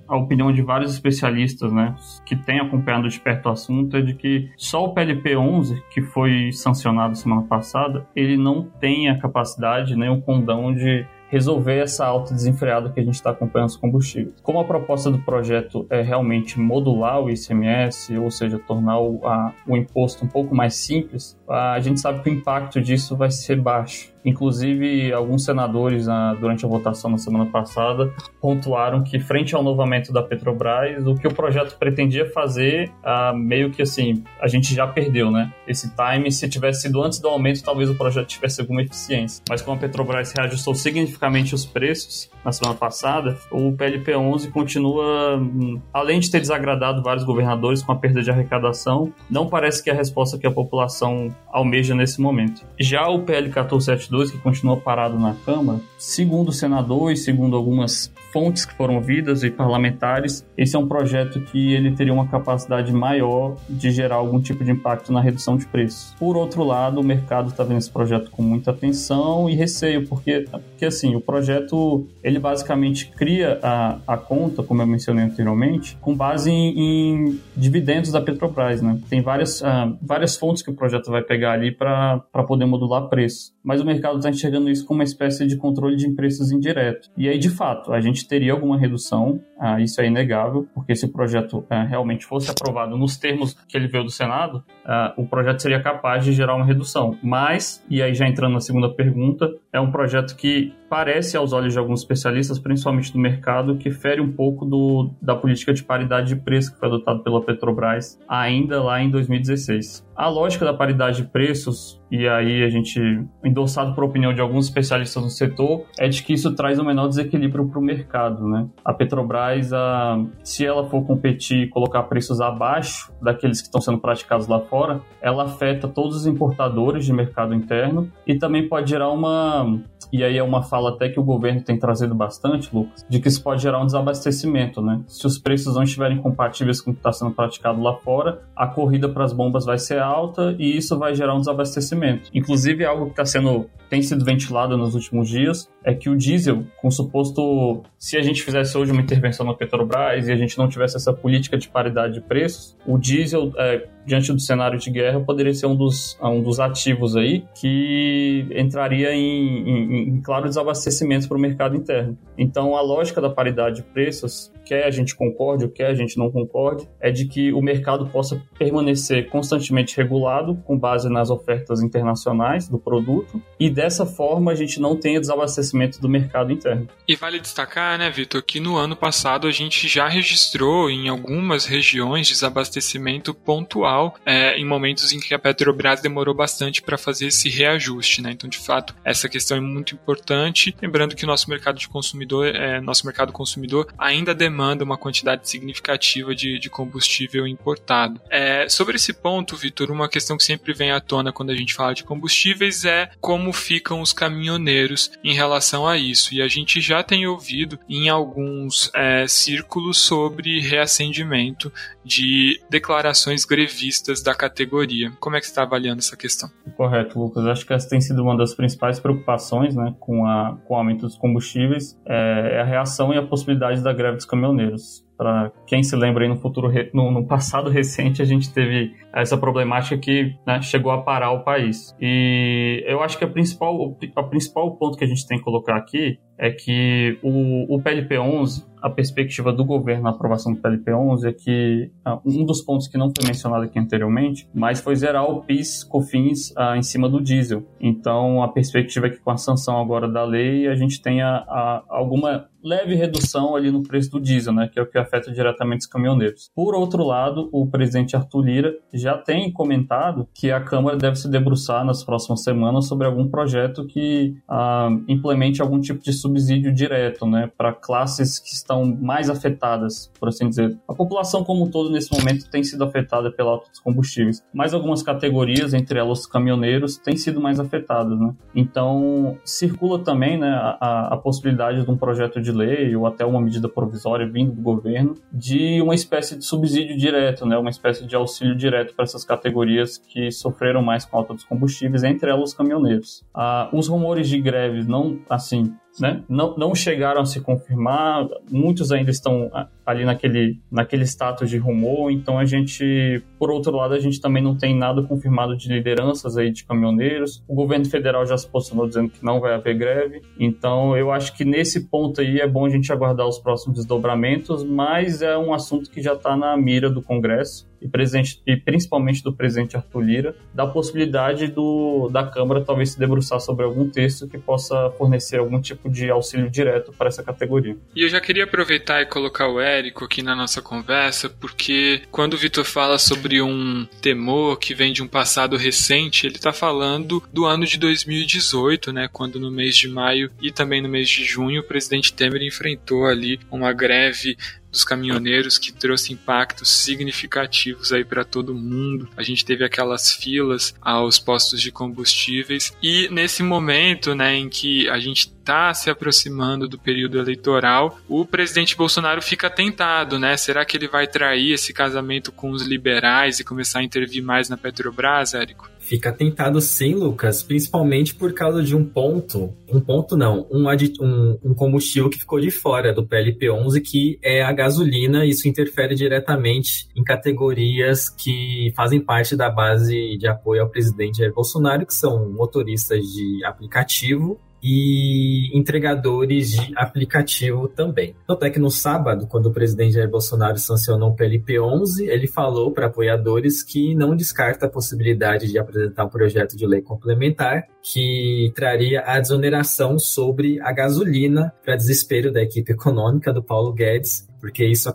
a 0.09 0.17
opinião 0.17 0.53
de 0.53 0.63
vários 0.63 0.93
especialistas, 0.93 1.73
né, 1.73 1.95
que 2.25 2.37
têm 2.37 2.61
acompanhado 2.61 3.09
de 3.09 3.19
perto 3.19 3.47
o 3.47 3.53
assunto 3.53 3.97
é 3.97 4.03
de 4.03 4.15
que 4.15 4.51
só 4.57 4.85
o 4.85 4.93
PLP-11, 5.14 5.83
que 5.90 6.03
foi 6.03 6.51
sancionado 6.53 7.16
semana 7.16 7.42
passada, 7.42 8.07
ele 8.14 8.37
não 8.37 8.62
tem 8.62 9.09
a 9.09 9.19
capacidade 9.19 9.97
nem 9.97 10.11
o 10.11 10.21
condão 10.21 10.75
de 10.75 11.07
resolver 11.29 11.79
essa 11.79 12.07
alta 12.07 12.33
desenfreada 12.33 12.90
que 12.90 13.01
a 13.01 13.03
gente 13.03 13.14
está 13.14 13.31
acompanhando 13.31 13.71
os 13.71 13.77
combustíveis. 13.77 14.35
Como 14.42 14.61
a 14.61 14.64
proposta 14.64 15.11
do 15.11 15.19
projeto 15.19 15.87
é 15.90 16.01
realmente 16.01 16.59
modular 16.59 17.21
o 17.21 17.31
ICMS, 17.31 18.16
ou 18.16 18.31
seja, 18.31 18.59
tornar 18.59 19.01
o, 19.01 19.27
a, 19.27 19.53
o 19.66 19.77
imposto 19.77 20.25
um 20.25 20.29
pouco 20.29 20.55
mais 20.55 20.75
simples, 20.75 21.37
a 21.49 21.81
gente 21.81 22.01
sabe 22.01 22.23
que 22.23 22.31
o 22.31 22.33
impacto 22.33 22.81
disso 22.81 23.16
vai 23.16 23.31
ser 23.31 23.61
baixo. 23.61 24.14
Inclusive, 24.27 25.12
alguns 25.12 25.45
senadores, 25.45 26.09
ah, 26.09 26.37
durante 26.39 26.67
a 26.67 26.69
votação 26.69 27.12
na 27.12 27.17
semana 27.17 27.47
passada, 27.47 28.12
pontuaram 28.41 29.05
que, 29.05 29.21
frente 29.21 29.55
ao 29.55 29.62
novamento 29.62 30.12
da 30.12 30.21
Petrobras, 30.21 31.07
o 31.07 31.15
que 31.15 31.29
o 31.29 31.33
projeto 31.33 31.79
pretendia 31.79 32.29
fazer, 32.31 32.91
ah, 33.05 33.33
meio 33.33 33.71
que 33.71 33.83
assim, 33.83 34.25
a 34.41 34.49
gente 34.49 34.75
já 34.75 34.85
perdeu, 34.85 35.31
né? 35.31 35.53
Esse 35.69 35.95
time, 35.95 36.33
se 36.33 36.49
tivesse 36.49 36.83
sido 36.83 37.01
antes 37.03 37.21
do 37.21 37.29
aumento, 37.29 37.62
talvez 37.62 37.89
o 37.89 37.95
projeto 37.95 38.27
tivesse 38.27 38.61
alguma 38.61 38.83
eficiência. 38.83 39.43
Mas 39.49 39.62
como 39.62 39.77
a 39.77 39.81
Petrobras 39.81 40.33
reajustou 40.33 40.75
significativamente 40.75 41.55
os 41.55 41.65
preços 41.65 42.29
na 42.45 42.51
semana 42.51 42.77
passada, 42.77 43.37
o 43.51 43.73
PLP 43.73 44.17
11 44.17 44.51
continua, 44.51 45.37
hum, 45.37 45.81
além 45.93 46.19
de 46.19 46.31
ter 46.31 46.41
desagradado 46.41 47.03
vários 47.03 47.25
governadores 47.25 47.83
com 47.83 47.93
a 47.93 47.97
perda 47.97 48.23
de 48.23 48.31
arrecadação, 48.31 49.12
não 49.31 49.47
parece 49.47 49.83
que 49.83 49.91
é 49.91 49.93
a 49.93 49.97
resposta 49.97 50.39
que 50.39 50.47
a 50.47 50.51
população 50.51 51.35
almeja 51.49 51.95
nesse 51.95 52.21
momento. 52.21 52.65
Já 52.79 53.09
o 53.09 53.23
PL 53.23 53.49
1472, 53.49 54.16
que 54.31 54.39
continua 54.39 54.77
parado 54.77 55.19
na 55.19 55.35
Câmara, 55.35 55.81
segundo 55.99 56.49
o 56.49 56.53
senador 56.53 57.13
e 57.13 57.17
segundo 57.17 57.57
algumas 57.57 58.11
fontes 58.37 58.66
que 58.66 58.75
foram 58.75 58.96
ouvidas 58.96 59.42
e 59.42 59.51
parlamentares, 59.51 60.46
esse 60.59 60.77
é 60.77 60.79
um 60.79 60.87
projeto 60.87 61.40
que 61.40 61.72
ele 61.72 61.92
teria 61.92 62.12
uma 62.12 62.29
capacidade 62.29 62.92
maior 62.92 63.57
de 63.66 63.90
gerar 63.90 64.16
algum 64.16 64.38
tipo 64.38 64.62
de 64.62 64.70
impacto 64.70 65.11
na 65.11 65.22
redução 65.22 65.57
de 65.57 65.64
preços. 65.64 66.14
Por 66.18 66.37
outro 66.37 66.62
lado, 66.62 67.01
o 67.01 67.03
mercado 67.03 67.49
está 67.49 67.64
vendo 67.64 67.79
esse 67.79 67.90
projeto 67.90 68.31
com 68.31 68.42
muita 68.42 68.72
atenção 68.72 69.49
e 69.49 69.55
receio, 69.55 70.07
porque, 70.07 70.44
porque 70.51 70.85
assim, 70.85 71.16
o 71.16 71.20
projeto 71.20 72.07
ele 72.22 72.38
basicamente 72.38 73.11
cria 73.16 73.59
a, 73.62 74.01
a 74.07 74.18
conta, 74.18 74.62
como 74.62 74.83
eu 74.83 74.87
mencionei 74.87 75.25
anteriormente, 75.25 75.96
com 76.03 76.14
base 76.14 76.51
em, 76.51 76.79
em 76.79 77.40
dividendos 77.57 78.12
da 78.12 78.20
Petrobras, 78.20 78.83
né? 78.83 78.99
Tem 79.09 79.22
várias, 79.22 79.62
uh, 79.62 79.96
várias 80.03 80.37
fontes 80.37 80.62
que 80.62 80.70
o 80.70 80.75
projeto 80.75 81.11
vai 81.11 81.22
pegar 81.22 81.53
ali 81.53 81.72
para 81.72 82.20
poder 82.46 82.66
modular 82.66 83.09
preço. 83.09 83.55
Mas 83.64 83.81
o 83.81 83.85
mercado 83.87 84.18
está 84.18 84.29
enxergando 84.29 84.68
isso 84.68 84.85
como 84.85 85.01
uma 85.01 85.05
espécie 85.05 85.46
de 85.46 85.57
controle 85.57 85.96
de 85.96 86.11
preços 86.11 86.53
indireto. 86.53 87.09
E 87.16 87.31
aí, 87.31 87.38
de 87.38 87.49
fato, 87.49 87.94
a 87.94 88.01
gente 88.01 88.26
teria 88.27 88.53
alguma 88.53 88.79
redução, 88.79 89.41
ah, 89.59 89.81
isso 89.81 90.01
é 90.01 90.07
inegável, 90.07 90.66
porque 90.75 90.95
se 90.95 91.07
o 91.07 91.12
projeto 91.12 91.64
ah, 91.71 91.85
realmente 91.85 92.25
fosse 92.25 92.51
aprovado 92.51 92.97
nos 92.97 93.16
termos 93.16 93.55
que 93.66 93.77
ele 93.77 93.88
veio 93.88 94.05
do 94.05 94.11
Senado, 94.11 94.62
ah, 94.85 95.14
o 95.16 95.27
projeto 95.27 95.61
seria 95.61 95.81
capaz 95.83 96.25
de 96.25 96.33
gerar 96.33 96.55
uma 96.55 96.64
redução. 96.64 97.16
Mas, 97.23 97.85
e 97.88 98.03
aí 98.03 98.14
já 98.14 98.29
entrando 98.29 98.53
na 98.53 98.61
segunda 98.61 98.88
pergunta, 98.88 99.51
é 99.73 99.81
um 99.81 99.90
projeto 99.90 100.37
que 100.37 100.75
parece 100.88 101.37
aos 101.37 101.53
olhos 101.53 101.73
de 101.73 101.79
alguns 101.79 102.01
especialistas, 102.01 102.59
principalmente 102.59 103.12
do 103.12 103.19
mercado, 103.19 103.77
que 103.77 103.90
fere 103.90 104.21
um 104.21 104.33
pouco 104.33 104.64
do, 104.64 105.11
da 105.21 105.35
política 105.35 105.73
de 105.73 105.83
paridade 105.83 106.29
de 106.29 106.37
preço 106.37 106.73
que 106.73 106.79
foi 106.79 106.88
adotada 106.88 107.23
pela 107.23 107.42
Petrobras 107.42 108.19
ainda 108.29 108.83
lá 108.83 109.01
em 109.01 109.11
2016. 109.11 110.07
A 110.16 110.29
lógica 110.29 110.64
da 110.64 110.73
paridade 110.73 111.19
de 111.19 111.29
preços, 111.29 112.01
e 112.11 112.27
aí 112.27 112.62
a 112.62 112.71
gente, 112.71 112.99
endossado 113.45 113.95
por 113.95 114.05
opinião 114.05 114.33
de 114.33 114.40
alguns 114.40 114.66
especialistas 114.66 115.23
no 115.23 115.29
setor, 115.29 115.85
é 115.99 116.09
de 116.09 116.23
que 116.23 116.33
isso 116.33 116.55
traz 116.55 116.79
um 116.79 116.85
menor 116.85 117.09
desequilíbrio 117.09 117.69
para 117.69 117.79
o 117.79 117.83
mercado. 117.83 118.49
Né? 118.49 118.66
A 118.83 118.95
Petrobras, 118.95 119.46
a, 119.73 120.25
se 120.43 120.65
ela 120.65 120.89
for 120.89 121.05
competir 121.05 121.63
e 121.65 121.69
colocar 121.69 122.03
preços 122.05 122.41
abaixo 122.41 123.13
daqueles 123.21 123.61
que 123.61 123.67
estão 123.67 123.81
sendo 123.81 123.99
praticados 123.99 124.47
lá 124.47 124.61
fora, 124.61 125.01
ela 125.21 125.45
afeta 125.45 125.87
todos 125.89 126.17
os 126.17 126.27
importadores 126.27 127.05
de 127.05 127.13
mercado 127.13 127.55
interno 127.55 128.11
e 128.27 128.39
também 128.39 128.69
pode 128.69 128.91
gerar 128.91 129.11
uma. 129.11 129.81
E 130.12 130.23
aí 130.25 130.37
é 130.37 130.42
uma 130.42 130.62
fala 130.62 130.90
até 130.90 131.09
que 131.09 131.19
o 131.19 131.25
governo 131.25 131.62
tem 131.62 131.79
trazido 131.79 132.14
bastante, 132.14 132.75
Lucas, 132.75 133.05
de 133.09 133.21
que 133.21 133.29
isso 133.29 133.42
pode 133.42 133.62
gerar 133.62 133.81
um 133.81 133.87
desabastecimento, 133.87 134.81
né? 134.81 135.01
Se 135.07 135.27
os 135.27 135.38
preços 135.38 135.75
não 135.75 135.83
estiverem 135.83 136.19
compatíveis 136.19 136.81
com 136.81 136.90
o 136.90 136.95
que 136.95 137.01
está 137.01 137.12
sendo 137.12 137.33
praticado 137.33 137.81
lá 137.81 137.95
fora, 137.97 138.42
a 138.55 138.66
corrida 138.66 139.09
para 139.09 139.25
as 139.25 139.33
bombas 139.33 139.64
vai 139.64 139.79
ser 139.79 139.99
alta 139.99 140.55
e 140.59 140.77
isso 140.77 140.99
vai 140.99 141.14
gerar 141.14 141.35
um 141.35 141.40
desabastecimento. 141.40 142.31
Inclusive, 142.33 142.85
algo 142.85 143.07
que 143.07 143.11
está 143.12 143.25
sendo 143.25 143.69
tem 143.88 144.03
sido 144.03 144.25
ventilado 144.25 144.77
nos 144.77 144.95
últimos 144.95 145.29
dias 145.29 145.71
é 145.85 145.95
que 145.95 146.11
o 146.11 146.16
diesel, 146.16 146.64
com 146.81 146.90
suposto. 146.90 147.83
Se 147.99 148.16
a 148.16 148.23
gente 148.23 148.42
fizesse 148.42 148.77
hoje 148.77 148.92
uma 148.92 149.01
intervenção 149.01 149.47
na 149.47 149.55
Petrobras 149.55 150.27
e 150.29 150.33
a 150.33 150.37
gente 150.37 150.59
não 150.59 150.69
tivesse 150.69 150.97
essa 150.97 151.12
política 151.12 151.57
de 151.57 151.69
paridade 151.69 152.14
de 152.14 152.21
preços, 152.21 152.77
o 152.87 152.99
diesel, 152.99 153.53
é, 153.57 153.88
diante 154.07 154.33
do 154.33 154.40
cenário 154.40 154.79
de 154.79 154.90
guerra, 154.90 155.21
poderia 155.21 155.53
ser 155.53 155.66
um 155.66 155.75
dos, 155.75 156.16
um 156.23 156.42
dos 156.42 156.61
ativos 156.61 157.16
aí 157.16 157.45
que 157.55 158.47
entraria 158.55 159.12
em, 159.12 159.69
em, 159.69 160.09
em 160.11 160.23
claro 160.23 160.49
desabastecimento 160.49 161.27
para 161.29 161.37
o 161.37 161.40
mercado 161.40 161.77
interno. 161.77 162.16
Então, 162.38 162.77
a 162.77 162.81
lógica 162.81 163.21
da 163.21 163.29
paridade 163.29 163.77
de 163.77 163.83
preços, 163.83 164.53
quer 164.64 164.85
a 164.85 164.90
gente 164.90 165.14
concorde 165.14 165.64
ou 165.64 165.71
quer 165.71 165.87
a 165.87 165.95
gente 165.95 166.16
não 166.16 166.31
concorde, 166.31 166.88
é 167.01 167.11
de 167.11 167.27
que 167.27 167.53
o 167.53 167.61
mercado 167.61 168.07
possa 168.07 168.40
permanecer 168.59 169.29
constantemente 169.29 169.97
regulado 169.97 170.55
com 170.64 170.79
base 170.79 171.09
nas 171.09 171.31
ofertas 171.31 171.83
internacionais 171.83 172.69
do 172.69 172.79
produto 172.79 173.42
e 173.59 173.69
dessa 173.69 174.07
forma 174.07 174.53
a 174.53 174.55
gente 174.55 174.81
não 174.81 174.97
tenha 174.97 175.21
desabastecimento 175.21 176.01
do 176.01 176.09
mercado 176.09 176.53
interno. 176.53 176.88
E 177.09 177.16
vale 177.16 177.40
destacar, 177.40 177.99
né, 177.99 178.11
Vitor, 178.11 178.42
que 178.42 178.61
no 178.61 178.77
ano 178.77 178.95
passado 178.95 179.47
a 179.47 179.51
gente 179.51 179.88
já 179.88 180.09
registrou 180.09 180.88
em 180.88 181.09
algumas 181.09 181.64
regiões 181.64 182.29
desabastecimento 182.29 183.35
pontual 183.35 183.96
é, 184.25 184.57
em 184.59 184.65
momentos 184.65 185.13
em 185.13 185.21
que 185.21 185.35
a 185.35 185.39
Petrobras 185.39 186.01
demorou 186.01 186.35
bastante 186.35 186.83
para 186.83 186.99
fazer 186.99 187.27
esse 187.27 187.49
reajuste, 187.49 188.23
né? 188.23 188.31
Então, 188.33 188.49
de 188.49 188.59
fato, 188.59 188.95
essa 189.05 189.29
questão 189.29 189.57
é 189.57 189.61
muito 189.61 189.95
importante. 189.95 190.75
Lembrando 190.81 191.15
que 191.17 191.25
o 191.25 191.27
nosso 191.27 191.49
mercado 191.49 191.79
de 191.79 191.89
consumidor, 191.89 192.47
é, 192.47 192.81
nosso 192.81 193.07
mercado 193.07 193.33
consumidor 193.33 193.89
ainda 193.99 194.35
demanda 194.35 194.85
uma 194.85 194.99
quantidade 194.99 195.49
significativa 195.49 196.35
de, 196.35 196.59
de 196.59 196.69
combustível 196.69 197.47
importado. 197.47 198.21
É, 198.31 198.69
sobre 198.69 198.97
esse 198.97 199.13
ponto, 199.13 199.57
Vitor, 199.57 199.91
uma 199.91 200.09
questão 200.09 200.37
que 200.37 200.45
sempre 200.45 200.73
vem 200.73 200.91
à 200.91 201.01
tona 201.01 201.33
quando 201.33 201.51
a 201.51 201.57
gente 201.57 201.75
fala 201.75 201.95
de 201.95 202.05
combustíveis 202.05 202.85
é 202.85 203.11
como 203.21 203.53
ficam 203.53 204.01
os 204.01 204.13
caminhoneiros 204.13 205.11
em 205.23 205.35
relação 205.35 205.87
a 205.87 205.97
isso. 205.97 206.35
E 206.35 206.43
a 206.43 206.49
gente 206.49 206.81
já 206.81 207.03
tem 207.03 207.27
ouvido 207.27 207.79
em 207.89 208.09
alguns 208.09 208.91
é, 208.95 209.27
círculos 209.27 209.99
sobre 209.99 210.61
reacendimento 210.61 211.73
de 212.05 212.61
declarações 212.71 213.45
grevistas 213.45 213.86
da 214.25 214.35
categoria. 214.35 215.11
Como 215.20 215.37
é 215.37 215.40
que 215.40 215.46
você 215.46 215.53
está 215.53 215.62
avaliando 215.62 215.99
essa 215.99 216.16
questão? 216.16 216.49
Correto, 216.77 217.18
Lucas. 217.18 217.46
Acho 217.46 217.66
que 217.66 217.72
essa 217.72 217.88
tem 217.88 218.01
sido 218.01 218.22
uma 218.22 218.37
das 218.37 218.55
principais 218.55 219.01
preocupações 219.01 219.75
né, 219.75 219.94
com, 219.99 220.27
a, 220.27 220.59
com 220.66 220.75
o 220.75 220.77
aumento 220.77 221.03
dos 221.03 221.16
combustíveis, 221.16 221.99
é, 222.07 222.57
é 222.57 222.61
a 222.61 222.64
reação 222.64 223.12
e 223.12 223.18
a 223.18 223.22
possibilidade 223.22 223.83
da 223.83 223.92
greve 223.92 224.16
dos 224.16 224.27
caminhoneiros. 224.27 225.05
Para 225.16 225.51
quem 225.66 225.83
se 225.83 225.96
lembra 225.96 226.25
aí 226.25 226.29
no 226.29 226.37
futuro, 226.37 226.70
no, 226.92 227.11
no, 227.11 227.27
passado 227.27 227.70
recente, 227.70 228.20
a 228.20 228.25
gente 228.25 228.53
teve 228.53 228.94
essa 229.14 229.37
problemática 229.37 229.96
que 229.96 230.35
né, 230.46 230.61
chegou 230.61 230.92
a 230.92 231.03
parar 231.03 231.31
o 231.33 231.42
país. 231.42 231.96
E 231.99 232.85
eu 232.87 233.03
acho 233.03 233.16
que 233.16 233.25
a 233.25 233.29
principal, 233.29 233.75
o 233.75 234.29
principal 234.29 234.77
ponto 234.77 234.99
que 234.99 235.05
a 235.05 235.09
gente 235.09 235.27
tem 235.27 235.38
que 235.38 235.44
colocar 235.44 235.77
aqui 235.77 236.18
é 236.38 236.51
que 236.51 237.18
o, 237.22 237.75
o 237.75 237.83
PLP 237.83 238.18
11 238.18 238.64
a 238.87 238.90
perspectiva 238.90 239.53
do 239.53 239.64
governo 239.64 240.05
na 240.05 240.11
aprovação 240.11 240.53
do 240.53 240.61
PLP-11 240.61 241.25
é 241.25 241.33
que 241.33 241.90
ah, 242.05 242.20
um 242.25 242.44
dos 242.44 242.62
pontos 242.62 242.87
que 242.87 242.96
não 242.96 243.12
foi 243.16 243.27
mencionado 243.27 243.64
aqui 243.64 243.79
anteriormente, 243.79 244.49
mas 244.55 244.81
foi 244.81 244.94
zerar 244.94 245.25
o 245.25 245.42
PIS, 245.42 245.83
COFINS 245.83 246.53
ah, 246.57 246.77
em 246.77 246.83
cima 246.83 247.09
do 247.09 247.20
diesel. 247.20 247.64
Então, 247.81 248.42
a 248.42 248.49
perspectiva 248.49 249.07
é 249.07 249.11
que 249.11 249.18
com 249.18 249.31
a 249.31 249.37
sanção 249.37 249.81
agora 249.81 250.09
da 250.09 250.25
lei, 250.25 250.68
a 250.68 250.77
gente 250.77 251.03
tenha 251.03 251.27
a, 251.27 251.83
alguma 251.88 252.49
leve 252.62 252.96
redução 252.96 253.55
ali 253.55 253.70
no 253.70 253.83
preço 253.83 254.11
do 254.11 254.20
diesel, 254.20 254.53
né, 254.53 254.68
que 254.72 254.79
é 254.79 254.83
o 254.83 254.87
que 254.87 254.99
afeta 254.99 255.31
diretamente 255.31 255.83
os 255.83 255.87
caminhoneiros. 255.87 256.51
Por 256.55 256.75
outro 256.75 257.05
lado, 257.05 257.49
o 257.53 257.66
presidente 257.66 258.16
Arthur 258.16 258.44
Lira 258.44 258.75
já 258.92 259.16
tem 259.16 259.53
comentado 259.53 260.29
que 260.35 260.51
a 260.51 260.61
Câmara 260.61 260.96
deve 260.96 261.14
se 261.16 261.31
debruçar 261.31 261.85
nas 261.85 262.03
próximas 262.03 262.42
semanas 262.42 262.88
sobre 262.88 263.07
algum 263.07 263.29
projeto 263.29 263.87
que 263.87 264.35
ah, 264.49 264.88
implemente 265.07 265.62
algum 265.62 265.81
tipo 265.81 266.03
de 266.03 266.12
subsídio 266.27 266.73
direto, 266.73 267.27
né, 267.27 267.51
para 267.57 267.73
classes 267.73 268.39
que 268.39 268.53
estão 268.53 268.85
mais 268.85 269.31
afetadas, 269.31 270.11
por 270.19 270.29
assim 270.29 270.49
dizer. 270.49 270.77
A 270.89 270.95
população 270.95 271.45
como 271.45 271.65
um 271.65 271.71
todo 271.71 271.91
nesse 271.91 272.11
momento 272.12 272.51
tem 272.51 272.62
sido 272.62 272.85
afetada 272.85 273.31
pela 273.31 273.53
alta 273.53 273.71
dos 273.71 273.81
combustíveis, 273.81 274.43
mas 274.53 274.75
algumas 274.75 275.03
categorias, 275.03 275.73
entre 275.73 275.99
elas 275.99 276.21
os 276.21 276.27
caminhoneiros, 276.27 276.97
têm 276.97 277.17
sido 277.17 277.41
mais 277.41 277.61
afetadas, 277.61 278.19
né? 278.19 278.35
Então 278.55 279.39
circula 279.45 279.99
também, 279.99 280.39
né, 280.39 280.49
a, 280.81 281.15
a 281.15 281.17
possibilidade 281.17 281.85
de 281.85 281.91
um 281.91 281.97
projeto 281.97 282.41
de 282.41 282.51
lei 282.51 282.95
ou 282.97 283.07
até 283.07 283.25
uma 283.25 283.41
medida 283.41 283.69
provisória 283.69 284.27
vindo 284.27 284.53
do 284.53 284.62
governo 284.62 285.15
de 285.33 285.81
uma 285.81 285.95
espécie 285.95 286.37
de 286.37 286.45
subsídio 286.45 286.97
direto, 286.97 287.47
né, 287.47 287.57
uma 287.57 287.71
espécie 287.71 288.07
de 288.07 288.17
auxílio 288.17 288.57
direto 288.57 288.95
para 288.95 289.05
essas 289.05 289.25
categorias 289.25 289.99
que 289.99 290.31
sofreram 290.31 290.83
mais 290.83 291.05
com 291.05 291.17
a 291.17 291.21
alta 291.21 291.35
dos 291.35 291.45
combustíveis, 291.45 292.03
entre 292.03 292.31
elas 292.31 292.51
os 292.51 292.55
caminhoneiros. 292.55 293.25
Ah, 293.35 293.69
os 293.73 293.89
rumores 293.89 294.29
de 294.29 294.41
greves 294.41 294.87
não, 294.87 295.19
assim, 295.29 295.75
né? 295.99 296.23
Não, 296.29 296.57
não 296.57 296.75
chegaram 296.75 297.21
a 297.21 297.27
se 297.27 297.41
confirmar, 297.41 298.27
muitos 298.51 298.93
ainda 298.93 299.11
estão 299.11 299.51
ali 299.87 300.05
naquele, 300.05 300.59
naquele 300.70 301.05
status 301.05 301.49
de 301.49 301.57
rumor, 301.57 302.11
então 302.11 302.38
a 302.38 302.44
gente, 302.44 303.22
por 303.38 303.51
outro 303.51 303.75
lado, 303.75 303.94
a 303.94 304.01
gente 304.01 304.20
também 304.20 304.42
não 304.42 304.57
tem 304.57 304.77
nada 304.77 305.03
confirmado 305.03 305.57
de 305.57 305.68
lideranças 305.68 306.37
aí 306.37 306.51
de 306.51 306.64
caminhoneiros. 306.64 307.42
O 307.46 307.55
governo 307.55 307.85
federal 307.85 308.27
já 308.27 308.37
se 308.37 308.49
posicionou 308.49 308.88
dizendo 308.88 309.09
que 309.09 309.25
não 309.25 309.40
vai 309.40 309.55
haver 309.55 309.79
greve, 309.79 310.22
então 310.38 310.96
eu 310.96 311.12
acho 311.12 311.37
que 311.37 311.44
nesse 311.44 311.88
ponto 311.88 312.20
aí 312.20 312.40
é 312.40 312.49
bom 312.49 312.66
a 312.66 312.68
gente 312.68 312.92
aguardar 312.92 313.27
os 313.29 313.38
próximos 313.38 313.77
desdobramentos, 313.77 314.64
mas 314.64 315.22
é 315.22 315.38
um 315.38 315.55
assunto 315.55 315.90
que 315.90 316.03
já 316.03 316.14
está 316.14 316.37
na 316.37 316.57
mira 316.57 316.90
do 316.90 317.01
Congresso 317.01 317.68
e, 317.81 317.88
presidente, 317.88 318.42
e 318.46 318.57
principalmente 318.57 319.22
do 319.22 319.33
presidente 319.33 319.77
Arthur 319.77 320.01
Lira, 320.01 320.35
da 320.55 320.66
possibilidade 320.66 321.49
do, 321.49 322.09
da 322.11 322.27
Câmara 322.27 322.64
talvez 322.64 322.92
se 322.92 322.99
debruçar 322.99 323.40
sobre 323.40 323.64
algum 323.64 323.88
texto 323.88 324.29
que 324.29 324.38
possa 324.38 324.90
fornecer 324.92 325.38
algum 325.38 325.61
tipo 325.61 325.88
de 325.88 326.11
auxílio 326.11 326.51
direto 326.51 326.92
para 326.92 327.09
essa 327.09 327.22
categoria. 327.22 327.77
E 327.94 328.03
eu 328.03 328.09
já 328.09 328.20
queria 328.20 328.44
aproveitar 328.44 329.03
e 329.03 329.07
colocar 329.07 329.49
o 329.49 329.61
Érico 329.77 330.05
aqui 330.05 330.23
na 330.23 330.35
nossa 330.35 330.62
conversa, 330.62 331.29
porque 331.29 332.03
quando 332.11 332.35
o 332.35 332.39
Vitor 332.39 332.65
fala 332.65 332.99
sobre 332.99 333.43
um 333.43 333.87
temor 334.01 334.59
que 334.59 334.75
vem 334.75 334.93
de 334.93 335.03
um 335.03 335.09
passado 335.09 335.57
recente, 335.57 336.27
ele 336.27 336.37
está 336.37 336.53
falando 336.53 337.23
do 337.33 337.45
ano 337.45 337.67
de 337.67 337.79
2018, 337.79 338.93
né, 338.93 339.09
quando 339.12 339.39
no 339.39 339.51
mês 339.51 339.77
de 339.77 339.89
maio 339.89 340.31
e 340.41 340.51
também 340.51 340.81
no 340.81 340.89
mês 340.89 341.09
de 341.09 341.25
junho 341.25 341.61
o 341.61 341.65
presidente 341.65 342.12
Temer 342.12 342.43
enfrentou 342.43 343.07
ali 343.07 343.39
uma 343.51 343.73
greve 343.73 344.37
dos 344.77 344.85
caminhoneiros 344.85 345.59
que 345.59 345.73
trouxe 345.73 346.12
impactos 346.12 346.69
significativos 346.69 347.93
aí 347.93 348.05
para 348.05 348.25
todo 348.25 348.55
mundo. 348.55 349.09
A 349.17 349.23
gente 349.23 349.45
teve 349.45 349.65
aquelas 349.65 350.12
filas 350.12 350.75
aos 350.83 351.19
postos 351.19 351.62
de 351.62 351.73
combustíveis 351.73 352.77
e 352.83 353.09
nesse 353.11 353.43
momento, 353.43 354.15
né, 354.15 354.35
em 354.35 354.51
que 354.51 354.89
a 354.91 354.99
gente 354.99 355.29
está 355.29 355.73
se 355.73 355.89
aproximando 355.89 356.69
do 356.69 356.79
período 356.79 357.19
eleitoral, 357.19 357.99
o 358.07 358.27
presidente 358.27 358.77
Bolsonaro 358.77 359.23
fica 359.23 359.49
tentado, 359.49 360.19
né? 360.19 360.37
Será 360.37 360.65
que 360.65 360.77
ele 360.77 360.89
vai 360.89 361.07
trair 361.07 361.53
esse 361.53 361.73
casamento 361.73 362.33
com 362.33 362.51
os 362.51 362.62
liberais 362.62 363.39
e 363.39 363.45
começar 363.45 363.79
a 363.79 363.85
intervir 363.85 364.23
mais 364.23 364.49
na 364.49 364.57
Petrobras, 364.57 365.35
Érico? 365.35 365.71
Fica 365.87 366.12
tentado 366.12 366.61
sim, 366.61 366.94
Lucas, 366.94 367.44
principalmente 367.44 368.12
por 368.12 368.33
causa 368.35 368.61
de 368.61 368.75
um 368.75 368.85
ponto, 368.85 369.55
um 369.72 369.81
ponto 369.81 370.16
não, 370.16 370.44
um, 370.51 370.66
um, 371.01 371.38
um 371.44 371.55
combustível 371.55 372.11
que 372.11 372.18
ficou 372.18 372.40
de 372.40 372.51
fora 372.51 372.92
do 372.92 373.07
PLP11, 373.07 373.81
que 373.81 374.18
é 374.20 374.42
a 374.42 374.53
gasolina. 374.53 375.25
Isso 375.25 375.46
interfere 375.46 375.94
diretamente 375.94 376.88
em 376.96 377.05
categorias 377.05 378.11
que 378.11 378.72
fazem 378.75 379.01
parte 379.01 379.37
da 379.37 379.49
base 379.49 380.16
de 380.18 380.27
apoio 380.27 380.62
ao 380.62 380.68
presidente 380.68 381.18
Jair 381.18 381.33
Bolsonaro, 381.33 381.87
que 381.87 381.94
são 381.94 382.33
motoristas 382.33 383.05
de 383.05 383.44
aplicativo 383.44 384.40
e 384.62 385.57
entregadores 385.57 386.51
de 386.51 386.73
aplicativo 386.77 387.69
também. 387.69 388.14
Tanto 388.27 388.45
é 388.45 388.51
que 388.51 388.59
no 388.59 388.71
sábado, 388.71 389.27
quando 389.27 389.47
o 389.47 389.53
presidente 389.53 389.95
Jair 389.95 390.11
Bolsonaro 390.11 390.59
sancionou 390.59 391.11
o 391.11 391.14
PLP 391.14 391.61
11, 391.61 392.07
ele 392.07 392.27
falou 392.27 392.73
para 392.73 392.87
apoiadores 392.87 393.62
que 393.62 393.95
não 393.95 394.16
descarta 394.16 394.66
a 394.66 394.71
possibilidade 394.71 395.49
de 395.49 395.59
apresentar 395.59 396.05
um 396.05 396.09
projeto 396.09 396.57
de 396.57 396.66
lei 396.66 396.83
complementar 396.83 397.64
que 397.83 398.53
traria 398.55 399.03
a 399.07 399.21
desoneração 399.21 399.99
sobre 399.99 400.61
a 400.61 400.73
gasolina 400.73 401.53
para 401.64 401.77
desespero 401.77 402.33
da 402.33 402.42
equipe 402.42 402.73
econômica 402.73 403.33
do 403.33 403.42
Paulo 403.42 403.73
Guedes, 403.73 404.29
porque 404.40 404.66
isso 404.66 404.92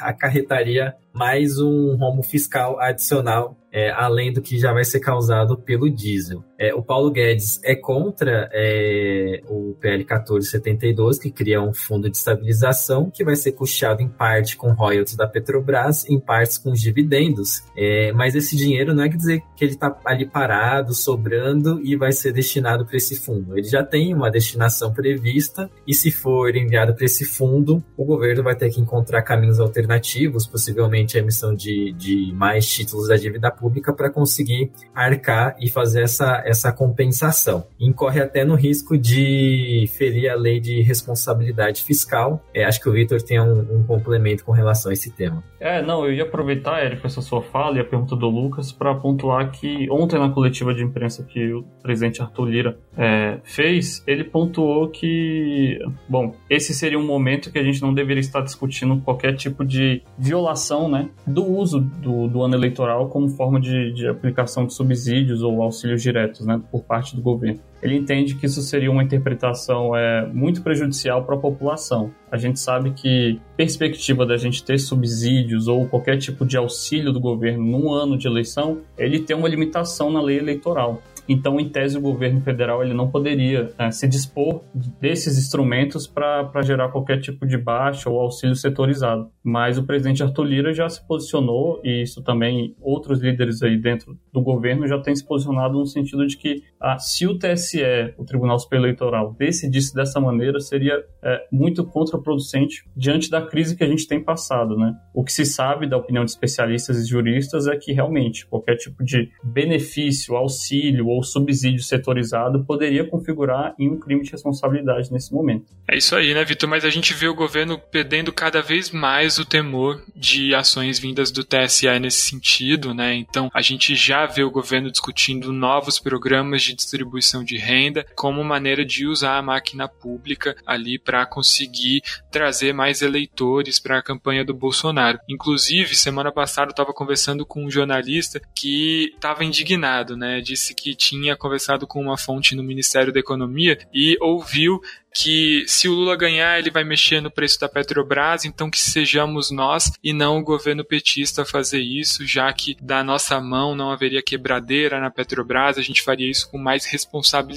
acarretaria 0.00 0.94
mais 1.12 1.58
um 1.58 1.96
rombo 1.96 2.22
fiscal 2.22 2.78
adicional 2.80 3.56
é, 3.78 3.92
além 3.92 4.32
do 4.32 4.42
que 4.42 4.58
já 4.58 4.72
vai 4.72 4.84
ser 4.84 4.98
causado 4.98 5.56
pelo 5.56 5.88
diesel. 5.88 6.42
É, 6.58 6.74
o 6.74 6.82
Paulo 6.82 7.12
Guedes 7.12 7.60
é 7.62 7.76
contra 7.76 8.50
é, 8.52 9.40
o 9.46 9.76
PL 9.80 9.98
1472, 9.98 11.20
que 11.20 11.30
cria 11.30 11.62
um 11.62 11.72
fundo 11.72 12.10
de 12.10 12.16
estabilização 12.16 13.08
que 13.08 13.22
vai 13.22 13.36
ser 13.36 13.52
custeado 13.52 14.02
em 14.02 14.08
parte 14.08 14.56
com 14.56 14.72
royalties 14.72 15.14
da 15.14 15.28
Petrobras, 15.28 16.04
em 16.10 16.18
partes 16.18 16.58
com 16.58 16.72
os 16.72 16.80
dividendos. 16.80 17.62
É, 17.76 18.10
mas 18.12 18.34
esse 18.34 18.56
dinheiro 18.56 18.92
não 18.92 19.04
é 19.04 19.08
quer 19.08 19.16
dizer 19.16 19.42
que 19.54 19.64
ele 19.64 19.74
está 19.74 19.96
ali 20.04 20.26
parado, 20.26 20.92
sobrando 20.92 21.80
e 21.84 21.94
vai 21.94 22.10
ser 22.10 22.32
destinado 22.32 22.84
para 22.84 22.96
esse 22.96 23.14
fundo. 23.14 23.56
Ele 23.56 23.68
já 23.68 23.84
tem 23.84 24.12
uma 24.12 24.28
destinação 24.28 24.92
prevista 24.92 25.70
e 25.86 25.94
se 25.94 26.10
for 26.10 26.56
enviado 26.56 26.96
para 26.96 27.04
esse 27.04 27.24
fundo, 27.24 27.80
o 27.96 28.04
governo 28.04 28.42
vai 28.42 28.56
ter 28.56 28.70
que 28.70 28.80
encontrar 28.80 29.22
caminhos 29.22 29.60
alternativos, 29.60 30.48
possivelmente 30.48 31.16
a 31.16 31.20
emissão 31.20 31.54
de, 31.54 31.92
de 31.92 32.32
mais 32.34 32.66
títulos 32.66 33.06
da 33.06 33.16
dívida 33.16 33.52
pública 33.52 33.67
pública 33.68 33.92
para 33.92 34.10
conseguir 34.10 34.70
arcar 34.94 35.54
e 35.60 35.68
fazer 35.68 36.02
essa, 36.02 36.42
essa 36.46 36.72
compensação. 36.72 37.66
Incorre 37.78 38.20
até 38.20 38.44
no 38.44 38.54
risco 38.54 38.96
de 38.96 39.84
ferir 39.96 40.30
a 40.30 40.34
lei 40.34 40.58
de 40.58 40.80
responsabilidade 40.80 41.84
fiscal. 41.84 42.42
É, 42.54 42.64
acho 42.64 42.80
que 42.80 42.88
o 42.88 42.92
Vitor 42.92 43.20
tem 43.20 43.38
um, 43.38 43.60
um, 43.60 43.84
complemento 43.84 44.44
com 44.44 44.52
relação 44.52 44.90
a 44.90 44.94
esse 44.94 45.10
tema. 45.10 45.44
É, 45.60 45.82
não, 45.82 46.06
eu 46.06 46.12
ia 46.12 46.22
aproveitar, 46.22 46.82
Érico, 46.82 47.06
essa 47.06 47.20
sua 47.20 47.42
fala 47.42 47.76
e 47.76 47.80
a 47.80 47.84
pergunta 47.84 48.16
do 48.16 48.28
Lucas 48.28 48.72
para 48.72 48.94
pontuar 48.94 49.50
que 49.50 49.90
ontem 49.90 50.18
na 50.18 50.30
coletiva 50.30 50.74
de 50.74 50.82
imprensa 50.82 51.22
que 51.22 51.52
o 51.52 51.62
presidente 51.82 52.22
Arthur 52.22 52.46
Lira 52.46 52.78
é, 52.96 53.38
fez, 53.44 54.02
ele 54.06 54.24
pontuou 54.24 54.88
que, 54.88 55.78
bom, 56.08 56.34
esse 56.48 56.72
seria 56.72 56.98
um 56.98 57.06
momento 57.06 57.52
que 57.52 57.58
a 57.58 57.62
gente 57.62 57.82
não 57.82 57.92
deveria 57.92 58.20
estar 58.20 58.40
discutindo 58.40 59.00
qualquer 59.02 59.34
tipo 59.34 59.64
de 59.64 60.02
violação 60.16 60.88
né, 60.88 61.10
do 61.26 61.44
uso 61.44 61.80
do, 61.80 62.28
do 62.28 62.42
ano 62.42 62.54
eleitoral 62.54 63.08
como 63.08 63.28
forma 63.28 63.47
de, 63.60 63.92
de 63.92 64.08
aplicação 64.08 64.66
de 64.66 64.74
subsídios 64.74 65.42
ou 65.42 65.62
auxílios 65.62 66.02
diretos 66.02 66.44
né, 66.44 66.60
por 66.70 66.82
parte 66.82 67.14
do 67.14 67.22
governo 67.22 67.60
ele 67.82 67.96
entende 67.96 68.34
que 68.34 68.46
isso 68.46 68.60
seria 68.62 68.90
uma 68.90 69.02
interpretação 69.02 69.94
é, 69.96 70.26
muito 70.26 70.62
prejudicial 70.62 71.24
para 71.24 71.36
a 71.36 71.38
população. 71.38 72.12
A 72.30 72.36
gente 72.36 72.60
sabe 72.60 72.90
que 72.90 73.40
perspectiva 73.56 74.26
da 74.26 74.36
gente 74.36 74.62
ter 74.62 74.78
subsídios 74.78 75.68
ou 75.68 75.86
qualquer 75.86 76.18
tipo 76.18 76.44
de 76.44 76.56
auxílio 76.56 77.12
do 77.12 77.20
governo 77.20 77.64
num 77.64 77.92
ano 77.92 78.18
de 78.18 78.26
eleição, 78.26 78.80
ele 78.96 79.20
tem 79.20 79.36
uma 79.36 79.48
limitação 79.48 80.10
na 80.10 80.20
lei 80.20 80.38
eleitoral. 80.38 81.02
Então, 81.28 81.60
em 81.60 81.68
tese, 81.68 81.98
o 81.98 82.00
governo 82.00 82.40
federal 82.40 82.82
ele 82.82 82.94
não 82.94 83.10
poderia 83.10 83.70
né, 83.78 83.90
se 83.90 84.08
dispor 84.08 84.62
desses 84.98 85.36
instrumentos 85.36 86.06
para 86.06 86.62
gerar 86.62 86.88
qualquer 86.88 87.20
tipo 87.20 87.46
de 87.46 87.58
baixa 87.58 88.08
ou 88.08 88.18
auxílio 88.18 88.56
setorizado. 88.56 89.30
Mas 89.44 89.76
o 89.76 89.84
presidente 89.84 90.22
Arthur 90.22 90.44
Lira 90.44 90.72
já 90.72 90.88
se 90.88 91.06
posicionou, 91.06 91.80
e 91.84 92.02
isso 92.02 92.22
também 92.22 92.74
outros 92.80 93.20
líderes 93.20 93.62
aí 93.62 93.76
dentro 93.76 94.18
do 94.32 94.40
governo 94.40 94.88
já 94.88 94.98
têm 94.98 95.14
se 95.14 95.24
posicionado 95.24 95.78
no 95.78 95.86
sentido 95.86 96.26
de 96.26 96.36
que 96.36 96.62
ah, 96.80 96.98
se 96.98 97.26
o 97.26 97.38
TSE, 97.38 97.67
o 98.16 98.24
Tribunal 98.24 98.58
Superior 98.58 98.86
Eleitoral, 98.86 99.34
decidisse 99.38 99.94
dessa 99.94 100.20
maneira, 100.20 100.60
seria 100.60 101.02
é, 101.22 101.46
muito 101.50 101.84
contraproducente 101.84 102.84
diante 102.96 103.30
da 103.30 103.42
crise 103.42 103.76
que 103.76 103.84
a 103.84 103.86
gente 103.86 104.06
tem 104.06 104.22
passado. 104.22 104.76
Né? 104.76 104.94
O 105.14 105.24
que 105.24 105.32
se 105.32 105.44
sabe 105.44 105.86
da 105.88 105.96
opinião 105.96 106.24
de 106.24 106.30
especialistas 106.30 106.98
e 106.98 107.08
juristas 107.08 107.66
é 107.66 107.76
que 107.76 107.92
realmente 107.92 108.46
qualquer 108.46 108.76
tipo 108.76 109.04
de 109.04 109.30
benefício, 109.42 110.36
auxílio 110.36 111.06
ou 111.06 111.22
subsídio 111.22 111.82
setorizado 111.82 112.64
poderia 112.64 113.04
configurar 113.04 113.74
em 113.78 113.90
um 113.90 113.98
crime 113.98 114.22
de 114.22 114.30
responsabilidade 114.30 115.12
nesse 115.12 115.32
momento. 115.32 115.66
É 115.90 115.96
isso 115.96 116.14
aí, 116.14 116.34
né, 116.34 116.44
Vitor? 116.44 116.68
Mas 116.68 116.84
a 116.84 116.90
gente 116.90 117.14
vê 117.14 117.28
o 117.28 117.34
governo 117.34 117.78
perdendo 117.78 118.32
cada 118.32 118.62
vez 118.62 118.90
mais 118.90 119.38
o 119.38 119.44
temor 119.44 120.02
de 120.14 120.54
ações 120.54 120.98
vindas 120.98 121.30
do 121.30 121.44
TSE 121.44 121.98
nesse 122.00 122.30
sentido, 122.30 122.94
né? 122.94 123.14
Então 123.14 123.50
a 123.52 123.62
gente 123.62 123.94
já 123.94 124.26
vê 124.26 124.42
o 124.42 124.50
governo 124.50 124.90
discutindo 124.90 125.52
novos 125.52 125.98
programas 125.98 126.62
de 126.62 126.74
distribuição 126.74 127.42
de 127.44 127.56
renda 127.58 128.06
como 128.14 128.42
maneira 128.44 128.84
de 128.84 129.06
usar 129.06 129.36
a 129.36 129.42
máquina 129.42 129.88
pública 129.88 130.56
ali 130.66 130.98
para 130.98 131.26
conseguir 131.26 132.02
trazer 132.30 132.72
mais 132.72 133.02
eleitores 133.02 133.78
para 133.78 133.98
a 133.98 134.02
campanha 134.02 134.44
do 134.44 134.54
Bolsonaro. 134.54 135.18
Inclusive, 135.28 135.94
semana 135.94 136.32
passada 136.32 136.68
eu 136.68 136.72
estava 136.72 136.92
conversando 136.92 137.44
com 137.44 137.64
um 137.64 137.70
jornalista 137.70 138.40
que 138.54 139.12
estava 139.14 139.44
indignado, 139.44 140.16
né? 140.16 140.40
Disse 140.40 140.74
que 140.74 140.94
tinha 140.94 141.36
conversado 141.36 141.86
com 141.86 142.00
uma 142.00 142.16
fonte 142.16 142.54
no 142.54 142.62
Ministério 142.62 143.12
da 143.12 143.20
Economia 143.20 143.78
e 143.92 144.16
ouviu 144.20 144.80
que 145.14 145.64
se 145.66 145.88
o 145.88 145.94
Lula 145.94 146.16
ganhar, 146.16 146.58
ele 146.58 146.70
vai 146.70 146.84
mexer 146.84 147.20
no 147.20 147.30
preço 147.30 147.58
da 147.58 147.68
Petrobras, 147.68 148.44
então 148.44 148.70
que 148.70 148.78
sejamos 148.78 149.50
nós 149.50 149.90
e 150.02 150.12
não 150.12 150.38
o 150.38 150.44
governo 150.44 150.84
petista 150.84 151.44
fazer 151.44 151.80
isso, 151.80 152.26
já 152.26 152.52
que 152.52 152.76
da 152.80 153.02
nossa 153.02 153.40
mão 153.40 153.74
não 153.74 153.90
haveria 153.90 154.22
quebradeira 154.22 155.00
na 155.00 155.10
Petrobras, 155.10 155.78
a 155.78 155.82
gente 155.82 156.02
faria 156.02 156.30
isso 156.30 156.48
com 156.50 156.58
mais 156.58 156.86
responsabilidade. 156.86 157.47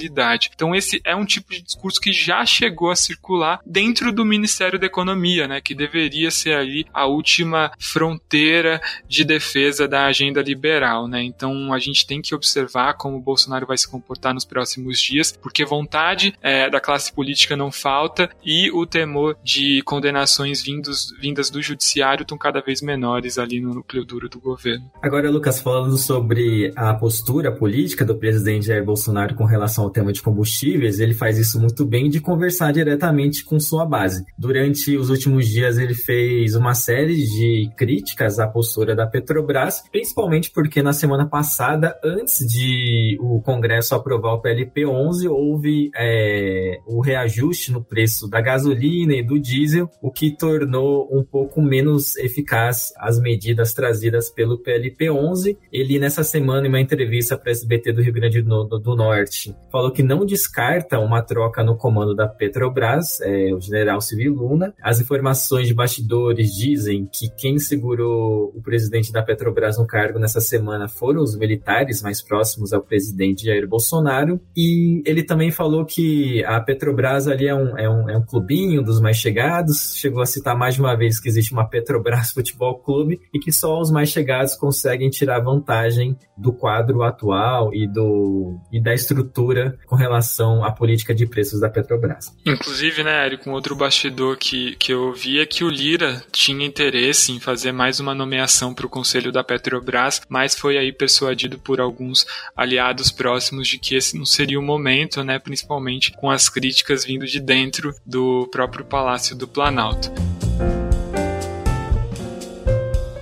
Então 0.54 0.74
esse 0.74 1.00
é 1.04 1.14
um 1.14 1.24
tipo 1.24 1.52
de 1.52 1.62
discurso 1.62 2.00
que 2.00 2.12
já 2.12 2.44
chegou 2.44 2.90
a 2.90 2.96
circular 2.96 3.60
dentro 3.66 4.12
do 4.12 4.24
Ministério 4.24 4.78
da 4.78 4.86
Economia, 4.86 5.48
né, 5.48 5.60
que 5.60 5.74
deveria 5.74 6.30
ser 6.30 6.54
ali 6.54 6.86
a 6.92 7.06
última 7.06 7.72
fronteira 7.78 8.80
de 9.08 9.24
defesa 9.24 9.88
da 9.88 10.06
agenda 10.06 10.42
liberal, 10.42 11.08
né? 11.08 11.22
Então 11.22 11.72
a 11.72 11.78
gente 11.78 12.06
tem 12.06 12.20
que 12.20 12.34
observar 12.34 12.94
como 12.94 13.16
o 13.16 13.20
Bolsonaro 13.20 13.66
vai 13.66 13.78
se 13.78 13.88
comportar 13.88 14.34
nos 14.34 14.44
próximos 14.44 15.00
dias, 15.00 15.32
porque 15.32 15.64
vontade 15.64 16.34
é, 16.40 16.68
da 16.70 16.80
classe 16.80 17.12
política 17.12 17.32
política 17.32 17.56
não 17.56 17.70
falta 17.70 18.28
e 18.44 18.70
o 18.70 18.84
temor 18.86 19.36
de 19.42 19.82
condenações 19.82 20.62
vindos, 20.62 21.14
vindas 21.20 21.50
do 21.50 21.62
judiciário 21.62 22.22
estão 22.22 22.36
cada 22.36 22.60
vez 22.60 22.82
menores 22.82 23.38
ali 23.38 23.60
no 23.60 23.74
núcleo 23.74 24.04
duro 24.04 24.28
do 24.28 24.40
governo. 24.40 24.90
Agora, 25.00 25.30
Lucas, 25.30 25.60
falando 25.60 25.96
sobre 25.96 26.72
a 26.76 26.92
postura 26.94 27.50
política 27.50 28.04
do 28.04 28.16
presidente 28.16 28.66
Jair 28.66 28.84
Bolsonaro 28.84 29.34
com 29.34 29.44
relação 29.44 29.81
ao 29.82 29.90
tema 29.90 30.12
de 30.12 30.22
combustíveis, 30.22 31.00
ele 31.00 31.14
faz 31.14 31.38
isso 31.38 31.60
muito 31.60 31.84
bem 31.84 32.08
de 32.08 32.20
conversar 32.20 32.72
diretamente 32.72 33.44
com 33.44 33.58
sua 33.58 33.84
base. 33.84 34.24
Durante 34.38 34.96
os 34.96 35.10
últimos 35.10 35.48
dias, 35.48 35.78
ele 35.78 35.94
fez 35.94 36.54
uma 36.54 36.74
série 36.74 37.16
de 37.16 37.70
críticas 37.76 38.38
à 38.38 38.46
postura 38.46 38.94
da 38.94 39.06
Petrobras, 39.06 39.82
principalmente 39.90 40.50
porque 40.50 40.82
na 40.82 40.92
semana 40.92 41.26
passada, 41.26 41.98
antes 42.04 42.38
de 42.38 43.18
o 43.20 43.40
Congresso 43.40 43.94
aprovar 43.94 44.34
o 44.34 44.40
PLP 44.40 44.86
11, 44.86 45.28
houve 45.28 45.90
é, 45.96 46.78
o 46.86 47.00
reajuste 47.00 47.32
reajuste 47.32 47.72
no 47.72 47.82
preço 47.82 48.28
da 48.28 48.40
gasolina 48.40 49.14
e 49.14 49.22
do 49.22 49.38
diesel, 49.38 49.88
o 50.00 50.10
que 50.10 50.36
tornou 50.36 51.08
um 51.10 51.22
pouco 51.22 51.60
menos 51.60 52.16
eficaz 52.16 52.92
as 52.96 53.20
medidas 53.20 53.72
trazidas 53.72 54.30
pelo 54.30 54.58
PLP 54.58 55.10
11. 55.10 55.58
Ele, 55.72 55.98
nessa 55.98 56.22
semana, 56.22 56.66
em 56.66 56.68
uma 56.68 56.80
entrevista 56.80 57.36
para 57.36 57.50
a 57.50 57.52
SBT 57.52 57.92
do 57.92 58.02
Rio 58.02 58.12
Grande 58.12 58.42
do, 58.42 58.64
do, 58.64 58.96
Norte, 58.96 59.54
falou 59.72 59.90
que 59.90 60.02
não 60.02 60.26
descarta 60.26 61.00
uma 61.00 61.22
troca 61.22 61.64
no 61.64 61.74
comando 61.74 62.14
da 62.14 62.28
Petrobras, 62.28 63.20
é, 63.22 63.54
o 63.54 63.60
general 63.60 64.02
Civil 64.02 64.34
Luna. 64.34 64.74
As 64.82 65.00
informações 65.00 65.66
de 65.66 65.72
bastidores 65.72 66.54
dizem 66.54 67.08
que 67.10 67.30
quem 67.30 67.58
segurou 67.58 68.52
o 68.54 68.62
presidente 68.62 69.10
da 69.10 69.22
Petrobras 69.22 69.78
no 69.78 69.86
cargo 69.86 70.18
nessa 70.18 70.42
semana 70.42 70.88
foram 70.88 71.22
os 71.22 71.34
militares 71.34 72.02
mais 72.02 72.20
próximos 72.20 72.74
ao 72.74 72.82
presidente 72.82 73.46
Jair 73.46 73.66
Bolsonaro. 73.66 74.38
E 74.54 75.02
ele 75.06 75.22
também 75.22 75.50
falou 75.50 75.86
que 75.86 76.44
a 76.44 76.60
Petrobras 76.60 77.26
ali 77.26 77.48
é 77.48 77.54
um, 77.54 77.78
é, 77.78 77.88
um, 77.88 78.10
é 78.10 78.16
um 78.18 78.26
clubinho 78.26 78.82
dos 78.82 79.00
mais 79.00 79.16
chegados. 79.16 79.94
Chegou 79.96 80.20
a 80.20 80.26
citar 80.26 80.54
mais 80.54 80.74
de 80.74 80.82
uma 80.82 80.94
vez 80.94 81.18
que 81.18 81.28
existe 81.28 81.52
uma 81.52 81.66
Petrobras 81.66 82.30
Futebol 82.32 82.78
Clube 82.78 83.20
e 83.32 83.38
que 83.38 83.50
só 83.50 83.80
os 83.80 83.90
mais 83.90 84.10
chegados 84.10 84.54
conseguem 84.54 85.08
tirar 85.08 85.40
vantagem 85.40 86.14
do 86.36 86.52
quadro 86.52 87.02
atual 87.02 87.72
e, 87.72 87.86
do, 87.86 88.58
e 88.70 88.82
da 88.82 88.92
estrutura 88.92 89.61
com 89.86 89.96
relação 89.96 90.64
à 90.64 90.70
política 90.70 91.14
de 91.14 91.26
preços 91.26 91.60
da 91.60 91.68
Petrobras. 91.68 92.34
Inclusive, 92.44 93.02
né, 93.02 93.26
Érico, 93.26 93.48
um 93.48 93.52
outro 93.52 93.74
bastidor 93.74 94.36
que, 94.36 94.76
que 94.76 94.92
eu 94.92 95.04
ouvi 95.04 95.40
é 95.40 95.46
que 95.46 95.64
o 95.64 95.68
Lira 95.68 96.22
tinha 96.30 96.66
interesse 96.66 97.32
em 97.32 97.40
fazer 97.40 97.72
mais 97.72 98.00
uma 98.00 98.14
nomeação 98.14 98.74
para 98.74 98.86
o 98.86 98.90
conselho 98.90 99.32
da 99.32 99.44
Petrobras, 99.44 100.20
mas 100.28 100.54
foi 100.54 100.76
aí 100.76 100.92
persuadido 100.92 101.58
por 101.58 101.80
alguns 101.80 102.26
aliados 102.56 103.10
próximos 103.10 103.68
de 103.68 103.78
que 103.78 103.94
esse 103.94 104.16
não 104.16 104.26
seria 104.26 104.58
o 104.58 104.62
momento, 104.62 105.22
né, 105.22 105.38
principalmente 105.38 106.12
com 106.12 106.30
as 106.30 106.48
críticas 106.48 107.04
vindo 107.04 107.26
de 107.26 107.40
dentro 107.40 107.94
do 108.04 108.48
próprio 108.50 108.84
Palácio 108.84 109.36
do 109.36 109.46
Planalto. 109.46 110.12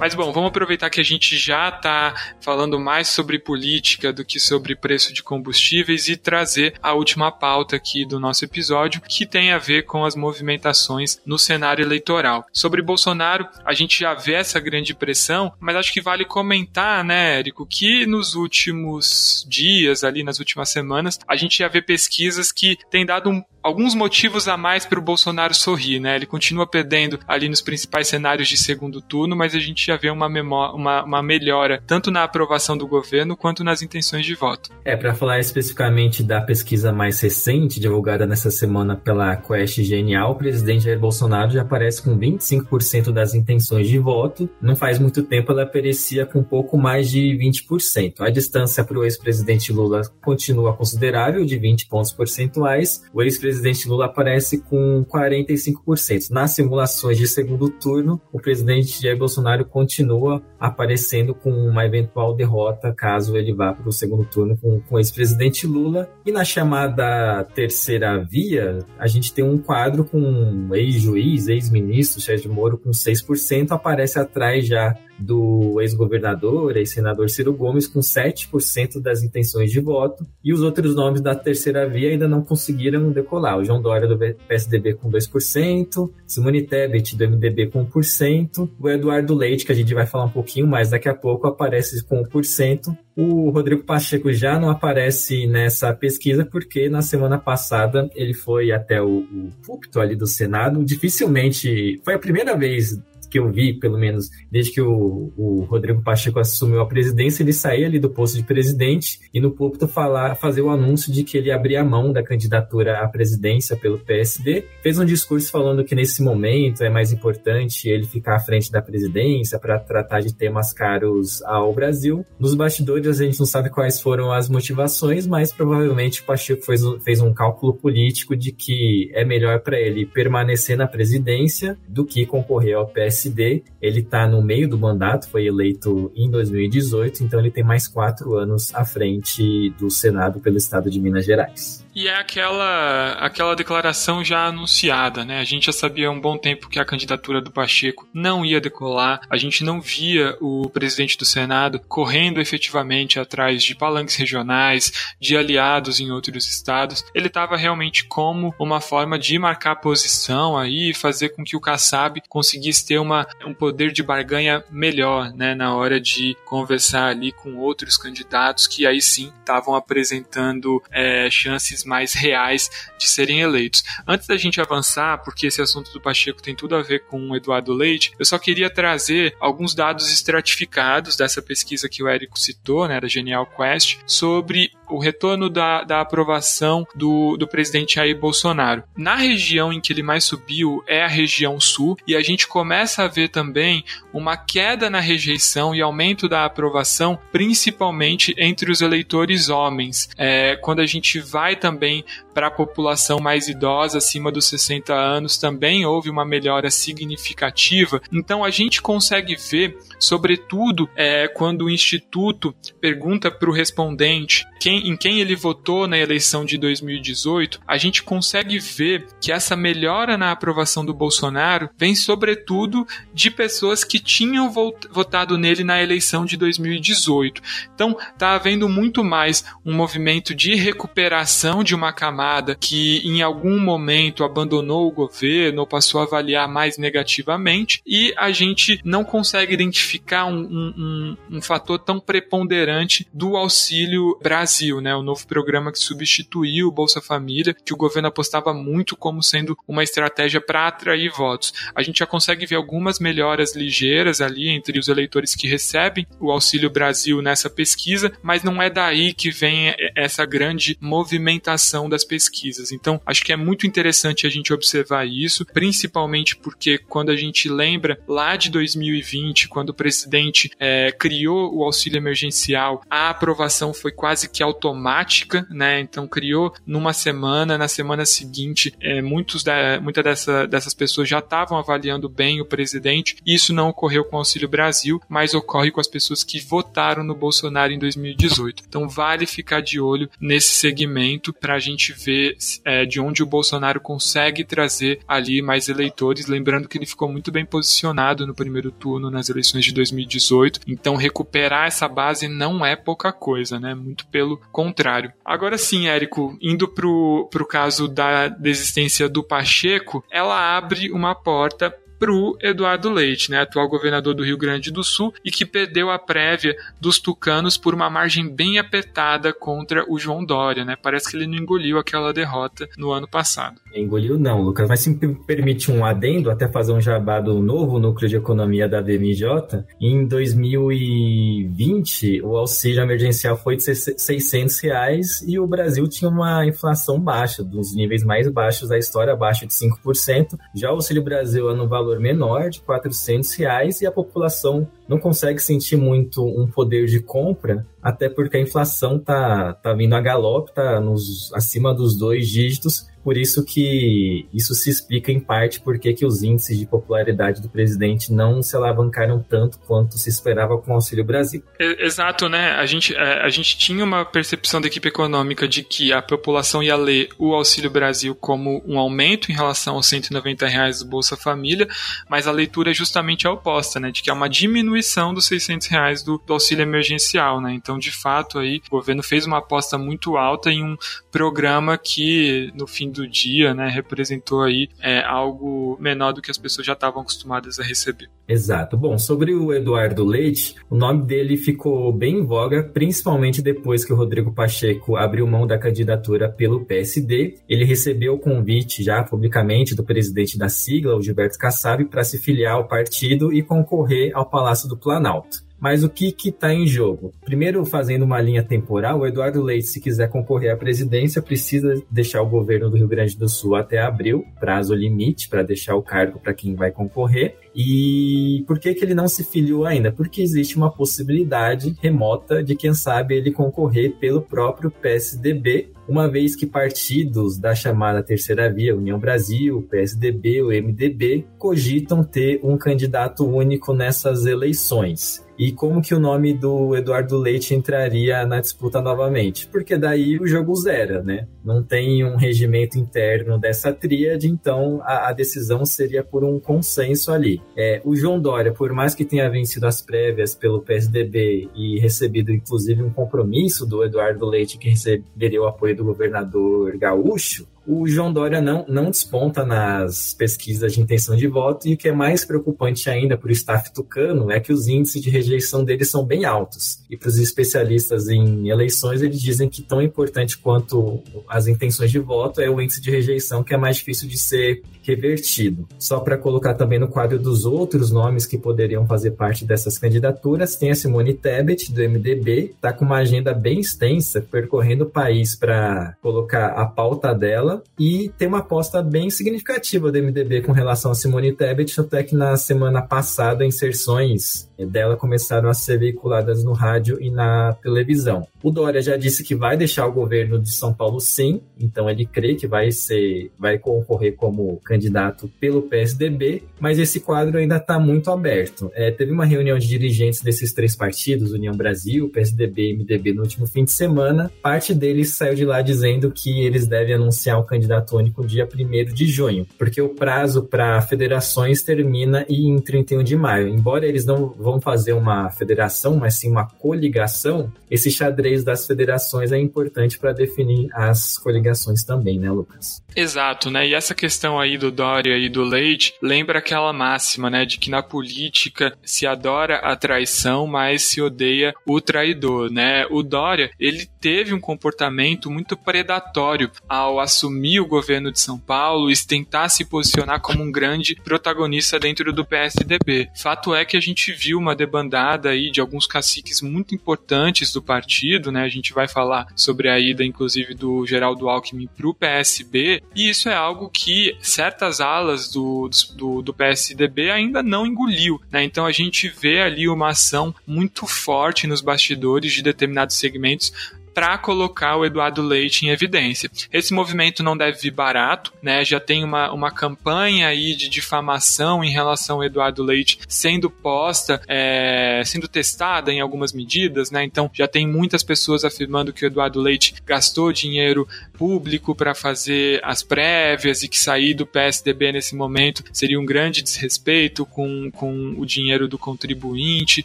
Mas 0.01 0.15
bom, 0.15 0.33
vamos 0.33 0.49
aproveitar 0.49 0.89
que 0.89 0.99
a 0.99 1.05
gente 1.05 1.37
já 1.37 1.69
está 1.69 2.15
falando 2.41 2.81
mais 2.81 3.07
sobre 3.07 3.39
política 3.39 4.11
do 4.11 4.25
que 4.25 4.41
sobre 4.41 4.75
preço 4.75 5.13
de 5.13 5.23
combustíveis 5.23 6.09
e 6.09 6.17
trazer 6.17 6.73
a 6.83 6.95
última 6.95 7.31
pauta 7.31 7.77
aqui 7.77 8.07
do 8.07 8.19
nosso 8.19 8.43
episódio, 8.43 9.03
que 9.03 9.27
tem 9.27 9.53
a 9.53 9.59
ver 9.59 9.83
com 9.83 10.03
as 10.03 10.17
movimentações 10.17 11.21
no 11.27 11.39
cenário 11.39 11.85
eleitoral. 11.85 12.47
Sobre 12.51 12.81
Bolsonaro, 12.81 13.47
a 13.63 13.75
gente 13.75 14.01
já 14.01 14.15
vê 14.15 14.33
essa 14.33 14.59
grande 14.59 14.95
pressão, 14.95 15.53
mas 15.61 15.77
acho 15.77 15.93
que 15.93 16.01
vale 16.01 16.25
comentar, 16.25 17.05
né, 17.05 17.39
Érico, 17.39 17.67
que 17.67 18.07
nos 18.07 18.35
últimos 18.35 19.45
dias, 19.47 20.03
ali 20.03 20.25
nas 20.25 20.39
últimas 20.39 20.71
semanas, 20.71 21.19
a 21.29 21.37
gente 21.37 21.59
já 21.59 21.69
vê 21.69 21.83
pesquisas 21.83 22.51
que 22.51 22.79
têm 22.91 23.05
dado 23.05 23.29
um 23.29 23.45
alguns 23.63 23.95
motivos 23.95 24.49
a 24.49 24.57
mais 24.57 24.85
para 24.85 24.99
o 24.99 25.03
Bolsonaro 25.03 25.55
sorrir, 25.55 26.01
né? 26.01 26.17
Ele 26.17 26.27
continua 26.27 26.67
perdendo 26.67 27.19
ali 27.27 27.49
nos 27.49 27.61
principais 27.61 28.09
cenários 28.09 28.49
de 28.49 28.57
segundo 28.57 29.01
turno, 29.01 29.37
mas 29.37 29.55
a 29.55 29.59
gente 29.59 29.87
já 29.87 29.97
vê 29.97 30.11
uma, 30.11 30.27
uma, 30.27 31.05
uma 31.05 31.23
melhora 31.23 31.83
tanto 31.87 32.11
na 32.11 32.25
aprovação 32.25 32.77
do 32.77 32.87
governo 32.87 33.37
quanto 33.37 33.65
nas 33.65 33.83
intenções 33.83 34.25
de 34.25 34.35
voto. 34.35 34.71
É, 34.85 34.97
para 34.97 35.15
falar 35.15 35.39
especificamente 35.41 36.23
da 36.23 36.41
pesquisa 36.41 36.93
mais 36.93 37.21
recente, 37.21 37.81
divulgada 37.81 38.27
nessa 38.27 38.51
semana 38.51 38.97
pela 38.97 39.37
Quest 39.37 39.81
Genial, 39.83 40.33
o 40.33 40.37
presidente 40.37 40.85
Jair 40.85 40.99
Bolsonaro 40.99 41.51
já 41.51 41.63
aparece 41.63 42.03
com 42.03 42.19
25% 42.19 43.13
das 43.13 43.35
intenções 43.35 43.89
de 43.89 43.99
voto. 43.99 44.49
Não 44.61 44.77
faz 44.77 44.99
muito 44.99 45.23
tempo 45.23 45.53
ela 45.53 45.63
aparecia 45.63 46.25
com 46.25 46.43
pouco 46.43 46.79
mais 46.79 47.11
de 47.11 47.37
20%. 47.37 48.15
A 48.21 48.31
distância 48.31 48.85
para 48.85 48.99
o 48.99 49.05
ex-presidente 49.05 49.73
Lula 49.73 50.03
continua 50.23 50.77
considerável, 50.77 51.45
de 51.45 51.59
20 51.59 51.89
pontos 51.89 52.13
percentuais. 52.13 53.03
O 53.13 53.23
ex 53.23 53.39
presidente 53.51 53.89
Lula 53.89 54.07
aparece 54.07 54.59
com 54.59 55.05
45%. 55.05 56.31
Nas 56.31 56.53
simulações 56.53 57.19
de 57.19 57.27
segundo 57.27 57.69
turno, 57.69 58.21
o 58.33 58.41
presidente 58.41 59.03
Jair 59.03 59.19
Bolsonaro 59.19 59.65
continua 59.65 60.41
aparecendo 60.59 61.35
com 61.35 61.51
uma 61.51 61.85
eventual 61.85 62.33
derrota 62.33 62.95
caso 62.95 63.37
ele 63.37 63.53
vá 63.53 63.73
para 63.73 63.89
o 63.89 63.93
segundo 63.93 64.25
turno 64.25 64.57
com, 64.57 64.81
com 64.81 64.95
o 64.95 64.99
ex-presidente 65.01 65.67
Lula. 65.67 66.09
E 66.25 66.31
na 66.31 66.45
chamada 66.45 67.43
terceira 67.53 68.23
via, 68.23 68.79
a 68.97 69.09
gente 69.09 69.35
tem 69.35 69.45
um 69.45 69.59
quadro 69.59 70.05
com 70.05 70.21
um 70.21 70.73
ex-juiz, 70.73 71.49
ex-ministro 71.49 72.21
Sérgio 72.21 72.53
Moro 72.53 72.79
com 72.79 72.91
6%, 72.91 73.73
aparece 73.73 74.17
atrás 74.21 74.65
já 74.65 74.97
do 75.21 75.81
ex-governador, 75.81 76.77
ex-senador 76.77 77.29
Ciro 77.29 77.53
Gomes, 77.53 77.87
com 77.87 78.01
7% 78.01 79.01
das 79.01 79.23
intenções 79.23 79.71
de 79.71 79.81
voto, 79.81 80.27
e 80.43 80.53
os 80.53 80.63
outros 80.63 80.95
nomes 80.95 81.21
da 81.21 81.35
terceira 81.35 81.89
via 81.89 82.11
ainda 82.11 82.27
não 82.27 82.43
conseguiram 82.43 83.11
decolar. 83.11 83.59
O 83.59 83.65
João 83.65 83.83
Dória 83.83 84.09
do 84.09 84.19
PSDB 84.19 84.95
com 84.95 85.11
2%, 85.11 86.11
Simone 86.27 86.63
Tebet 86.63 87.17
do 87.17 87.29
MDB 87.29 87.67
com 87.69 87.85
1%, 87.85 88.69
o 88.79 88.89
Eduardo 88.89 89.35
Leite, 89.35 89.67
que 89.67 89.73
a 89.73 89.75
gente 89.75 89.93
vai 89.95 90.07
falar 90.07 90.25
um 90.25 90.31
pouquinho 90.31 90.67
mais 90.67 90.91
daqui 90.91 91.09
a 91.09 91.15
pouco, 91.15 91.47
aparece 91.47 92.03
com 92.05 92.23
1%. 92.25 92.97
O 93.17 93.51
Rodrigo 93.51 93.83
Pacheco 93.83 94.33
já 94.33 94.59
não 94.59 94.71
aparece 94.71 95.47
nessa 95.47 95.93
pesquisa 95.93 96.45
porque 96.45 96.89
na 96.89 97.03
semana 97.03 97.39
passada 97.39 98.09
ele 98.15 98.33
foi 98.33 98.73
até 98.73 99.03
o, 99.03 99.19
o 99.19 99.51
púlpito 99.65 100.01
ali 100.01 100.17
do 100.17 100.27
Senado. 100.27 100.83
Dificilmente 100.85 102.01
foi 102.05 102.15
a 102.15 102.19
primeira 102.19 102.57
vez 102.57 102.99
que 103.31 103.39
eu 103.39 103.51
vi, 103.51 103.73
pelo 103.73 103.97
menos, 103.97 104.29
desde 104.51 104.73
que 104.73 104.81
o, 104.81 105.33
o 105.37 105.61
Rodrigo 105.69 106.03
Pacheco 106.03 106.41
assumiu 106.41 106.81
a 106.81 106.87
presidência, 106.87 107.43
ele 107.43 107.53
saía 107.53 107.87
ali 107.87 107.99
do 107.99 108.11
posto 108.11 108.37
de 108.37 108.43
presidente 108.43 109.21
e 109.33 109.41
no 109.41 109.53
púlpito 109.53 109.87
falar, 109.87 110.35
fazer 110.35 110.63
o 110.63 110.71
anúncio 110.71 111.13
de 111.13 111.23
que 111.23 111.39
ele 111.39 111.51
abria 111.51 111.85
mão 111.85 112.13
da 112.13 112.23
candidatura 112.23 112.99
à 112.99 113.09
presidência 113.09 113.77
pelo 113.77 113.99
PSD. 113.99 114.65
Fez 114.83 114.99
um 114.99 115.05
discurso 115.05 115.51
falando 115.51 115.85
que 115.85 115.95
nesse 115.95 116.23
momento 116.23 116.83
é 116.83 116.91
mais 116.91 117.13
importante 117.13 117.89
ele 117.89 118.05
ficar 118.05 118.37
à 118.37 118.41
frente 118.41 118.73
da 118.73 118.83
presidência 118.83 119.59
para 119.59 119.79
tratar 119.79 120.21
de 120.21 120.35
temas 120.35 120.73
caros 120.73 121.41
ao 121.43 121.73
Brasil. 121.73 122.27
Nos 122.39 122.55
bastidores 122.55 123.21
a 123.21 123.25
gente 123.25 123.39
não 123.39 123.47
sabe 123.47 123.71
quais 123.71 124.01
foram 124.01 124.33
as 124.33 124.49
motivações, 124.49 125.27
mas 125.27 125.53
provavelmente 125.53 126.21
o 126.21 126.25
Pacheco 126.25 126.65
fez, 126.65 126.83
fez 127.05 127.21
um 127.21 127.33
cálculo 127.33 127.75
político 127.75 128.35
de 128.35 128.51
que 128.51 129.11
é 129.15 129.25
melhor 129.25 129.61
para 129.61 129.79
ele 129.79 130.05
permanecer 130.05 130.77
na 130.77 130.87
presidência 130.87 131.79
do 131.89 132.05
que 132.05 132.27
concorrer 132.27 132.77
ao 132.77 132.87
PSD 132.87 133.20
PSD, 133.21 133.63
ele 133.81 134.01
está 134.01 134.27
no 134.27 134.43
meio 134.43 134.69
do 134.69 134.79
mandato, 134.79 135.29
foi 135.29 135.47
eleito 135.47 136.11
em 136.15 136.31
2018, 136.31 137.25
então 137.25 137.39
ele 137.39 137.51
tem 137.51 137.63
mais 137.63 137.87
quatro 137.87 138.35
anos 138.35 138.75
à 138.75 138.85
frente 138.85 139.71
do 139.79 139.91
Senado 139.91 140.41
pelo 140.41 140.57
estado 140.57 140.91
de 140.91 140.99
Minas 140.99 141.27
Gerais. 141.27 141.85
E 141.95 142.07
é 142.07 142.15
aquela, 142.15 143.13
aquela 143.15 143.57
declaração 143.57 144.25
já 144.25 144.47
anunciada, 144.47 145.25
né? 145.25 145.41
A 145.41 145.45
gente 145.45 145.67
já 145.67 145.73
sabia 145.73 146.09
há 146.09 146.11
um 146.11 146.21
bom 146.21 146.39
tempo 146.39 146.69
que 146.69 146.79
a 146.79 146.85
candidatura 146.85 147.41
do 147.41 147.51
Pacheco 147.51 148.09
não 148.15 148.45
ia 148.45 148.61
decolar, 148.61 149.21
a 149.29 149.37
gente 149.37 149.65
não 149.65 149.81
via 149.81 150.37
o 150.41 150.69
presidente 150.71 151.19
do 151.19 151.25
Senado 151.25 151.81
correndo 151.81 152.41
efetivamente 152.41 153.19
atrás 153.19 153.63
de 153.63 153.75
palanques 153.75 154.15
regionais, 154.15 154.93
de 155.21 155.37
aliados 155.37 155.99
em 155.99 156.13
outros 156.13 156.47
estados. 156.49 157.05
Ele 157.13 157.27
estava 157.27 157.57
realmente 157.57 158.05
como 158.05 158.55
uma 158.59 158.81
forma 158.81 159.19
de 159.19 159.37
marcar 159.39 159.77
posição 159.77 160.57
aí, 160.57 160.95
fazer 160.95 161.31
com 161.31 161.43
que 161.43 161.57
o 161.57 161.61
Kassab 161.61 162.23
conseguisse 162.29 162.87
ter 162.87 162.99
uma, 162.99 163.27
um 163.45 163.53
poder 163.53 163.91
de 163.91 164.03
barganha 164.03 164.65
melhor, 164.71 165.33
né? 165.33 165.57
Na 165.57 165.75
hora 165.75 166.01
de 166.01 166.37
conversar 166.45 167.09
ali 167.09 167.33
com 167.33 167.57
outros 167.57 167.97
candidatos 167.97 168.69
que 168.69 168.87
aí 168.87 169.03
sim 169.03 169.33
estavam 169.41 169.75
apresentando 169.75 170.81
é, 170.93 171.29
chances 171.31 171.80
chances 171.81 171.85
mais 171.85 172.13
reais 172.13 172.71
de 172.99 173.09
serem 173.09 173.41
eleitos. 173.41 173.83
Antes 174.07 174.27
da 174.27 174.37
gente 174.37 174.61
avançar, 174.61 175.19
porque 175.19 175.47
esse 175.47 175.61
assunto 175.61 175.93
do 175.93 176.01
Pacheco 176.01 176.43
tem 176.43 176.55
tudo 176.55 176.77
a 176.77 176.83
ver 176.83 177.05
com 177.05 177.31
o 177.31 177.37
Eduardo 177.37 177.73
Leite, 177.73 178.13
eu 178.19 178.25
só 178.25 178.39
queria 178.39 178.71
trazer 178.71 179.35
alguns 179.41 179.75
dados 179.75 180.11
estratificados 180.13 181.17
dessa 181.17 181.43
pesquisa 181.43 181.89
que 181.89 182.03
o 182.03 182.09
Érico 182.09 182.39
citou, 182.39 182.87
né, 182.87 183.01
da 183.01 183.09
Genial 183.09 183.47
Quest, 183.47 183.99
sobre 184.07 184.73
o 184.91 184.99
retorno 184.99 185.49
da, 185.49 185.83
da 185.85 186.01
aprovação 186.01 186.87
do, 186.95 187.37
do 187.37 187.47
presidente 187.47 187.97
Jair 187.97 188.19
Bolsonaro. 188.19 188.83
Na 188.97 189.17
região 189.17 189.73
em 189.73 189.81
que 189.81 189.93
ele 189.93 190.03
mais 190.03 190.25
subiu 190.25 190.83
é 190.87 191.03
a 191.03 191.09
região 191.09 191.59
sul, 191.61 191.97
e 192.07 192.17
a 192.17 192.23
gente 192.23 192.47
começa 192.47 193.05
a 193.05 193.09
ver 193.09 193.29
também 193.29 193.85
uma 194.13 194.37
queda 194.37 194.91
na 194.91 195.01
rejeição 195.01 195.75
e 195.75 195.81
aumento 195.81 196.29
da 196.29 196.45
aprovação, 196.45 197.19
principalmente 197.33 198.35
entre 198.39 198.71
os 198.71 198.81
eleitores 198.81 199.49
homens. 199.49 200.09
É, 200.17 200.57
quando 200.57 200.81
a 200.81 200.87
gente 200.87 201.21
vai 201.21 201.57
também 201.57 202.05
para 202.35 202.47
a 202.47 202.51
população 202.51 203.19
mais 203.21 203.49
idosa, 203.49 203.99
acima 203.99 204.31
dos 204.31 204.47
60 204.47 204.95
anos, 204.95 205.39
também 205.39 205.85
houve 205.85 206.11
uma 206.11 206.25
melhora 206.25 206.71
significativa. 206.71 208.01
Então 208.13 208.45
a 208.45 208.51
gente 208.51 208.81
consegue 208.81 209.37
ver, 209.37 209.77
sobretudo 209.99 210.89
é, 210.97 211.29
quando 211.29 211.65
o 211.65 211.71
Instituto 211.71 212.55
pergunta 212.81 213.31
para 213.31 213.51
o 213.51 213.53
respondente 213.53 214.47
quem, 214.59 214.89
em 214.89 214.97
quem 214.97 215.21
ele 215.21 215.35
votou 215.35 215.87
na 215.87 215.99
eleição 215.99 216.45
de 216.45 216.59
2018, 216.59 217.61
a 217.67 217.79
gente 217.79 218.03
consegue 218.03 218.59
ver 218.59 219.07
que 219.21 219.33
essa 219.33 219.57
melhora 219.57 220.17
na 220.17 220.31
aprovação 220.31 220.85
do 220.85 220.93
Bolsonaro 220.93 221.71
vem 221.79 221.95
sobretudo 221.95 222.87
de 223.13 223.31
pessoas 223.31 223.85
que 223.85 223.99
tinham 223.99 224.51
votado 224.51 225.39
nele 225.39 225.65
na 225.65 225.83
eleição 225.83 226.25
de 226.25 226.37
2018. 226.37 227.41
Então 227.75 227.97
está 228.13 228.35
havendo 228.35 228.69
muito 228.69 229.03
mais 229.03 229.45
um 229.65 229.75
movimento 229.75 230.35
de 230.35 230.55
recuperação 230.55 231.65
de 231.65 231.75
uma 231.75 231.93
camada 231.93 232.55
que 232.55 232.99
em 232.99 233.23
algum 233.23 233.59
momento 233.59 234.25
abandonou 234.25 234.87
o 234.87 234.93
governo 234.93 235.61
ou 235.61 235.67
passou 235.67 236.01
a 236.01 236.05
avaliar 236.05 236.49
mais 236.49 236.77
negativamente 236.77 237.81
e 237.87 238.13
a 238.17 238.31
gente 238.31 238.81
não 238.85 239.05
consegue 239.05 239.55
identificar 239.55 240.27
um, 240.27 240.41
um, 240.41 241.17
um 241.31 241.43
fator 241.43 241.79
tão 241.79 241.99
preponderante 241.99 242.70
do 243.13 243.37
Auxílio 243.37 244.19
Brasil, 244.23 244.81
né? 244.81 244.95
O 244.95 245.03
novo 245.03 245.27
programa 245.27 245.73
que 245.73 245.79
substituiu 245.79 246.69
o 246.69 246.73
Bolsa 246.73 247.01
Família, 247.01 247.55
que 247.55 247.73
o 247.73 247.77
governo 247.77 248.09
apostava 248.09 248.53
muito 248.53 248.97
como 248.97 249.23
sendo 249.23 249.57
uma 249.67 249.83
estratégia 249.83 250.41
para 250.41 250.69
atrair 250.69 251.11
votos. 251.11 251.53
A 251.75 251.83
gente 251.83 251.99
já 251.99 252.07
consegue 252.07 252.47
ver 252.47 252.57
algumas 252.57 252.99
melhoras 252.99 253.55
ligeiras 253.55 254.21
ali 254.21 254.49
entre 254.49 254.79
os 254.79 254.89
eleitores 254.89 255.35
que 255.35 255.49
recebem 255.49 256.07
o 256.19 256.31
Auxílio 256.31 256.71
Brasil 256.71 257.23
nessa 257.23 257.49
pesquisa, 257.49 258.13
mas 258.23 258.43
não 258.43 258.61
é 258.63 258.71
daí 258.71 259.13
que 259.13 259.31
vem 259.31 259.75
essa 259.95 260.25
grande 260.25 260.77
movimentação 260.81 261.89
das 261.89 262.05
pesquisas. 262.05 262.73
Então, 262.73 263.01
acho 263.05 263.25
que 263.25 263.33
é 263.33 263.37
muito 263.37 263.67
interessante 263.67 264.27
a 264.27 264.31
gente 264.31 264.53
observar 264.53 265.07
isso, 265.07 265.45
principalmente 265.47 266.37
porque 266.37 266.79
quando 266.79 267.11
a 267.11 267.17
gente 267.17 267.49
lembra 267.49 268.01
lá 268.07 268.37
de 268.37 268.51
2020, 268.51 269.49
quando 269.49 269.71
o 269.71 269.75
presidente 269.75 270.51
é, 270.59 270.93
criou 270.93 271.55
o 271.55 271.65
auxílio 271.65 271.99
emergencial, 271.99 272.60
a 272.91 273.11
aprovação 273.11 273.73
foi 273.73 273.93
quase 273.93 274.29
que 274.29 274.43
automática, 274.43 275.47
né? 275.51 275.81
Então, 275.81 276.07
criou 276.07 276.53
numa 276.67 276.93
semana, 276.93 277.59
na 277.59 277.69
semana 277.69 278.05
seguinte, 278.05 278.75
é, 278.81 279.01
muitos 279.03 279.43
da, 279.43 279.81
muitas 279.81 280.05
dessa, 280.05 280.47
dessas 280.47 280.75
pessoas 280.75 281.09
já 281.09 281.19
estavam 281.19 281.59
avaliando 281.59 282.09
bem 282.09 282.41
o 282.41 282.45
presidente. 282.45 283.17
Isso 283.27 283.53
não 283.53 283.69
ocorreu 283.69 284.05
com 284.05 284.17
o 284.17 284.19
Auxílio 284.19 284.49
Brasil, 284.49 285.01
mas 285.09 285.35
ocorre 285.35 285.71
com 285.71 285.81
as 285.81 285.89
pessoas 285.89 286.25
que 286.25 286.41
votaram 286.41 287.03
no 287.03 287.15
Bolsonaro 287.15 287.73
em 287.73 287.79
2018. 287.79 288.65
Então, 288.69 288.89
vale 288.89 289.27
ficar 289.27 289.61
de 289.61 289.81
olho 289.81 290.11
nesse 290.21 290.53
segmento 290.53 291.33
para 291.33 291.55
a 291.55 291.59
gente 291.59 291.93
ver 291.93 292.37
é, 292.65 292.85
de 292.85 293.01
onde 293.01 293.23
o 293.23 293.27
Bolsonaro 293.27 293.81
consegue 293.81 294.45
trazer 294.45 295.01
ali 295.07 295.43
mais 295.43 295.69
eleitores. 295.69 296.27
Lembrando 296.27 296.69
que 296.69 296.79
ele 296.79 296.87
ficou 296.87 297.11
muito 297.11 297.31
bem 297.31 297.45
posicionado 297.45 298.27
no 298.27 298.35
primeiro 298.35 298.71
turno 298.71 299.11
nas 299.11 299.29
eleições 299.29 299.65
de 299.65 299.73
2018. 299.73 300.61
Então, 300.67 300.97
recuperar 300.97 301.67
essa 301.67 301.89
base 301.89 302.29
não 302.29 302.50
é 302.65 302.77
pouca 302.77 303.13
coisa, 303.13 303.59
né? 303.59 303.75
Muito 303.75 304.07
pelo 304.09 304.39
contrário. 304.53 305.13
Agora 305.25 305.57
sim, 305.57 305.89
Érico, 305.89 306.37
indo 306.41 306.69
pro, 306.69 307.29
pro 307.31 307.47
caso 307.47 307.89
da 307.89 308.29
desistência 308.29 309.09
do 309.09 309.23
Pacheco, 309.23 310.05
ela 310.11 310.57
abre 310.57 310.91
uma 310.91 311.15
porta 311.15 311.75
para 312.01 312.11
o 312.11 312.37
Eduardo 312.41 312.91
Leite, 312.91 313.31
né, 313.31 313.43
atual 313.43 313.69
governador 313.69 314.15
do 314.15 314.25
Rio 314.25 314.39
Grande 314.39 314.71
do 314.71 314.83
Sul, 314.83 315.13
e 315.23 315.31
que 315.31 315.45
perdeu 315.45 315.91
a 315.91 315.99
prévia 315.99 316.57
dos 316.81 316.99
tucanos 316.99 317.59
por 317.59 317.75
uma 317.75 317.91
margem 317.91 318.27
bem 318.27 318.59
apertada 318.59 319.35
contra 319.35 319.85
o 319.87 319.99
João 319.99 320.25
Dória. 320.25 320.65
Né? 320.65 320.77
Parece 320.83 321.11
que 321.11 321.19
ele 321.19 321.27
não 321.27 321.37
engoliu 321.37 321.79
aquela 321.79 322.11
derrota 322.13 322.67
no 322.79 322.91
ano 322.91 323.07
passado. 323.07 323.61
Engoliu 323.75 324.19
não, 324.19 324.41
Lucas. 324.41 324.67
Mas 324.67 324.81
se 324.81 324.89
me 324.91 325.15
permite 325.15 325.71
um 325.71 325.85
adendo, 325.85 326.31
até 326.31 326.49
fazer 326.49 326.73
um 326.73 326.81
jabá 326.81 327.21
do 327.21 327.43
novo 327.43 327.79
núcleo 327.79 328.09
de 328.09 328.17
economia 328.17 328.67
da 328.67 328.81
VMJ, 328.81 329.63
em 329.79 330.07
2020 330.07 332.23
o 332.23 332.35
auxílio 332.37 332.83
emergencial 332.83 333.37
foi 333.37 333.57
de 333.57 333.75
600 333.75 334.59
reais 334.61 335.23
e 335.27 335.39
o 335.39 335.47
Brasil 335.47 335.87
tinha 335.87 336.11
uma 336.11 336.47
inflação 336.47 336.99
baixa, 336.99 337.45
dos 337.45 337.75
níveis 337.75 338.03
mais 338.03 338.27
baixos 338.29 338.69
da 338.69 338.79
história, 338.79 339.13
abaixo 339.13 339.47
de 339.47 339.53
5%. 339.53 340.39
Já 340.55 340.71
o 340.71 340.75
Auxílio 340.75 341.03
Brasil 341.03 341.51
é 341.51 341.55
no 341.55 341.69
valor 341.69 341.90
valor 341.91 342.01
menor 342.01 342.51
de 342.51 342.61
400 342.61 343.35
reais 343.35 343.81
e 343.81 343.87
a 343.87 343.93
população 343.93 344.67
não 344.89 344.99
consegue 344.99 345.41
sentir 345.41 345.77
muito 345.77 346.25
um 346.25 346.47
poder 346.47 346.87
de 346.87 347.01
compra 347.01 347.67
até 347.83 348.09
porque 348.09 348.37
a 348.37 348.41
inflação 348.41 348.99
tá, 348.99 349.55
tá 349.55 349.73
vindo 349.73 349.95
a 349.95 350.01
galope, 350.01 350.53
tá 350.53 350.81
nos, 350.81 351.33
acima 351.35 351.75
dos 351.75 351.97
dois 351.97 352.29
dígitos, 352.29 352.91
por 353.03 353.17
isso 353.17 353.45
que 353.45 354.29
isso 354.33 354.55
se 354.55 354.69
explica 354.69 355.11
em 355.11 355.21
parte 355.21 355.61
porque 355.61 355.93
que 355.95 356.05
os 356.05 356.23
índices 356.23 356.59
de 356.59 356.67
popularidade 356.67 357.41
do 357.41 357.49
presidente 357.49 358.13
não 358.13 358.43
se 358.43 358.55
alavancaram 358.55 359.25
tanto 359.27 359.59
quanto 359.61 359.97
se 359.97 360.11
esperava 360.11 360.59
com 360.59 360.71
o 360.71 360.75
Auxílio 360.75 361.05
Brasil. 361.05 361.43
Exato, 361.59 362.29
né? 362.29 362.53
A 362.53 362.67
gente, 362.67 362.95
é, 362.95 363.23
a 363.23 363.29
gente 363.31 363.57
tinha 363.57 363.85
uma 363.85 364.05
percepção 364.05 364.61
da 364.61 364.67
equipe 364.67 364.89
econômica 364.89 365.49
de 365.49 365.63
que 365.63 365.93
a 365.93 366.03
população 366.03 366.63
ia 366.63 366.77
ler 366.77 367.09
o 367.19 367.35
Auxílio 367.35 367.71
Brasil 367.71 368.15
como 368.15 368.63
um 368.67 368.79
aumento 368.79 369.33
em 369.33 369.35
relação 369.35 369.77
aos 369.77 369.87
190 369.87 370.47
reais 370.47 370.81
do 370.81 370.87
Bolsa 370.87 371.17
Família, 371.17 371.69
mas 372.09 372.27
a 372.27 372.33
leitura 372.33 372.71
é 372.71 372.75
justamente 372.75 373.27
a 373.27 373.33
oposta, 373.33 373.81
né? 373.81 373.91
De 373.91 374.03
que 374.03 374.11
é 374.11 374.13
uma 374.13 374.29
diminuição 374.29 375.15
dos 375.15 375.27
600 375.27 375.69
reais 375.69 376.03
do, 376.03 376.19
do 376.19 376.35
auxílio 376.35 376.63
emergencial, 376.63 377.41
né? 377.41 377.53
Então, 377.55 377.70
de 377.79 377.91
fato, 377.91 378.39
aí 378.39 378.61
o 378.69 378.71
governo 378.71 379.03
fez 379.03 379.27
uma 379.27 379.39
aposta 379.39 379.77
muito 379.77 380.17
alta 380.17 380.51
em 380.51 380.65
um 380.65 380.77
programa 381.11 381.77
que, 381.77 382.51
no 382.55 382.67
fim 382.67 382.91
do 382.91 383.07
dia, 383.09 383.55
né, 383.55 383.69
representou 383.69 384.43
aí 384.43 384.69
é, 384.81 385.03
algo 385.03 385.77
menor 385.81 386.13
do 386.13 386.23
que 386.23 386.31
as 386.31 386.39
pessoas 386.39 386.67
já 386.67 386.73
estavam 386.73 387.03
acostumadas 387.03 387.59
a 387.59 387.63
receber. 387.63 388.09
Exato. 388.31 388.77
Bom, 388.77 388.97
sobre 388.97 389.35
o 389.35 389.53
Eduardo 389.53 390.05
Leite, 390.05 390.55
o 390.71 390.77
nome 390.77 391.05
dele 391.05 391.37
ficou 391.37 391.93
bem 391.93 392.19
em 392.19 392.25
voga, 392.25 392.63
principalmente 392.63 393.43
depois 393.43 393.85
que 393.85 393.93
o 393.93 393.97
Rodrigo 393.97 394.33
Pacheco 394.33 394.97
abriu 394.97 395.27
mão 395.27 395.47
da 395.47 395.59
candidatura 395.59 396.29
pelo 396.29 396.65
PSD. 396.65 397.39
Ele 397.49 397.65
recebeu 397.65 398.15
o 398.15 398.19
convite 398.19 398.85
já 398.85 399.03
publicamente 399.03 399.75
do 399.75 399.83
presidente 399.83 400.39
da 400.39 400.49
sigla, 400.49 400.95
o 400.95 401.03
Gilberto 401.03 401.39
Kassab, 401.39 401.85
para 401.87 402.05
se 402.05 402.19
filiar 402.19 402.55
ao 402.55 402.69
partido 402.69 403.33
e 403.33 403.43
concorrer 403.43 404.13
ao 404.15 404.25
Palácio 404.25 404.69
do 404.69 404.77
Planalto. 404.77 405.50
Mas 405.61 405.85
o 405.85 405.91
que 405.91 406.15
está 406.25 406.55
em 406.55 406.67
jogo? 406.67 407.13
Primeiro, 407.25 407.65
fazendo 407.67 408.05
uma 408.05 408.21
linha 408.21 408.43
temporal, 408.43 409.01
o 409.01 409.07
Eduardo 409.07 409.43
Leite, 409.43 409.67
se 409.67 409.81
quiser 409.81 410.09
concorrer 410.09 410.53
à 410.53 410.57
presidência, 410.57 411.21
precisa 411.21 411.81
deixar 411.91 412.23
o 412.23 412.29
governo 412.29 412.71
do 412.71 412.77
Rio 412.77 412.89
Grande 412.89 413.17
do 413.17 413.29
Sul 413.29 413.55
até 413.55 413.79
abril, 413.79 414.25
prazo 414.41 414.75
limite 414.75 415.29
para 415.29 415.43
deixar 415.43 415.75
o 415.75 415.83
cargo 415.83 416.19
para 416.19 416.33
quem 416.33 416.55
vai 416.55 416.71
concorrer. 416.71 417.37
E 417.55 418.45
por 418.47 418.59
que, 418.59 418.75
que 418.75 418.85
ele 418.85 418.95
não 418.95 419.09
se 419.09 419.25
filiou 419.25 419.65
ainda? 419.65 419.91
Porque 419.91 420.23
existe 420.23 420.57
uma 420.57 420.71
possibilidade 420.71 421.75
remota 421.81 422.43
de, 422.43 422.55
quem 422.55 422.75
sabe, 422.75 423.17
ele 423.17 423.33
concorrer 423.33 423.97
pelo 423.99 424.21
próprio 424.21 424.71
PSDB, 424.71 425.73
uma 425.89 426.09
vez 426.09 426.37
que 426.37 426.47
partidos 426.47 427.37
da 427.37 427.55
chamada 427.55 428.03
Terceira 428.03 428.53
Via, 428.53 428.77
União 428.77 428.99
Brasil, 428.99 429.67
PSDB, 429.69 430.43
o 430.43 430.49
MDB, 430.49 431.27
cogitam 431.37 432.05
ter 432.05 432.41
um 432.45 432.57
candidato 432.57 433.27
único 433.27 433.75
nessas 433.75 434.25
eleições. 434.25 435.25
E 435.37 435.51
como 435.53 435.81
que 435.81 435.95
o 435.95 435.99
nome 435.99 436.35
do 436.35 436.77
Eduardo 436.77 437.17
Leite 437.17 437.55
entraria 437.55 438.27
na 438.27 438.41
disputa 438.41 438.83
novamente? 438.83 439.49
Porque 439.49 439.77
daí 439.77 440.19
o 440.19 440.27
jogo 440.27 440.55
zera, 440.55 441.03
né? 441.03 441.27
Não 441.43 441.63
tem 441.63 442.05
um 442.05 442.15
regimento 442.15 442.79
interno 442.79 443.39
dessa 443.39 443.73
tríade, 443.73 444.29
então 444.29 444.83
a, 444.83 445.09
a 445.09 445.13
decisão 445.15 445.65
seria 445.65 446.05
por 446.05 446.25
um 446.25 446.39
consenso 446.39 447.11
ali. 447.11 447.40
É, 447.57 447.81
o 447.85 447.95
João 447.97 448.21
Dória, 448.21 448.53
por 448.53 448.73
mais 448.73 448.95
que 448.95 449.05
tenha 449.05 449.29
vencido 449.29 449.67
as 449.67 449.83
prévias 449.83 450.35
pelo 450.35 450.63
PSDB 450.63 451.49
e 451.55 451.79
recebido 451.79 452.33
inclusive 452.33 452.83
um 452.83 452.91
compromisso 452.91 453.67
do 453.67 453.85
Eduardo 453.85 454.25
Leite 454.27 454.57
que 454.57 454.69
receberia 454.69 455.43
o 455.43 455.47
apoio 455.47 455.77
do 455.77 455.85
governador 455.85 456.77
gaúcho, 456.79 457.47
o 457.67 457.87
João 457.87 458.13
Dória 458.13 458.41
não, 458.41 458.65
não 458.69 458.91
desponta 458.91 459.45
nas 459.45 460.15
pesquisas 460.15 460.73
de 460.73 460.81
intenção 460.81 461.15
de 461.15 461.27
voto 461.27 461.69
e 461.69 461.75
o 461.75 461.77
que 461.77 461.89
é 461.89 461.93
mais 461.93 462.25
preocupante 462.25 462.89
ainda 462.89 463.17
para 463.17 463.29
o 463.29 463.33
staff 463.33 463.73
tucano 463.73 464.31
é 464.31 464.41
que 464.41 464.53
os 464.53 464.67
índices 464.67 465.01
de 465.01 465.11
rejeição 465.11 465.63
dele 465.63 465.85
são 465.85 466.05
bem 466.05 466.25
altos. 466.25 466.81
E 466.91 466.97
para 466.97 467.09
os 467.09 467.19
especialistas 467.19 468.09
em 468.09 468.49
eleições, 468.49 469.03
eles 469.03 469.21
dizem 469.21 469.49
que 469.49 469.63
tão 469.63 469.81
importante 469.81 470.39
quanto 470.39 471.01
as 471.29 471.47
intenções 471.47 471.91
de 471.91 471.99
voto 471.99 472.41
é 472.41 472.51
o 472.51 472.61
índice 472.61 472.81
de 472.81 472.91
rejeição, 472.91 473.45
que 473.45 473.55
é 473.55 473.57
mais 473.57 473.77
difícil 473.77 474.09
de 474.09 474.19
ser 474.19 474.63
revertido. 474.83 475.69
Só 475.79 476.01
para 476.01 476.19
colocar 476.19 476.55
também 476.55 476.79
no 476.79 476.89
quadro 476.89 477.19
dos 477.19 477.45
outros 477.45 477.91
nomes 477.91 478.27
que 478.27 478.39
poderiam 478.39 478.87
fazer 478.87 479.13
parte 479.13 479.45
dessas 479.45 479.79
candidaturas, 479.79 480.57
tem 480.57 480.71
a 480.71 480.75
Simone 480.75 481.15
Tebet, 481.15 481.73
do 481.73 481.81
MDB, 481.81 482.53
está 482.55 482.73
com 482.73 482.85
uma 482.85 482.99
agenda 482.99 483.33
bem 483.33 483.61
extensa, 483.61 484.21
percorrendo 484.21 484.85
o 484.85 484.91
país 484.91 485.35
para 485.35 485.97
colocar 486.03 486.49
a 486.49 486.67
pauta 486.67 487.15
dela 487.15 487.63
e 487.79 488.11
tem 488.19 488.29
uma 488.29 488.39
aposta 488.39 488.83
bem 488.83 489.11
significativa 489.11 489.91
do 489.91 490.03
MDB 490.03 490.43
com 490.43 490.53
relação 490.53 490.91
a 490.91 490.95
Simone 490.95 491.33
Tebet, 491.33 491.81
até 491.81 492.03
que 492.03 492.15
na 492.15 492.37
semana 492.37 492.83
passada 492.83 493.45
inserções 493.45 494.50
dela 494.67 494.97
começaram 494.97 495.49
a 495.49 495.55
ser 495.55 495.79
veiculadas 495.79 496.45
no 496.45 496.53
rádio 496.53 497.01
e 497.01 497.11
na 497.11 497.53
televisão. 497.55 498.27
O 498.43 498.51
Dória 498.51 498.81
já 498.81 498.97
disse 498.97 499.23
que 499.23 499.35
vai 499.35 499.57
deixar 499.57 499.87
o 499.87 499.93
governo 499.93 500.41
de 500.41 500.51
São 500.51 500.73
Paulo 500.73 501.01
sim, 501.01 501.41
então 501.59 501.91
ele 501.91 502.07
crê 502.07 502.35
que 502.35 502.47
vai 502.47 502.73
ser, 502.73 503.31
vai 503.39 503.59
concorrer 503.59 504.15
como 504.17 504.59
candidato 504.65 505.31
pelo 505.39 505.63
PSDB, 505.63 506.43
mas 506.59 506.79
esse 506.79 507.01
quadro 507.01 507.39
ainda 507.39 507.57
está 507.57 507.79
muito 507.79 508.11
aberto. 508.11 508.71
É, 508.75 508.91
teve 508.91 509.13
uma 509.13 509.25
reunião 509.25 509.59
de 509.59 509.69
dirigentes 509.69 510.23
desses 510.23 510.53
três 510.53 510.75
partidos, 510.75 511.33
União 511.33 511.55
Brasil, 511.55 512.09
PSDB 512.09 512.71
e 512.71 512.77
MDB, 512.77 513.13
no 513.13 513.23
último 513.23 513.47
fim 513.47 513.65
de 513.65 513.73
semana. 513.73 514.31
Parte 514.43 514.75
deles 514.75 515.17
saiu 515.17 515.35
de 515.35 515.45
lá 515.45 515.61
dizendo 515.61 516.11
que 516.11 516.43
eles 516.43 516.67
devem 516.67 516.95
anunciar 516.95 517.39
o 517.39 517.45
candidato 517.45 517.97
único 517.97 518.27
dia 518.27 518.47
1 518.47 518.95
de 518.95 519.07
junho, 519.07 519.47
porque 519.59 519.81
o 519.81 519.91
prazo 519.91 520.45
para 520.45 520.81
federações 520.83 521.63
termina 521.63 522.25
em 522.29 522.59
31 522.59 523.03
de 523.03 523.17
maio. 523.17 523.49
Embora 523.49 523.87
eles 523.87 524.05
não 524.05 524.29
vão 524.29 524.50
fazer 524.59 524.95
uma 524.95 525.29
federação, 525.29 525.97
mas 525.97 526.19
sim 526.19 526.31
uma 526.31 526.47
coligação, 526.47 527.53
esse 527.71 527.91
xadrez 527.91 528.43
das 528.43 528.67
federações 528.67 529.33
é 529.33 529.39
importante 529.39 529.99
para 529.99 530.13
definir 530.13 530.71
as 530.73 531.19
coligações 531.19 531.85
também, 531.85 532.19
né, 532.19 532.31
Lucas? 532.31 532.83
Exato, 532.97 533.51
né? 533.51 533.69
E 533.69 533.75
essa 533.75 533.95
questão 533.95 534.41
aí 534.41 534.57
do 534.57 534.71
Dória 534.71 535.17
e 535.19 535.29
do 535.29 535.45
Leite 535.45 535.95
lembra 536.03 536.39
aquela 536.39 536.73
máxima, 536.73 537.29
né, 537.29 537.45
de 537.45 537.59
que 537.59 537.71
na 537.71 537.83
política 537.83 538.73
se 538.83 539.07
adora 539.07 539.57
a 539.57 539.77
traição, 539.77 540.47
mas 540.47 540.85
se 540.85 541.03
odeia 541.03 541.53
o 541.67 541.81
traidor, 541.81 542.51
né? 542.51 542.87
O 542.91 543.03
Dória, 543.03 543.51
ele 543.61 543.87
teve 544.01 544.33
um 544.33 544.41
comportamento 544.41 545.31
muito 545.31 545.57
predatório 545.57 546.51
ao 546.69 546.99
assumir 546.99 547.61
o 547.61 547.67
governo 547.67 548.11
de 548.11 548.19
São 548.19 548.39
Paulo 548.39 548.91
e 548.91 548.97
tentar 548.97 549.49
se 549.49 549.65
posicionar 549.65 550.21
como 550.21 550.43
um 550.43 550.51
grande 550.51 550.95
protagonista 550.95 551.79
dentro 551.79 552.13
do 552.13 552.25
PSDB. 552.25 553.11
Fato 553.15 553.55
é 553.55 553.65
que 553.65 553.77
a 553.77 553.81
gente 553.81 554.13
viu 554.13 554.39
uma 554.39 554.55
debandada 554.55 555.31
aí 555.31 555.51
de 555.51 555.61
alguns 555.61 555.87
caciques 555.87 556.41
muito 556.41 556.75
importantes 556.75 557.53
do 557.53 557.63
partido, 557.63 558.33
né? 558.33 558.43
A 558.43 558.49
gente 558.49 558.73
vai 558.73 558.89
falar 558.89 559.27
sobre 559.37 559.69
a 559.69 559.79
ida, 559.79 560.05
inclusive, 560.05 560.55
do 560.55 560.87
Geraldo 560.87 561.29
Alckmin 561.29 561.69
para 561.77 561.89
o 561.89 561.95
PSB, 561.95 562.83
e 562.95 563.09
isso 563.09 563.29
é 563.29 563.35
algo 563.35 563.69
que 563.69 564.17
certas 564.21 564.81
alas 564.81 565.31
do, 565.31 565.69
do, 565.95 566.23
do 566.23 566.35
PSDB 566.35 567.11
ainda 567.11 567.43
não 567.43 567.67
engoliu, 567.67 568.21
né? 568.31 568.43
Então 568.43 568.65
a 568.65 568.73
gente 568.73 569.09
vê 569.09 569.41
ali 569.41 569.69
uma 569.69 569.91
ação 569.91 570.35
muito 570.47 570.87
forte 570.87 571.47
nos 571.47 571.61
bastidores 571.61 572.33
de 572.33 572.43
determinados 572.43 572.97
segmentos 572.97 573.53
para 573.95 574.17
colocar 574.19 574.77
o 574.77 574.85
Eduardo 574.85 575.23
Leite 575.23 575.67
em 575.67 575.71
evidência. 575.71 576.31
Esse 576.53 576.73
movimento 576.73 577.23
não 577.23 577.37
deve 577.37 577.59
vir 577.59 577.71
barato, 577.71 578.33
né? 578.43 578.65
Já 578.65 578.81
tem 578.81 579.05
uma, 579.05 579.33
uma 579.33 579.51
campanha 579.51 580.29
aí 580.29 580.55
de 580.55 580.69
difamação 580.69 581.63
em 581.65 581.71
relação 581.71 582.17
ao 582.17 582.25
Eduardo 582.25 582.63
Leite 582.63 583.01
sendo 583.09 583.51
posta, 583.51 584.21
é, 584.29 585.03
sendo 585.05 585.29
testada 585.29 585.93
em 585.93 586.01
algumas 586.01 586.33
medidas, 586.33 586.91
né? 586.91 587.05
Então 587.05 587.31
já 587.33 587.49
tem 587.49 587.67
muitas 587.67 588.03
pessoas 588.03 588.45
afirmando 588.45 588.93
que 588.93 589.05
o 589.05 589.07
Eduardo 589.07 589.41
Leite 589.41 589.75
gastou 589.85 590.33
dinheiro 590.33 590.87
público 591.13 591.75
para 591.75 591.95
fazer 591.95 592.61
as 592.65 592.83
prévias 592.83 593.63
e 593.63 593.69
que 593.69 593.79
sair 593.79 594.15
do 594.15 594.27
PSDB 594.27 594.93
nesse 594.93 595.15
momento 595.15 595.65
seria 595.73 596.01
um 596.01 596.05
grande 596.05 596.43
desrespeito 596.43 597.27
com, 597.27 597.71
com 597.73 598.15
o 598.17 598.25
dinheiro 598.25 598.67
do 598.67 598.79
contribuinte. 598.79 599.85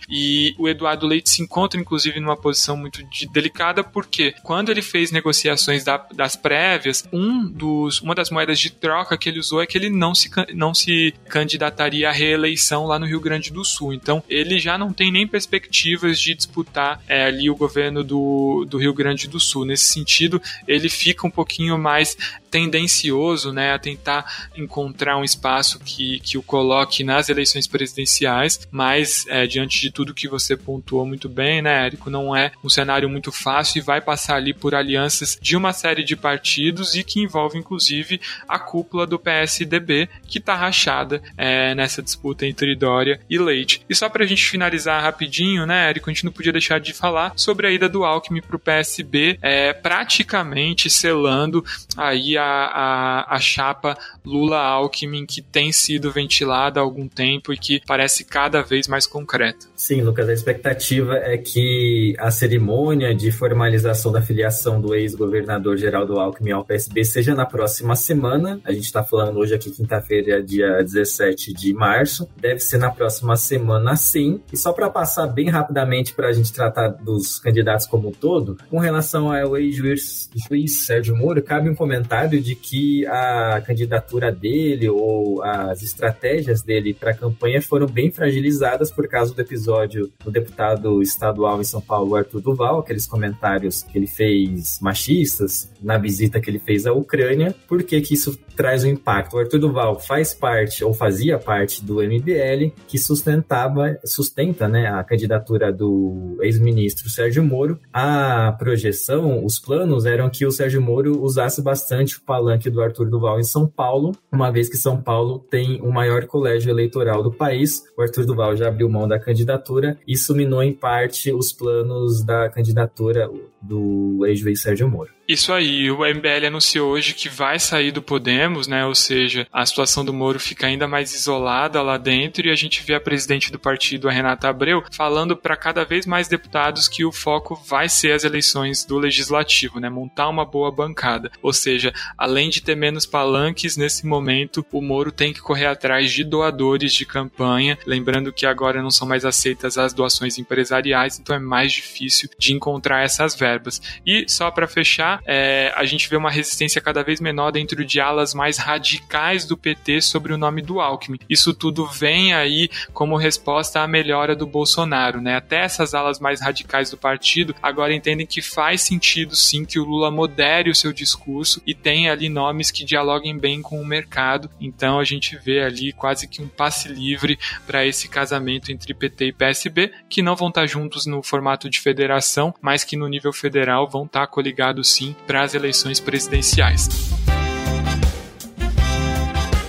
E 0.09 0.55
o 0.57 0.67
Eduardo 0.67 1.07
Leite 1.07 1.29
se 1.29 1.41
encontra, 1.41 1.79
inclusive, 1.79 2.19
numa 2.19 2.37
posição 2.37 2.77
muito 2.77 3.03
de, 3.09 3.27
delicada 3.27 3.83
porque 3.95 4.35
quando 4.43 4.69
ele 4.69 4.81
fez 4.81 5.09
negociações 5.09 5.85
da, 5.85 6.05
das 6.13 6.35
prévias, 6.35 7.07
um 7.13 7.47
dos, 7.47 8.01
uma 8.01 8.13
das 8.13 8.29
moedas 8.29 8.59
de 8.59 8.69
troca 8.69 9.17
que 9.17 9.29
ele 9.29 9.39
usou 9.39 9.61
é 9.61 9.65
que 9.65 9.77
ele 9.77 9.89
não 9.89 10.13
se, 10.13 10.29
não 10.53 10.73
se 10.73 11.13
candidataria 11.29 12.09
à 12.09 12.11
reeleição 12.11 12.85
lá 12.85 12.99
no 12.99 13.05
Rio 13.05 13.21
Grande 13.21 13.53
do 13.53 13.63
Sul. 13.63 13.93
Então, 13.93 14.21
ele 14.27 14.59
já 14.59 14.77
não 14.77 14.91
tem 14.91 15.13
nem 15.13 15.25
perspectivas 15.25 16.19
de 16.19 16.35
disputar 16.35 17.01
é, 17.07 17.23
ali 17.23 17.49
o 17.49 17.55
governo 17.55 18.03
do, 18.03 18.65
do 18.67 18.77
Rio 18.77 18.93
Grande 18.93 19.29
do 19.29 19.39
Sul. 19.39 19.63
Nesse 19.63 19.85
sentido, 19.85 20.41
ele 20.67 20.89
fica 20.89 21.25
um 21.25 21.31
pouquinho 21.31 21.77
mais 21.77 22.17
tendencioso 22.55 23.51
né, 23.51 23.73
a 23.73 23.77
tentar 23.77 24.47
encontrar 24.55 25.17
um 25.17 25.25
espaço 25.25 25.77
que, 25.77 26.21
que 26.21 26.37
o 26.37 26.41
coloque 26.41 27.03
nas 27.03 27.27
eleições 27.27 27.67
presidenciais, 27.67 28.65
mas 28.71 29.25
é, 29.27 29.45
diante 29.45 29.81
de 29.81 29.91
tudo 29.91 30.13
que 30.13 30.29
você 30.29 30.55
pontuou 30.55 31.05
muito 31.05 31.27
bem, 31.27 31.61
né, 31.61 31.85
Érico, 31.85 32.09
não 32.09 32.33
é 32.33 32.53
um 32.63 32.69
cenário 32.69 33.09
muito 33.09 33.29
fácil 33.29 33.79
e 33.79 33.81
vai 33.81 33.99
passar 33.99 34.37
ali 34.37 34.53
por 34.53 34.73
alianças 34.73 35.37
de 35.41 35.57
uma 35.57 35.73
série 35.73 36.01
de 36.01 36.15
partidos 36.15 36.95
e 36.95 37.03
que 37.03 37.19
envolve 37.19 37.57
inclusive 37.57 38.21
a 38.47 38.57
cúpula 38.57 39.05
do 39.05 39.19
PSDB, 39.19 40.07
que 40.25 40.37
está 40.37 40.55
rachada 40.55 41.21
é, 41.37 41.75
nessa 41.75 42.01
disputa 42.01 42.45
entre 42.45 42.73
Dória 42.73 43.19
e 43.29 43.37
Leite. 43.37 43.81
E 43.89 43.93
só 43.93 44.07
para 44.07 44.23
a 44.23 44.27
gente 44.27 44.45
finalizar 44.45 45.03
rapidinho, 45.03 45.65
né, 45.65 45.89
Érico, 45.89 46.09
a 46.09 46.13
gente 46.13 46.23
não 46.23 46.31
podia 46.31 46.53
deixar 46.53 46.79
de 46.79 46.93
falar 46.93 47.33
sobre 47.35 47.67
a 47.67 47.71
ida 47.71 47.89
do 47.89 48.05
Alckmin 48.05 48.41
para 48.41 48.55
o 48.55 48.59
PSB, 48.59 49.37
é, 49.41 49.73
praticamente 49.73 50.89
selando 50.89 51.61
aí 51.97 52.37
a, 52.37 52.44
a, 52.45 53.35
a 53.35 53.39
chapa 53.39 53.97
Lula-Alckmin 54.25 55.25
que 55.25 55.41
tem 55.41 55.71
sido 55.71 56.11
ventilada 56.11 56.79
há 56.79 56.83
algum 56.83 57.07
tempo 57.07 57.53
e 57.53 57.57
que 57.57 57.81
parece 57.85 58.23
cada 58.23 58.61
vez 58.61 58.87
mais 58.87 59.05
concreta. 59.05 59.67
Sim, 59.75 60.01
Lucas, 60.01 60.29
a 60.29 60.33
expectativa 60.33 61.15
é 61.15 61.37
que 61.37 62.15
a 62.19 62.31
cerimônia 62.31 63.13
de 63.13 63.31
formalização 63.31 64.11
da 64.11 64.21
filiação 64.21 64.79
do 64.81 64.95
ex-governador 64.95 65.77
Geraldo 65.77 66.19
Alckmin 66.19 66.51
ao 66.51 66.65
PSB 66.65 67.03
seja 67.03 67.35
na 67.35 67.45
próxima 67.45 67.95
semana. 67.95 68.59
A 68.63 68.71
gente 68.71 68.85
está 68.85 69.03
falando 69.03 69.37
hoje 69.37 69.53
aqui, 69.53 69.71
quinta-feira, 69.71 70.41
dia 70.41 70.81
17 70.81 71.53
de 71.53 71.73
março. 71.73 72.27
Deve 72.39 72.59
ser 72.59 72.77
na 72.77 72.89
próxima 72.89 73.35
semana, 73.35 73.95
sim. 73.95 74.41
E 74.51 74.57
só 74.57 74.73
para 74.73 74.89
passar 74.89 75.27
bem 75.27 75.49
rapidamente 75.49 76.13
para 76.13 76.27
a 76.27 76.33
gente 76.33 76.51
tratar 76.51 76.89
dos 76.89 77.39
candidatos 77.39 77.85
como 77.85 78.09
um 78.09 78.11
todo, 78.11 78.57
com 78.69 78.79
relação 78.79 79.31
ao 79.31 79.57
ex-juiz 79.57 80.29
juiz 80.47 80.85
Sérgio 80.85 81.15
Moro, 81.15 81.41
cabe 81.41 81.69
um 81.69 81.75
comentário 81.75 82.34
de 82.41 82.55
que 82.55 83.05
a 83.07 83.61
candidatura 83.65 84.31
dele 84.31 84.89
ou 84.89 85.43
as 85.43 85.81
estratégias 85.81 86.61
dele 86.61 86.93
para 86.93 87.11
a 87.11 87.15
campanha 87.15 87.61
foram 87.61 87.87
bem 87.87 88.11
fragilizadas 88.11 88.91
por 88.91 89.07
causa 89.07 89.33
do 89.33 89.41
episódio 89.41 90.11
do 90.23 90.31
deputado 90.31 91.01
estadual 91.01 91.59
em 91.59 91.63
São 91.63 91.81
Paulo, 91.81 92.15
Arthur 92.15 92.41
Duval, 92.41 92.79
aqueles 92.79 93.05
comentários 93.05 93.83
que 93.83 93.97
ele 93.97 94.07
fez 94.07 94.79
machistas 94.81 95.69
na 95.81 95.97
visita 95.97 96.39
que 96.39 96.49
ele 96.49 96.59
fez 96.59 96.85
à 96.85 96.93
Ucrânia. 96.93 97.55
Por 97.67 97.83
que, 97.83 97.99
que 98.01 98.13
isso 98.13 98.37
traz 98.55 98.83
um 98.83 98.87
impacto? 98.87 99.35
O 99.35 99.39
Arthur 99.39 99.59
Duval 99.59 99.99
faz 99.99 100.33
parte 100.33 100.83
ou 100.83 100.93
fazia 100.93 101.37
parte 101.37 101.83
do 101.83 101.95
MBL 101.95 102.71
que 102.87 102.97
sustentava, 102.97 103.97
sustenta 104.05 104.67
né, 104.67 104.87
a 104.87 105.03
candidatura 105.03 105.71
do 105.71 106.37
ex-ministro 106.41 107.09
Sérgio 107.09 107.43
Moro. 107.43 107.79
A 107.93 108.53
projeção, 108.57 109.43
os 109.43 109.59
planos 109.59 110.05
eram 110.05 110.29
que 110.29 110.45
o 110.45 110.51
Sérgio 110.51 110.81
Moro 110.81 111.21
usasse 111.21 111.61
bastante 111.61 112.17
o 112.17 112.21
palanque 112.21 112.69
do 112.69 112.81
Arthur 112.81 113.09
Duval 113.09 113.39
em 113.39 113.43
São 113.43 113.67
Paulo, 113.67 114.15
uma 114.31 114.51
vez 114.51 114.69
que 114.69 114.77
São 114.77 115.01
Paulo 115.01 115.39
tem 115.49 115.81
o 115.81 115.91
maior 115.91 116.25
colégio 116.25 116.69
eleitoral 116.69 117.21
do 117.21 117.31
país. 117.31 117.83
O 117.97 118.01
Arthur 118.01 118.25
Duval 118.25 118.55
já 118.55 118.67
abriu 118.67 118.89
mão 118.89 119.07
da 119.07 119.19
candidatura. 119.19 119.97
Isso 120.07 120.35
minou 120.35 120.63
em 120.63 120.73
parte 120.73 121.31
os 121.31 121.51
planos 121.51 122.23
da 122.23 122.49
candidatura 122.49 123.29
do 123.61 124.25
ex-juiz 124.25 124.61
Sérgio 124.61 124.89
Moro. 124.89 125.14
Isso 125.27 125.51
aí, 125.51 125.89
o 125.89 126.05
MBL 126.05 126.45
anunciou 126.45 126.91
hoje 126.91 127.15
que 127.15 127.27
vai 127.27 127.57
sair 127.57 127.91
do 127.91 127.99
Podemos, 127.99 128.67
né? 128.67 128.85
Ou 128.85 128.93
seja, 128.93 129.47
a 129.51 129.65
situação 129.65 130.05
do 130.05 130.13
Moro 130.13 130.39
fica 130.39 130.67
ainda 130.67 130.87
mais 130.87 131.15
isolada 131.15 131.81
lá 131.81 131.97
dentro 131.97 132.45
e 132.45 132.51
a 132.51 132.55
gente 132.55 132.83
vê 132.83 132.93
a 132.93 132.99
presidente 132.99 133.51
do 133.51 133.57
partido, 133.57 134.07
a 134.07 134.11
Renata 134.11 134.47
Abreu, 134.47 134.83
falando 134.91 135.35
para 135.35 135.57
cada 135.57 135.83
vez 135.83 136.05
mais 136.05 136.27
deputados 136.27 136.87
que 136.87 137.03
o 137.03 137.11
foco 137.11 137.55
vai 137.67 137.89
ser 137.89 138.11
as 138.11 138.23
eleições 138.23 138.85
do 138.85 138.99
legislativo, 138.99 139.79
né? 139.79 139.89
Montar 139.89 140.29
uma 140.29 140.45
boa 140.45 140.71
bancada. 140.71 141.31
Ou 141.41 141.51
seja, 141.51 141.91
além 142.15 142.51
de 142.51 142.61
ter 142.61 142.75
menos 142.75 143.07
palanques 143.07 143.75
nesse 143.75 144.05
momento, 144.05 144.63
o 144.71 144.79
Moro 144.79 145.11
tem 145.11 145.33
que 145.33 145.41
correr 145.41 145.65
atrás 145.65 146.11
de 146.11 146.23
doadores 146.23 146.93
de 146.93 147.03
campanha, 147.03 147.79
lembrando 147.87 148.31
que 148.31 148.45
agora 148.45 148.79
não 148.79 148.91
são 148.91 149.07
mais 149.07 149.25
aceitas 149.25 149.75
as 149.75 149.91
doações 149.91 150.37
empresariais, 150.37 151.17
então 151.17 151.35
é 151.35 151.39
mais 151.39 151.73
difícil 151.73 152.29
de 152.37 152.53
encontrar 152.53 153.03
essas 153.03 153.33
verbas. 153.33 153.81
E 154.05 154.25
só 154.27 154.51
para 154.51 154.67
fechar, 154.67 155.14
é, 155.25 155.73
a 155.75 155.85
gente 155.85 156.09
vê 156.09 156.15
uma 156.15 156.31
resistência 156.31 156.81
cada 156.81 157.03
vez 157.03 157.19
menor 157.19 157.51
dentro 157.51 157.83
de 157.85 157.99
alas 157.99 158.33
mais 158.33 158.57
radicais 158.57 159.45
do 159.45 159.57
PT 159.57 160.01
sobre 160.01 160.33
o 160.33 160.37
nome 160.37 160.61
do 160.61 160.79
Alckmin. 160.79 161.19
Isso 161.29 161.53
tudo 161.53 161.85
vem 161.85 162.33
aí 162.33 162.69
como 162.93 163.15
resposta 163.17 163.81
à 163.81 163.87
melhora 163.87 164.35
do 164.35 164.47
Bolsonaro, 164.47 165.21
né? 165.21 165.35
Até 165.35 165.61
essas 165.61 165.93
alas 165.93 166.19
mais 166.19 166.41
radicais 166.41 166.89
do 166.89 166.97
partido 166.97 167.55
agora 167.61 167.93
entendem 167.93 168.25
que 168.25 168.41
faz 168.41 168.81
sentido 168.81 169.35
sim 169.35 169.65
que 169.65 169.79
o 169.79 169.83
Lula 169.83 170.11
modere 170.11 170.69
o 170.69 170.75
seu 170.75 170.91
discurso 170.91 171.61
e 171.65 171.73
tenha 171.73 172.11
ali 172.11 172.29
nomes 172.29 172.71
que 172.71 172.85
dialoguem 172.85 173.37
bem 173.37 173.61
com 173.61 173.81
o 173.81 173.85
mercado. 173.85 174.49
Então 174.59 174.99
a 174.99 175.03
gente 175.03 175.37
vê 175.37 175.61
ali 175.61 175.91
quase 175.91 176.27
que 176.27 176.41
um 176.41 176.47
passe 176.47 176.87
livre 176.87 177.37
para 177.65 177.85
esse 177.85 178.07
casamento 178.07 178.71
entre 178.71 178.93
PT 178.93 179.27
e 179.27 179.33
PSB, 179.33 179.91
que 180.09 180.21
não 180.21 180.35
vão 180.35 180.49
estar 180.49 180.65
juntos 180.65 181.05
no 181.05 181.21
formato 181.21 181.69
de 181.69 181.79
federação, 181.79 182.53
mas 182.61 182.83
que 182.83 182.97
no 182.97 183.07
nível 183.07 183.33
federal 183.33 183.89
vão 183.89 184.05
estar 184.05 184.27
coligados 184.27 184.89
sim 185.05 185.15
para 185.27 185.43
as 185.43 185.53
eleições 185.53 185.99
presidenciais. 185.99 186.89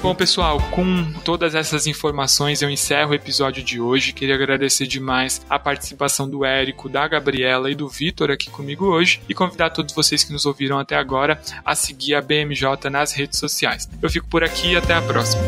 Bom, 0.03 0.14
pessoal, 0.14 0.61
com 0.70 1.12
todas 1.24 1.57
essas 1.57 1.87
informações 1.89 2.62
eu 2.62 2.70
encerro 2.70 3.11
o 3.11 3.14
episódio 3.14 3.62
de 3.62 3.80
hoje. 3.80 4.12
Queria 4.12 4.37
agradecer 4.37 4.87
demais 4.87 5.45
a 5.51 5.59
participação 5.59 6.28
do 6.28 6.45
Érico, 6.45 6.89
da 6.89 7.09
Gabriela 7.09 7.68
e 7.70 7.74
do 7.74 7.89
Vitor 7.89 8.30
aqui 8.30 8.49
comigo 8.49 8.87
hoje 8.87 9.20
e 9.28 9.34
convidar 9.34 9.70
todos 9.70 9.93
vocês 9.93 10.22
que 10.22 10.32
nos 10.32 10.47
ouviram 10.47 10.78
até 10.78 10.97
agora 10.97 11.41
a 11.64 11.74
seguir 11.74 12.14
a 12.14 12.22
BMJ 12.22 12.89
nas 12.89 13.12
redes 13.12 13.39
sociais. 13.39 13.89
Eu 14.01 14.09
fico 14.09 14.28
por 14.28 14.45
aqui 14.45 14.72
e 14.72 14.76
até 14.76 14.95
a 14.95 15.03
próxima. 15.03 15.43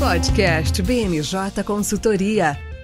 Podcast 0.00 0.82
BMJ 0.82 1.62
Consultoria. 1.64 2.67